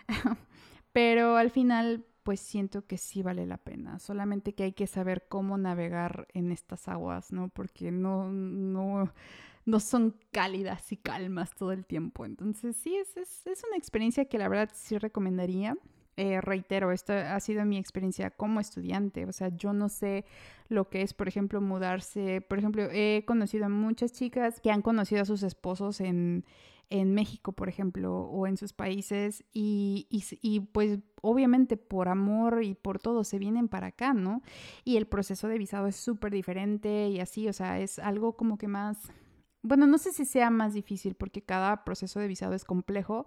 pero 0.93 1.37
al 1.37 1.51
final 1.51 2.05
pues 2.23 2.41
siento 2.41 2.87
que 2.87 2.99
sí 2.99 3.23
vale 3.23 3.47
la 3.47 3.57
pena, 3.57 3.99
solamente 3.99 4.55
que 4.55 4.65
hay 4.65 4.73
que 4.73 4.87
saber 4.87 5.27
cómo 5.29 5.57
navegar 5.57 6.29
en 6.35 6.53
estas 6.53 6.87
aguas, 6.87 7.33
¿no? 7.33 7.49
Porque 7.49 7.91
no, 7.91 8.31
no, 8.31 9.11
no 9.65 9.81
son 9.81 10.15
cálidas 10.31 10.93
y 10.93 10.99
calmas 10.99 11.55
todo 11.55 11.73
el 11.73 11.87
tiempo. 11.87 12.27
Entonces 12.27 12.77
sí, 12.77 12.95
es, 12.97 13.17
es, 13.17 13.47
es 13.47 13.65
una 13.65 13.79
experiencia 13.79 14.27
que 14.27 14.37
la 14.37 14.49
verdad 14.49 14.71
sí 14.75 14.99
recomendaría. 14.99 15.79
Eh, 16.21 16.41
reitero, 16.41 16.91
esto 16.91 17.13
ha 17.13 17.39
sido 17.39 17.65
mi 17.65 17.79
experiencia 17.79 18.33
como 18.33 18.59
estudiante, 18.59 19.25
o 19.25 19.31
sea, 19.31 19.51
yo 19.57 19.73
no 19.73 19.89
sé 19.89 20.25
lo 20.69 20.91
que 20.91 21.03
es, 21.03 21.15
por 21.15 21.29
ejemplo, 21.29 21.61
mudarse, 21.61 22.41
por 22.41 22.59
ejemplo, 22.59 22.89
he 22.91 23.23
conocido 23.25 23.67
a 23.67 23.69
muchas 23.69 24.13
chicas 24.13 24.61
que 24.61 24.73
han 24.73 24.83
conocido 24.83 25.23
a 25.23 25.27
sus 25.27 25.45
esposos 25.45 26.01
en, 26.01 26.45
en 26.91 27.15
México, 27.15 27.53
por 27.53 27.69
ejemplo, 27.69 28.19
o 28.19 28.49
en 28.49 28.57
sus 28.57 28.73
países, 28.73 29.45
y, 29.53 30.09
y, 30.11 30.25
y, 30.43 30.59
pues 30.59 30.99
obviamente 31.23 31.77
por 31.77 32.09
amor 32.09 32.65
y 32.65 32.75
por 32.75 32.99
todo 32.99 33.23
se 33.23 33.39
vienen 33.39 33.69
para 33.69 33.87
acá, 33.87 34.13
¿no? 34.13 34.43
Y 34.85 34.97
el 34.97 35.07
proceso 35.07 35.47
de 35.47 35.57
visado 35.57 35.87
es 35.87 35.95
súper 35.95 36.33
diferente 36.33 37.11
y 37.11 37.21
así, 37.21 37.47
o 37.47 37.53
sea, 37.53 37.79
es 37.79 38.01
algo 38.01 38.37
como 38.37 38.59
que 38.59 38.67
más... 38.67 39.13
Bueno, 39.63 39.87
no 39.87 39.99
sé 39.99 40.13
si 40.13 40.25
sea 40.25 40.51
más 40.51 40.73
difícil 40.75 41.15
porque 41.15 41.43
cada 41.43 41.85
proceso 41.85 42.19
de 42.21 42.29
visado 42.29 42.55
es 42.55 42.65
complejo, 42.65 43.27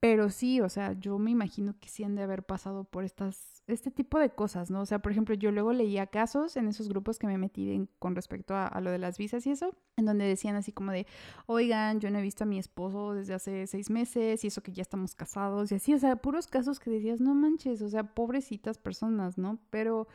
pero 0.00 0.30
sí, 0.30 0.62
o 0.62 0.68
sea, 0.70 0.94
yo 0.98 1.18
me 1.18 1.30
imagino 1.30 1.78
que 1.78 1.90
sí 1.90 2.04
han 2.04 2.14
de 2.14 2.22
haber 2.22 2.42
pasado 2.42 2.84
por 2.84 3.04
estas, 3.04 3.62
este 3.66 3.90
tipo 3.90 4.18
de 4.18 4.30
cosas, 4.30 4.70
¿no? 4.70 4.80
O 4.80 4.86
sea, 4.86 5.00
por 5.00 5.12
ejemplo, 5.12 5.34
yo 5.34 5.52
luego 5.52 5.74
leía 5.74 6.06
casos 6.06 6.56
en 6.56 6.68
esos 6.68 6.88
grupos 6.88 7.18
que 7.18 7.26
me 7.26 7.36
metí 7.36 7.86
con 7.98 8.16
respecto 8.16 8.54
a, 8.56 8.80
lo 8.80 8.90
de 8.90 8.98
las 8.98 9.18
visas 9.18 9.46
y 9.46 9.50
eso, 9.50 9.76
en 9.98 10.06
donde 10.06 10.24
decían 10.24 10.56
así 10.56 10.72
como 10.72 10.90
de, 10.90 11.06
oigan, 11.44 12.00
yo 12.00 12.10
no 12.10 12.18
he 12.18 12.22
visto 12.22 12.44
a 12.44 12.46
mi 12.46 12.58
esposo 12.58 13.12
desde 13.12 13.34
hace 13.34 13.66
seis 13.66 13.90
meses 13.90 14.42
y 14.42 14.46
eso 14.46 14.62
que 14.62 14.72
ya 14.72 14.80
estamos 14.80 15.14
casados 15.14 15.70
y 15.70 15.74
así, 15.74 15.92
o 15.92 15.98
sea, 15.98 16.16
puros 16.16 16.46
casos 16.46 16.80
que 16.80 16.90
decías, 16.90 17.20
no 17.20 17.34
manches, 17.34 17.82
o 17.82 17.90
sea, 17.90 18.02
pobrecitas 18.14 18.78
personas, 18.78 19.36
¿no? 19.36 19.58
Pero 19.68 20.08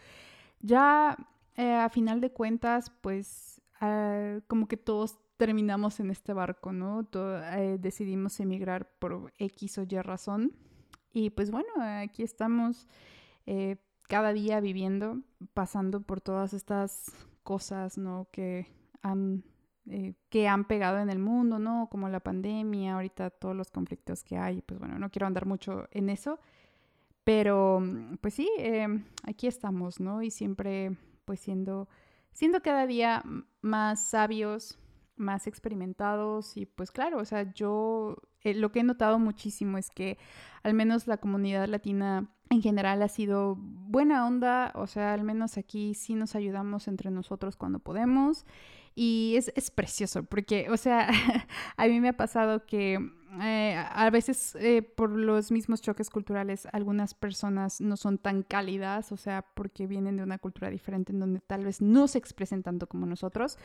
ya 0.61 1.15
eh, 1.57 1.75
a 1.75 1.89
final 1.89 2.21
de 2.21 2.31
cuentas, 2.31 2.91
pues, 3.01 3.61
uh, 3.81 4.41
como 4.47 4.67
que 4.67 4.77
todos 4.77 5.19
terminamos 5.37 5.99
en 5.99 6.11
este 6.11 6.33
barco, 6.33 6.71
¿no? 6.71 7.07
Eh, 7.13 7.77
decidimos 7.79 8.39
emigrar 8.39 8.89
por 8.99 9.33
X 9.37 9.77
o 9.77 9.83
Y 9.83 10.01
razón. 10.01 10.53
Y 11.11 11.29
pues 11.29 11.51
bueno, 11.51 11.69
aquí 11.79 12.23
estamos 12.23 12.87
eh, 13.45 13.77
cada 14.07 14.33
día 14.33 14.59
viviendo, 14.59 15.21
pasando 15.53 16.01
por 16.01 16.21
todas 16.21 16.53
estas 16.53 17.11
cosas, 17.43 17.97
¿no? 17.97 18.27
Que 18.31 18.67
han, 19.01 19.43
eh, 19.89 20.15
que 20.29 20.47
han 20.47 20.65
pegado 20.65 20.99
en 20.99 21.09
el 21.09 21.19
mundo, 21.19 21.59
¿no? 21.59 21.87
Como 21.89 22.09
la 22.09 22.19
pandemia, 22.19 22.95
ahorita 22.95 23.29
todos 23.29 23.55
los 23.55 23.71
conflictos 23.71 24.23
que 24.23 24.37
hay. 24.37 24.61
Pues 24.61 24.79
bueno, 24.79 24.99
no 24.99 25.09
quiero 25.09 25.27
andar 25.27 25.45
mucho 25.45 25.87
en 25.91 26.09
eso. 26.09 26.39
Pero 27.23 27.81
pues 28.21 28.35
sí, 28.35 28.47
aquí 29.23 29.47
estamos, 29.47 29.99
¿no? 29.99 30.21
Y 30.21 30.29
siempre 30.29 30.95
pues 31.25 31.39
siendo, 31.39 31.89
siendo 32.31 32.61
cada 32.61 32.85
día 32.85 33.23
más 33.61 34.09
sabios, 34.09 34.77
más 35.17 35.47
experimentados 35.47 36.57
y 36.57 36.65
pues 36.65 36.91
claro, 36.91 37.19
o 37.19 37.25
sea, 37.25 37.53
yo 37.53 38.17
eh, 38.41 38.53
lo 38.53 38.71
que 38.71 38.79
he 38.79 38.83
notado 38.83 39.19
muchísimo 39.19 39.77
es 39.77 39.89
que 39.89 40.17
al 40.63 40.73
menos 40.73 41.07
la 41.07 41.17
comunidad 41.17 41.67
latina 41.67 42.29
en 42.49 42.61
general 42.61 43.01
ha 43.01 43.07
sido 43.07 43.55
buena 43.57 44.27
onda, 44.27 44.71
o 44.75 44.87
sea, 44.87 45.13
al 45.13 45.23
menos 45.23 45.57
aquí 45.57 45.93
sí 45.93 46.15
nos 46.15 46.35
ayudamos 46.35 46.87
entre 46.87 47.11
nosotros 47.11 47.55
cuando 47.55 47.79
podemos 47.79 48.45
y 48.93 49.35
es, 49.37 49.51
es 49.55 49.71
precioso 49.71 50.23
porque, 50.23 50.69
o 50.69 50.77
sea, 50.77 51.09
a 51.77 51.87
mí 51.87 51.99
me 51.99 52.09
ha 52.09 52.17
pasado 52.17 52.65
que 52.65 52.99
eh, 53.41 53.75
a 53.75 54.09
veces 54.09 54.55
eh, 54.55 54.81
por 54.81 55.09
los 55.09 55.51
mismos 55.51 55.81
choques 55.81 56.09
culturales 56.09 56.67
algunas 56.71 57.13
personas 57.13 57.81
no 57.81 57.97
son 57.97 58.17
tan 58.17 58.43
cálidas, 58.43 59.11
o 59.11 59.17
sea, 59.17 59.43
porque 59.53 59.87
vienen 59.87 60.17
de 60.17 60.23
una 60.23 60.37
cultura 60.37 60.69
diferente 60.69 61.11
en 61.11 61.19
donde 61.19 61.39
tal 61.39 61.65
vez 61.65 61.81
no 61.81 62.07
se 62.07 62.17
expresen 62.17 62.63
tanto 62.63 62.87
como 62.87 63.05
nosotros. 63.05 63.57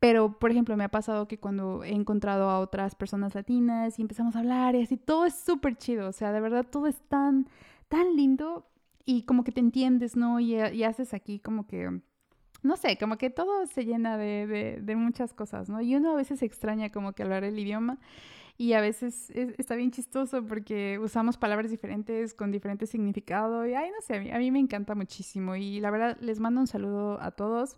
Pero, 0.00 0.38
por 0.38 0.50
ejemplo, 0.50 0.76
me 0.76 0.84
ha 0.84 0.90
pasado 0.90 1.28
que 1.28 1.38
cuando 1.38 1.84
he 1.84 1.92
encontrado 1.92 2.50
a 2.50 2.60
otras 2.60 2.94
personas 2.94 3.34
latinas 3.34 3.98
y 3.98 4.02
empezamos 4.02 4.36
a 4.36 4.40
hablar 4.40 4.74
y 4.74 4.82
así, 4.82 4.96
todo 4.96 5.26
es 5.26 5.34
súper 5.34 5.76
chido, 5.76 6.08
o 6.08 6.12
sea, 6.12 6.32
de 6.32 6.40
verdad 6.40 6.66
todo 6.68 6.86
es 6.86 7.00
tan, 7.08 7.48
tan 7.88 8.16
lindo 8.16 8.66
y 9.04 9.22
como 9.22 9.44
que 9.44 9.52
te 9.52 9.60
entiendes, 9.60 10.16
¿no? 10.16 10.40
Y, 10.40 10.54
y 10.54 10.84
haces 10.84 11.14
aquí 11.14 11.38
como 11.38 11.66
que 11.66 12.00
no 12.62 12.76
sé, 12.76 12.96
como 12.96 13.18
que 13.18 13.28
todo 13.30 13.66
se 13.66 13.84
llena 13.84 14.16
de, 14.16 14.46
de, 14.46 14.80
de, 14.80 14.96
muchas 14.96 15.34
cosas, 15.34 15.68
¿no? 15.68 15.80
Y 15.80 15.96
uno 15.96 16.12
a 16.12 16.14
veces 16.14 16.42
extraña 16.42 16.90
como 16.90 17.12
que 17.12 17.24
hablar 17.24 17.42
el 17.42 17.58
idioma 17.58 17.98
y 18.62 18.74
a 18.74 18.80
veces 18.80 19.28
es, 19.30 19.54
está 19.58 19.74
bien 19.74 19.90
chistoso 19.90 20.46
porque 20.46 20.96
usamos 21.00 21.36
palabras 21.36 21.68
diferentes 21.68 22.32
con 22.32 22.52
diferente 22.52 22.86
significado 22.86 23.66
y, 23.66 23.74
ay, 23.74 23.90
no 23.90 24.00
sé, 24.00 24.14
a 24.14 24.20
mí, 24.20 24.30
a 24.30 24.38
mí 24.38 24.52
me 24.52 24.60
encanta 24.60 24.94
muchísimo 24.94 25.56
y 25.56 25.80
la 25.80 25.90
verdad 25.90 26.16
les 26.20 26.38
mando 26.38 26.60
un 26.60 26.68
saludo 26.68 27.20
a 27.20 27.32
todos. 27.32 27.76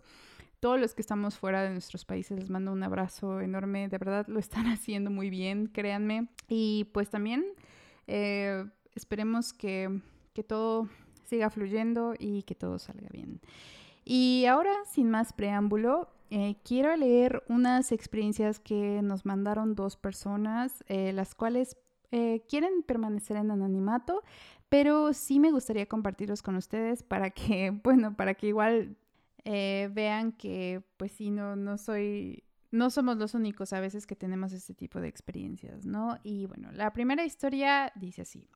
Todos 0.59 0.79
los 0.79 0.93
que 0.93 1.01
estamos 1.01 1.39
fuera 1.39 1.63
de 1.63 1.71
nuestros 1.71 2.05
países 2.05 2.37
les 2.37 2.51
mando 2.51 2.71
un 2.71 2.83
abrazo 2.83 3.41
enorme, 3.41 3.89
de 3.89 3.97
verdad 3.97 4.27
lo 4.27 4.37
están 4.37 4.67
haciendo 4.71 5.09
muy 5.09 5.31
bien, 5.31 5.65
créanme. 5.73 6.27
Y 6.49 6.83
pues 6.93 7.09
también 7.09 7.43
eh, 8.05 8.63
esperemos 8.93 9.53
que, 9.53 10.01
que 10.35 10.43
todo 10.43 10.87
siga 11.23 11.49
fluyendo 11.49 12.13
y 12.19 12.43
que 12.43 12.53
todo 12.53 12.77
salga 12.77 13.09
bien. 13.11 13.41
Y 14.03 14.45
ahora, 14.45 14.75
sin 14.85 15.09
más 15.09 15.33
preámbulo, 15.33 16.14
Eh, 16.29 16.55
quiero 16.63 16.95
leer 16.95 17.43
unas 17.47 17.91
experiencias 17.91 18.59
que 18.59 19.01
nos 19.01 19.25
mandaron 19.25 19.75
dos 19.75 19.95
personas, 19.97 20.83
eh, 20.87 21.13
las 21.13 21.35
cuales 21.35 21.77
eh, 22.11 22.43
quieren 22.49 22.83
permanecer 22.83 23.37
en 23.37 23.51
anonimato, 23.51 24.23
pero 24.69 25.13
sí 25.13 25.39
me 25.39 25.51
gustaría 25.51 25.85
compartirlos 25.85 26.41
con 26.41 26.55
ustedes 26.55 27.03
para 27.03 27.29
que, 27.29 27.71
bueno, 27.83 28.15
para 28.15 28.33
que 28.33 28.47
igual 28.47 28.97
vean 29.45 30.31
que, 30.31 30.81
pues 30.97 31.11
sí, 31.11 31.29
no, 31.29 31.55
no 31.55 31.77
soy 31.77 32.43
no 32.71 32.89
somos 32.89 33.17
los 33.17 33.33
únicos 33.33 33.73
a 33.73 33.79
veces 33.79 34.05
que 34.05 34.15
tenemos 34.15 34.51
este 34.51 34.73
tipo 34.73 34.99
de 34.99 35.07
experiencias, 35.07 35.85
¿no? 35.85 36.17
Y 36.23 36.45
bueno, 36.45 36.71
la 36.73 36.91
primera 36.93 37.23
historia 37.23 37.91
dice 37.95 38.23
así. 38.23 38.49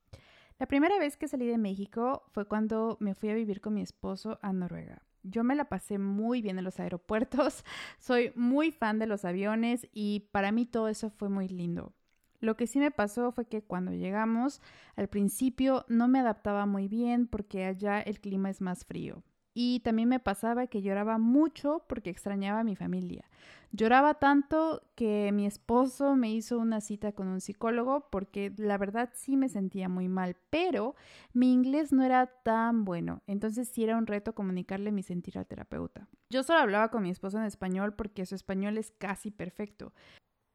La 0.59 0.67
primera 0.67 0.99
vez 0.99 1.15
que 1.15 1.29
salí 1.29 1.47
de 1.47 1.57
México 1.57 2.23
fue 2.33 2.45
cuando 2.45 2.97
me 2.99 3.15
fui 3.15 3.29
a 3.29 3.33
vivir 3.33 3.61
con 3.61 3.73
mi 3.73 3.81
esposo 3.81 4.37
a 4.41 4.51
Noruega. 4.51 5.01
Yo 5.23 5.43
me 5.43 5.55
la 5.55 5.65
pasé 5.65 5.97
muy 5.97 6.41
bien 6.41 6.57
en 6.57 6.63
los 6.63 6.79
aeropuertos, 6.79 7.63
soy 7.99 8.31
muy 8.35 8.71
fan 8.71 8.99
de 8.99 9.07
los 9.07 9.25
aviones 9.25 9.87
y 9.93 10.29
para 10.31 10.51
mí 10.51 10.65
todo 10.65 10.87
eso 10.87 11.09
fue 11.09 11.29
muy 11.29 11.47
lindo. 11.47 11.93
Lo 12.39 12.55
que 12.55 12.67
sí 12.67 12.79
me 12.79 12.91
pasó 12.91 13.31
fue 13.31 13.45
que 13.47 13.61
cuando 13.63 13.91
llegamos, 13.91 14.61
al 14.95 15.09
principio 15.09 15.85
no 15.89 16.07
me 16.07 16.19
adaptaba 16.19 16.65
muy 16.65 16.87
bien 16.87 17.27
porque 17.27 17.65
allá 17.65 17.99
el 17.99 18.21
clima 18.21 18.49
es 18.49 18.61
más 18.61 18.85
frío. 18.85 19.23
Y 19.61 19.81
también 19.81 20.07
me 20.07 20.21
pasaba 20.21 20.67
que 20.67 20.81
lloraba 20.81 21.17
mucho 21.17 21.83
porque 21.89 22.09
extrañaba 22.09 22.61
a 22.61 22.63
mi 22.63 22.77
familia. 22.77 23.25
Lloraba 23.73 24.13
tanto 24.13 24.81
que 24.95 25.33
mi 25.33 25.45
esposo 25.45 26.15
me 26.15 26.31
hizo 26.31 26.57
una 26.59 26.79
cita 26.79 27.11
con 27.11 27.27
un 27.27 27.41
psicólogo 27.41 28.07
porque 28.09 28.53
la 28.55 28.77
verdad 28.77 29.09
sí 29.13 29.35
me 29.35 29.49
sentía 29.49 29.89
muy 29.89 30.07
mal, 30.07 30.37
pero 30.49 30.95
mi 31.33 31.51
inglés 31.51 31.91
no 31.91 32.03
era 32.03 32.27
tan 32.27 32.85
bueno, 32.85 33.21
entonces 33.27 33.67
sí 33.67 33.83
era 33.83 33.97
un 33.97 34.07
reto 34.07 34.33
comunicarle 34.33 34.93
mi 34.93 35.03
sentir 35.03 35.37
al 35.37 35.45
terapeuta. 35.45 36.07
Yo 36.29 36.41
solo 36.43 36.59
hablaba 36.59 36.89
con 36.89 37.03
mi 37.03 37.09
esposo 37.09 37.37
en 37.37 37.43
español 37.43 37.93
porque 37.95 38.25
su 38.25 38.35
español 38.35 38.77
es 38.77 38.91
casi 38.91 39.29
perfecto, 39.29 39.91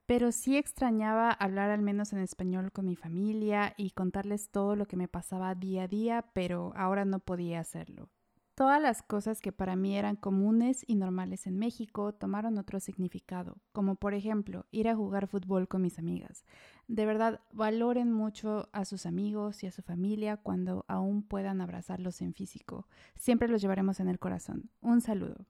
pero 0.07 0.33
sí 0.33 0.57
extrañaba 0.57 1.31
hablar 1.31 1.71
al 1.71 1.83
menos 1.83 2.15
en 2.15 2.21
español 2.21 2.73
con 2.73 2.87
mi 2.87 2.97
familia 2.97 3.75
y 3.77 3.91
contarles 3.91 4.49
todo 4.49 4.77
lo 4.77 4.87
que 4.87 4.97
me 4.97 5.09
pasaba 5.09 5.55
día 5.55 5.83
a 5.83 5.89
día, 5.89 6.25
pero 6.33 6.73
ahora 6.75 7.05
no 7.05 7.19
podía 7.19 7.61
hacerlo. 7.61 8.09
Todas 8.55 8.81
las 8.81 9.03
cosas 9.03 9.41
que 9.41 9.51
para 9.51 9.75
mí 9.75 9.97
eran 9.97 10.15
comunes 10.15 10.85
y 10.87 10.95
normales 10.95 11.49
en 11.49 11.59
México 11.59 12.15
tomaron 12.15 12.57
otro 12.57 12.79
significado, 12.79 13.59
como 13.73 13.97
por 13.97 14.15
ejemplo 14.15 14.65
ir 14.71 14.89
a 14.89 14.95
jugar 14.95 15.27
fútbol 15.27 15.67
con 15.67 15.83
mis 15.83 15.99
amigas. 15.99 16.45
De 16.87 17.05
verdad, 17.05 17.41
valoren 17.53 18.13
mucho 18.13 18.69
a 18.73 18.85
sus 18.85 19.07
amigos 19.07 19.65
y 19.65 19.67
a 19.67 19.73
su 19.73 19.83
familia 19.83 20.37
cuando 20.37 20.85
aún 20.87 21.25
puedan 21.25 21.61
abrazarlos 21.61 22.23
en 22.23 22.33
físico. 22.33 22.87
Siempre 23.17 23.49
los 23.49 23.61
llevaremos 23.61 23.99
en 23.99 24.09
el 24.09 24.21
corazón. 24.21 24.71
Un 24.81 25.01
saludo. 25.01 25.47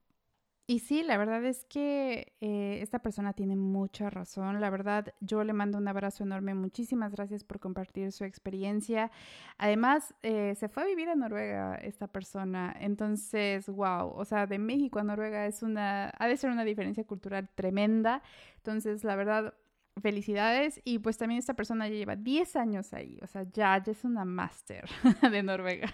Y 0.66 0.78
sí, 0.78 1.02
la 1.02 1.18
verdad 1.18 1.44
es 1.44 1.66
que 1.66 2.32
eh, 2.40 2.78
esta 2.80 2.98
persona 3.00 3.34
tiene 3.34 3.54
mucha 3.54 4.08
razón. 4.08 4.62
La 4.62 4.70
verdad, 4.70 5.12
yo 5.20 5.44
le 5.44 5.52
mando 5.52 5.76
un 5.76 5.88
abrazo 5.88 6.24
enorme. 6.24 6.54
Muchísimas 6.54 7.12
gracias 7.12 7.44
por 7.44 7.60
compartir 7.60 8.12
su 8.12 8.24
experiencia. 8.24 9.10
Además, 9.58 10.14
eh, 10.22 10.54
se 10.54 10.70
fue 10.70 10.84
a 10.84 10.86
vivir 10.86 11.10
a 11.10 11.16
Noruega 11.16 11.74
esta 11.76 12.06
persona. 12.06 12.74
Entonces, 12.80 13.68
wow, 13.68 14.08
o 14.14 14.24
sea, 14.24 14.46
de 14.46 14.58
México 14.58 14.98
a 14.98 15.04
Noruega 15.04 15.46
es 15.46 15.62
una, 15.62 16.10
ha 16.18 16.28
de 16.28 16.36
ser 16.38 16.50
una 16.50 16.64
diferencia 16.64 17.04
cultural 17.04 17.50
tremenda. 17.54 18.22
Entonces, 18.56 19.04
la 19.04 19.16
verdad, 19.16 19.52
felicidades. 20.00 20.80
Y 20.84 20.98
pues 20.98 21.18
también 21.18 21.38
esta 21.38 21.54
persona 21.54 21.88
ya 21.88 21.94
lleva 21.94 22.16
10 22.16 22.56
años 22.56 22.92
ahí, 22.92 23.18
o 23.22 23.26
sea, 23.26 23.44
ya, 23.52 23.82
es 23.86 24.04
una 24.04 24.24
máster 24.24 24.84
de 25.30 25.42
Noruega. 25.42 25.92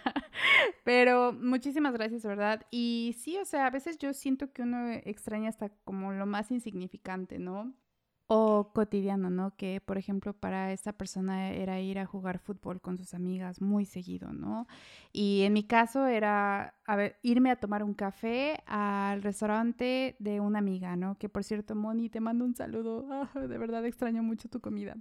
Pero 0.85 1.33
muchísimas 1.33 1.93
gracias, 1.93 2.25
¿verdad? 2.25 2.67
Y 2.71 3.17
sí, 3.19 3.37
o 3.39 3.45
sea, 3.45 3.67
a 3.67 3.71
veces 3.71 3.99
yo 3.99 4.13
siento 4.13 4.53
que 4.53 4.63
uno 4.63 4.91
extraña 5.05 5.49
hasta 5.49 5.69
como 5.85 6.13
lo 6.13 6.27
más 6.27 6.51
insignificante, 6.51 7.39
¿no? 7.39 7.75
O 8.33 8.71
cotidiano, 8.73 9.29
¿no? 9.29 9.57
Que, 9.57 9.81
por 9.85 9.99
ejemplo, 9.99 10.33
para 10.35 10.73
esta 10.73 10.93
persona 10.93 11.51
era 11.51 11.81
ir 11.81 11.99
a 11.99 12.07
jugar 12.07 12.39
fútbol 12.39 12.81
con 12.81 12.97
sus 12.97 13.13
amigas 13.13 13.61
muy 13.61 13.85
seguido, 13.85 14.33
¿no? 14.33 14.69
Y 15.13 15.43
en 15.43 15.53
mi 15.53 15.65
caso 15.65 16.07
era 16.07 16.75
irme 17.23 17.51
a 17.51 17.57
tomar 17.57 17.83
un 17.83 17.93
café 17.93 18.63
al 18.67 19.25
restaurante 19.25 20.15
de 20.21 20.39
una 20.39 20.61
amiga, 20.61 20.95
¿no? 20.95 21.19
Que, 21.19 21.29
por 21.29 21.43
cierto, 21.43 21.75
Moni, 21.75 22.09
te 22.09 22.21
mando 22.21 22.45
un 22.45 22.55
saludo. 22.55 23.05
Ah, 23.11 23.41
de 23.41 23.59
verdad 23.59 23.85
extraño 23.85 24.23
mucho 24.23 24.49
tu 24.49 24.61
comida. 24.61 24.97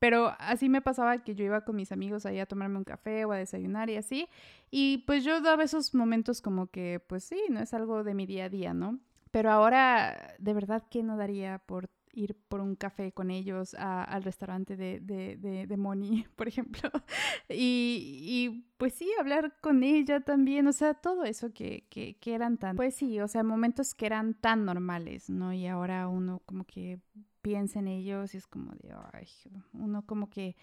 Pero 0.00 0.34
así 0.40 0.68
me 0.68 0.82
pasaba 0.82 1.22
que 1.22 1.36
yo 1.36 1.44
iba 1.44 1.64
con 1.64 1.76
mis 1.76 1.92
amigos 1.92 2.26
ahí 2.26 2.40
a 2.40 2.46
tomarme 2.46 2.78
un 2.78 2.84
café 2.84 3.24
o 3.24 3.30
a 3.30 3.36
desayunar 3.36 3.88
y 3.88 3.96
así. 3.96 4.26
Y 4.72 5.04
pues 5.06 5.22
yo 5.22 5.40
daba 5.40 5.62
esos 5.62 5.94
momentos 5.94 6.42
como 6.42 6.66
que, 6.66 7.00
pues 7.06 7.22
sí, 7.22 7.40
no 7.50 7.60
es 7.60 7.72
algo 7.72 8.02
de 8.02 8.14
mi 8.14 8.26
día 8.26 8.46
a 8.46 8.48
día, 8.48 8.74
¿no? 8.74 8.98
Pero 9.30 9.52
ahora, 9.52 10.34
de 10.40 10.54
verdad 10.54 10.82
que 10.90 11.04
no 11.04 11.16
daría 11.16 11.60
por 11.60 11.88
ir 12.14 12.36
por 12.48 12.60
un 12.60 12.76
café 12.76 13.12
con 13.12 13.30
ellos 13.30 13.74
al 13.74 14.22
restaurante 14.22 14.76
de, 14.76 15.00
de, 15.00 15.66
de, 15.66 15.76
Moni, 15.76 16.26
por 16.36 16.48
ejemplo. 16.48 16.90
Y, 17.48 18.20
y, 18.22 18.66
pues 18.76 18.94
sí, 18.94 19.10
hablar 19.18 19.56
con 19.60 19.82
ella 19.82 20.20
también, 20.20 20.66
o 20.66 20.72
sea, 20.72 20.94
todo 20.94 21.24
eso 21.24 21.52
que, 21.52 21.86
que, 21.90 22.16
eran 22.34 22.58
tan, 22.58 22.76
pues 22.76 22.94
sí, 22.94 23.20
o 23.20 23.28
sea, 23.28 23.42
momentos 23.42 23.94
que 23.94 24.06
eran 24.06 24.34
tan 24.34 24.64
normales, 24.64 25.30
¿no? 25.30 25.52
Y 25.52 25.66
ahora 25.66 26.08
uno 26.08 26.40
como 26.46 26.64
que 26.64 27.00
piensa 27.42 27.78
en 27.78 27.88
ellos 27.88 28.34
y 28.34 28.38
es 28.38 28.46
como 28.46 28.72
de, 28.72 28.94
uno 29.74 30.06
como 30.06 30.30
que 30.30 30.56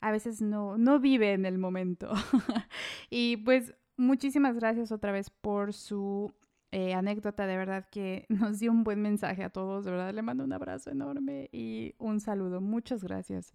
a 0.00 0.12
veces 0.12 0.40
no, 0.40 0.78
no 0.78 1.00
vive 1.00 1.32
en 1.32 1.44
el 1.44 1.58
momento. 1.58 2.12
y 3.10 3.38
pues 3.38 3.74
muchísimas 3.96 4.54
gracias 4.56 4.92
otra 4.92 5.12
vez 5.12 5.30
por 5.30 5.72
su 5.72 6.32
eh, 6.70 6.94
anécdota, 6.94 7.46
de 7.46 7.56
verdad 7.56 7.86
que 7.90 8.26
nos 8.28 8.58
dio 8.58 8.70
un 8.70 8.84
buen 8.84 9.00
mensaje 9.00 9.42
a 9.42 9.50
todos, 9.50 9.84
de 9.84 9.90
verdad 9.90 10.12
le 10.12 10.22
mando 10.22 10.44
un 10.44 10.52
abrazo 10.52 10.90
enorme 10.90 11.48
y 11.52 11.94
un 11.98 12.20
saludo, 12.20 12.60
muchas 12.60 13.02
gracias. 13.02 13.52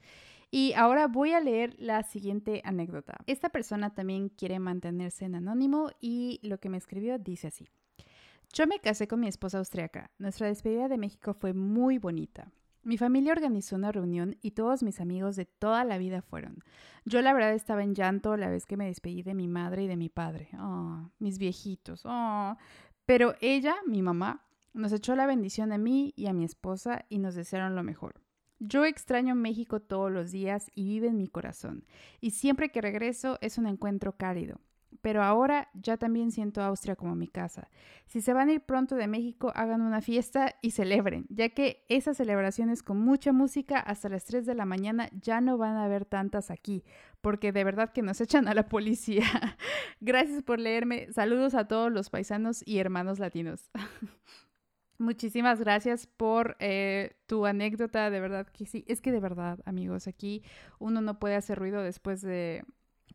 Y 0.51 0.73
ahora 0.73 1.07
voy 1.07 1.31
a 1.31 1.39
leer 1.39 1.75
la 1.79 2.03
siguiente 2.03 2.61
anécdota. 2.63 3.17
Esta 3.25 3.49
persona 3.49 3.95
también 3.95 4.29
quiere 4.29 4.59
mantenerse 4.59 5.25
en 5.25 5.33
anónimo 5.33 5.89
y 5.99 6.39
lo 6.43 6.59
que 6.59 6.69
me 6.69 6.77
escribió 6.77 7.17
dice 7.17 7.47
así. 7.47 7.67
Yo 8.53 8.67
me 8.67 8.79
casé 8.79 9.07
con 9.07 9.19
mi 9.19 9.27
esposa 9.27 9.57
austriaca. 9.57 10.11
Nuestra 10.19 10.45
despedida 10.45 10.87
de 10.87 10.99
México 10.99 11.33
fue 11.33 11.53
muy 11.53 11.97
bonita. 11.97 12.51
Mi 12.83 12.97
familia 12.97 13.31
organizó 13.31 13.77
una 13.77 13.91
reunión 13.91 14.35
y 14.41 14.51
todos 14.51 14.83
mis 14.83 14.99
amigos 14.99 15.37
de 15.37 15.45
toda 15.45 15.85
la 15.85 15.97
vida 15.97 16.21
fueron. 16.21 16.57
Yo 17.05 17.21
la 17.21 17.33
verdad 17.33 17.53
estaba 17.53 17.81
en 17.81 17.95
llanto 17.95 18.37
la 18.37 18.49
vez 18.49 18.65
que 18.65 18.77
me 18.77 18.85
despedí 18.85 19.23
de 19.23 19.33
mi 19.33 19.47
madre 19.47 19.85
y 19.85 19.87
de 19.87 19.95
mi 19.95 20.09
padre. 20.09 20.49
Oh, 20.59 21.09
mis 21.17 21.39
viejitos. 21.39 22.01
Oh, 22.05 22.57
pero 23.05 23.35
ella, 23.41 23.75
mi 23.85 24.01
mamá, 24.01 24.45
nos 24.73 24.91
echó 24.91 25.15
la 25.15 25.25
bendición 25.25 25.71
a 25.71 25.77
mí 25.77 26.13
y 26.15 26.27
a 26.27 26.33
mi 26.33 26.43
esposa 26.43 27.05
y 27.09 27.19
nos 27.19 27.35
desearon 27.35 27.75
lo 27.75 27.83
mejor. 27.83 28.21
Yo 28.59 28.85
extraño 28.85 29.35
México 29.35 29.81
todos 29.81 30.11
los 30.11 30.31
días 30.31 30.71
y 30.73 30.85
vive 30.85 31.07
en 31.07 31.17
mi 31.17 31.27
corazón, 31.27 31.85
y 32.21 32.31
siempre 32.31 32.69
que 32.69 32.81
regreso 32.81 33.37
es 33.41 33.57
un 33.57 33.67
encuentro 33.67 34.15
cálido 34.15 34.61
pero 35.01 35.23
ahora 35.23 35.69
ya 35.73 35.97
también 35.97 36.31
siento 36.31 36.61
Austria 36.61 36.95
como 36.95 37.15
mi 37.15 37.27
casa. 37.27 37.69
Si 38.05 38.21
se 38.21 38.33
van 38.33 38.49
a 38.49 38.53
ir 38.53 38.61
pronto 38.61 38.95
de 38.95 39.07
México, 39.07 39.51
hagan 39.55 39.81
una 39.81 40.01
fiesta 40.01 40.55
y 40.61 40.71
celebren, 40.71 41.25
ya 41.29 41.49
que 41.49 41.85
esas 41.89 42.17
celebraciones 42.17 42.83
con 42.83 42.99
mucha 42.99 43.31
música 43.31 43.79
hasta 43.79 44.09
las 44.09 44.25
3 44.25 44.45
de 44.45 44.55
la 44.55 44.65
mañana 44.65 45.09
ya 45.21 45.41
no 45.41 45.57
van 45.57 45.75
a 45.75 45.85
haber 45.85 46.05
tantas 46.05 46.51
aquí, 46.51 46.83
porque 47.21 47.51
de 47.51 47.63
verdad 47.63 47.91
que 47.91 48.01
nos 48.01 48.21
echan 48.21 48.47
a 48.47 48.53
la 48.53 48.67
policía. 48.67 49.25
Gracias 49.99 50.43
por 50.43 50.59
leerme. 50.59 51.11
Saludos 51.11 51.55
a 51.55 51.67
todos 51.67 51.91
los 51.91 52.09
paisanos 52.09 52.63
y 52.65 52.79
hermanos 52.79 53.19
latinos. 53.19 53.71
Muchísimas 54.99 55.59
gracias 55.59 56.07
por 56.07 56.55
eh, 56.59 57.17
tu 57.25 57.45
anécdota, 57.45 58.09
de 58.09 58.19
verdad 58.19 58.47
que 58.47 58.65
sí, 58.65 58.85
es 58.87 59.01
que 59.01 59.11
de 59.11 59.19
verdad, 59.19 59.59
amigos, 59.65 60.07
aquí 60.07 60.43
uno 60.79 61.01
no 61.01 61.19
puede 61.19 61.35
hacer 61.35 61.57
ruido 61.57 61.81
después 61.81 62.21
de, 62.21 62.63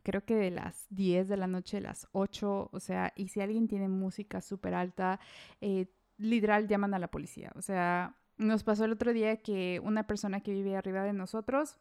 creo 0.03 0.24
que 0.24 0.34
de 0.34 0.51
las 0.51 0.86
10 0.90 1.28
de 1.28 1.36
la 1.36 1.46
noche, 1.46 1.80
las 1.80 2.09
8, 2.12 2.70
o 2.72 2.80
sea, 2.80 3.12
y 3.16 3.28
si 3.28 3.40
alguien 3.40 3.68
tiene 3.68 3.88
música 3.88 4.40
súper 4.40 4.74
alta, 4.74 5.20
eh, 5.61 5.86
literal 6.16 6.66
llaman 6.66 6.94
a 6.94 6.99
la 6.99 7.09
policía. 7.09 7.53
O 7.55 7.62
sea, 7.62 8.16
nos 8.36 8.64
pasó 8.64 8.84
el 8.84 8.92
otro 8.92 9.12
día 9.12 9.36
que 9.38 9.80
una 9.82 10.07
persona 10.07 10.40
que 10.40 10.53
vive 10.53 10.76
arriba 10.76 11.03
de 11.03 11.12
nosotros 11.12 11.78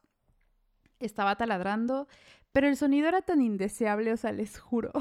estaba 1.00 1.36
taladrando, 1.36 2.08
pero 2.52 2.68
el 2.68 2.78
sonido 2.78 3.08
era 3.08 3.22
tan 3.22 3.42
indeseable, 3.42 4.14
o 4.14 4.18
sea, 4.18 4.32
les 4.32 4.60
juro 4.60 4.92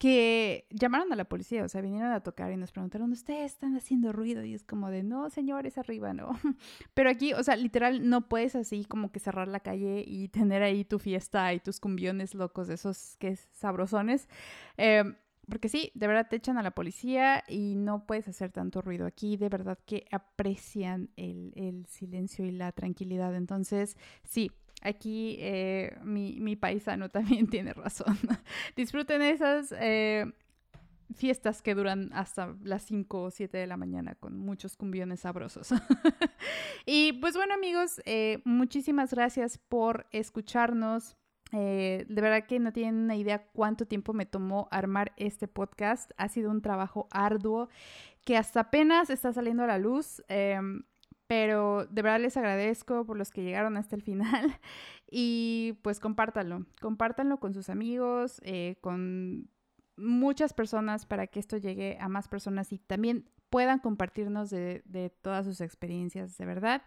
que 0.00 0.66
llamaron 0.70 1.12
a 1.12 1.16
la 1.16 1.26
policía, 1.26 1.62
o 1.62 1.68
sea, 1.68 1.82
vinieron 1.82 2.10
a 2.10 2.22
tocar 2.22 2.50
y 2.50 2.56
nos 2.56 2.72
preguntaron, 2.72 3.12
¿ustedes 3.12 3.52
están 3.52 3.76
haciendo 3.76 4.14
ruido? 4.14 4.42
Y 4.42 4.54
es 4.54 4.64
como 4.64 4.88
de, 4.88 5.02
no, 5.02 5.28
señores, 5.28 5.76
arriba, 5.76 6.14
no. 6.14 6.30
Pero 6.94 7.10
aquí, 7.10 7.34
o 7.34 7.42
sea, 7.42 7.54
literal, 7.54 8.08
no 8.08 8.26
puedes 8.26 8.56
así 8.56 8.86
como 8.86 9.12
que 9.12 9.20
cerrar 9.20 9.46
la 9.46 9.60
calle 9.60 10.02
y 10.06 10.28
tener 10.28 10.62
ahí 10.62 10.86
tu 10.86 10.98
fiesta 10.98 11.52
y 11.52 11.60
tus 11.60 11.80
cumbiones 11.80 12.34
locos, 12.34 12.70
esos 12.70 13.18
que 13.18 13.28
es 13.28 13.46
sabrosones. 13.52 14.26
Em, 14.78 15.16
porque 15.50 15.68
sí, 15.68 15.92
de 15.94 16.06
verdad 16.06 16.28
te 16.30 16.36
echan 16.36 16.56
a 16.56 16.62
la 16.62 16.70
policía 16.70 17.44
y 17.46 17.74
no 17.74 18.06
puedes 18.06 18.26
hacer 18.26 18.52
tanto 18.52 18.80
ruido. 18.80 19.04
Aquí 19.04 19.36
de 19.36 19.50
verdad 19.50 19.78
que 19.84 20.06
aprecian 20.10 21.10
el, 21.16 21.52
el 21.56 21.84
silencio 21.84 22.46
y 22.46 22.52
la 22.52 22.72
tranquilidad. 22.72 23.36
Entonces, 23.36 23.98
sí, 24.24 24.50
Aquí 24.80 25.36
eh, 25.40 25.96
mi, 26.02 26.40
mi, 26.40 26.56
paisano 26.56 27.08
también 27.10 27.48
tiene 27.48 27.72
razón. 27.72 28.18
Disfruten 28.76 29.22
esas. 29.22 29.74
Eh, 29.78 30.26
fiestas 31.14 31.62
que 31.62 31.74
duran 31.74 32.10
hasta 32.12 32.54
las 32.62 32.84
5 32.84 33.22
o 33.22 33.30
7 33.30 33.56
de 33.58 33.66
la 33.66 33.76
mañana 33.76 34.14
con 34.14 34.38
muchos 34.38 34.76
cumbiones 34.76 35.20
sabrosos. 35.20 35.70
y 36.86 37.14
pues 37.14 37.34
bueno 37.34 37.54
amigos, 37.54 38.00
eh, 38.04 38.40
muchísimas 38.44 39.12
gracias 39.12 39.58
por 39.58 40.06
escucharnos. 40.12 41.16
Eh, 41.52 42.06
de 42.08 42.22
verdad 42.22 42.46
que 42.46 42.60
no 42.60 42.72
tienen 42.72 42.94
una 42.94 43.16
idea 43.16 43.48
cuánto 43.52 43.86
tiempo 43.86 44.12
me 44.12 44.26
tomó 44.26 44.68
armar 44.70 45.12
este 45.16 45.48
podcast. 45.48 46.12
Ha 46.16 46.28
sido 46.28 46.50
un 46.50 46.62
trabajo 46.62 47.08
arduo 47.10 47.68
que 48.24 48.36
hasta 48.36 48.60
apenas 48.60 49.10
está 49.10 49.32
saliendo 49.32 49.64
a 49.64 49.66
la 49.66 49.78
luz. 49.78 50.22
Em, 50.28 50.84
pero 51.30 51.86
de 51.86 52.02
verdad 52.02 52.18
les 52.18 52.36
agradezco 52.36 53.06
por 53.06 53.16
los 53.16 53.30
que 53.30 53.44
llegaron 53.44 53.76
hasta 53.76 53.94
el 53.94 54.02
final 54.02 54.58
y 55.08 55.78
pues 55.82 56.00
compártanlo, 56.00 56.66
compártanlo 56.80 57.38
con 57.38 57.54
sus 57.54 57.68
amigos, 57.68 58.40
eh, 58.42 58.78
con 58.80 59.48
muchas 59.96 60.52
personas 60.52 61.06
para 61.06 61.28
que 61.28 61.38
esto 61.38 61.56
llegue 61.56 61.98
a 62.00 62.08
más 62.08 62.26
personas 62.26 62.72
y 62.72 62.80
también 62.80 63.30
puedan 63.48 63.78
compartirnos 63.78 64.50
de, 64.50 64.82
de 64.86 65.10
todas 65.10 65.46
sus 65.46 65.60
experiencias, 65.60 66.36
de 66.36 66.46
verdad. 66.46 66.82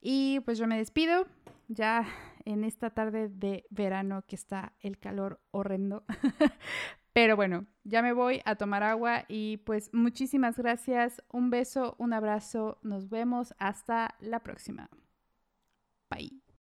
Y 0.00 0.40
pues 0.46 0.56
yo 0.56 0.66
me 0.66 0.78
despido 0.78 1.26
ya 1.66 2.06
en 2.46 2.64
esta 2.64 2.88
tarde 2.88 3.28
de 3.28 3.66
verano 3.68 4.24
que 4.26 4.36
está 4.36 4.72
el 4.80 4.98
calor 4.98 5.42
horrendo. 5.50 6.04
Pero 7.20 7.34
bueno, 7.34 7.66
ya 7.82 8.00
me 8.00 8.12
voy 8.12 8.42
a 8.44 8.54
tomar 8.54 8.84
agua 8.84 9.24
y 9.26 9.56
pues 9.56 9.90
muchísimas 9.92 10.56
gracias. 10.56 11.20
Un 11.32 11.50
beso, 11.50 11.96
un 11.98 12.12
abrazo. 12.12 12.78
Nos 12.84 13.08
vemos. 13.08 13.56
Hasta 13.58 14.14
la 14.20 14.38
próxima. 14.38 14.88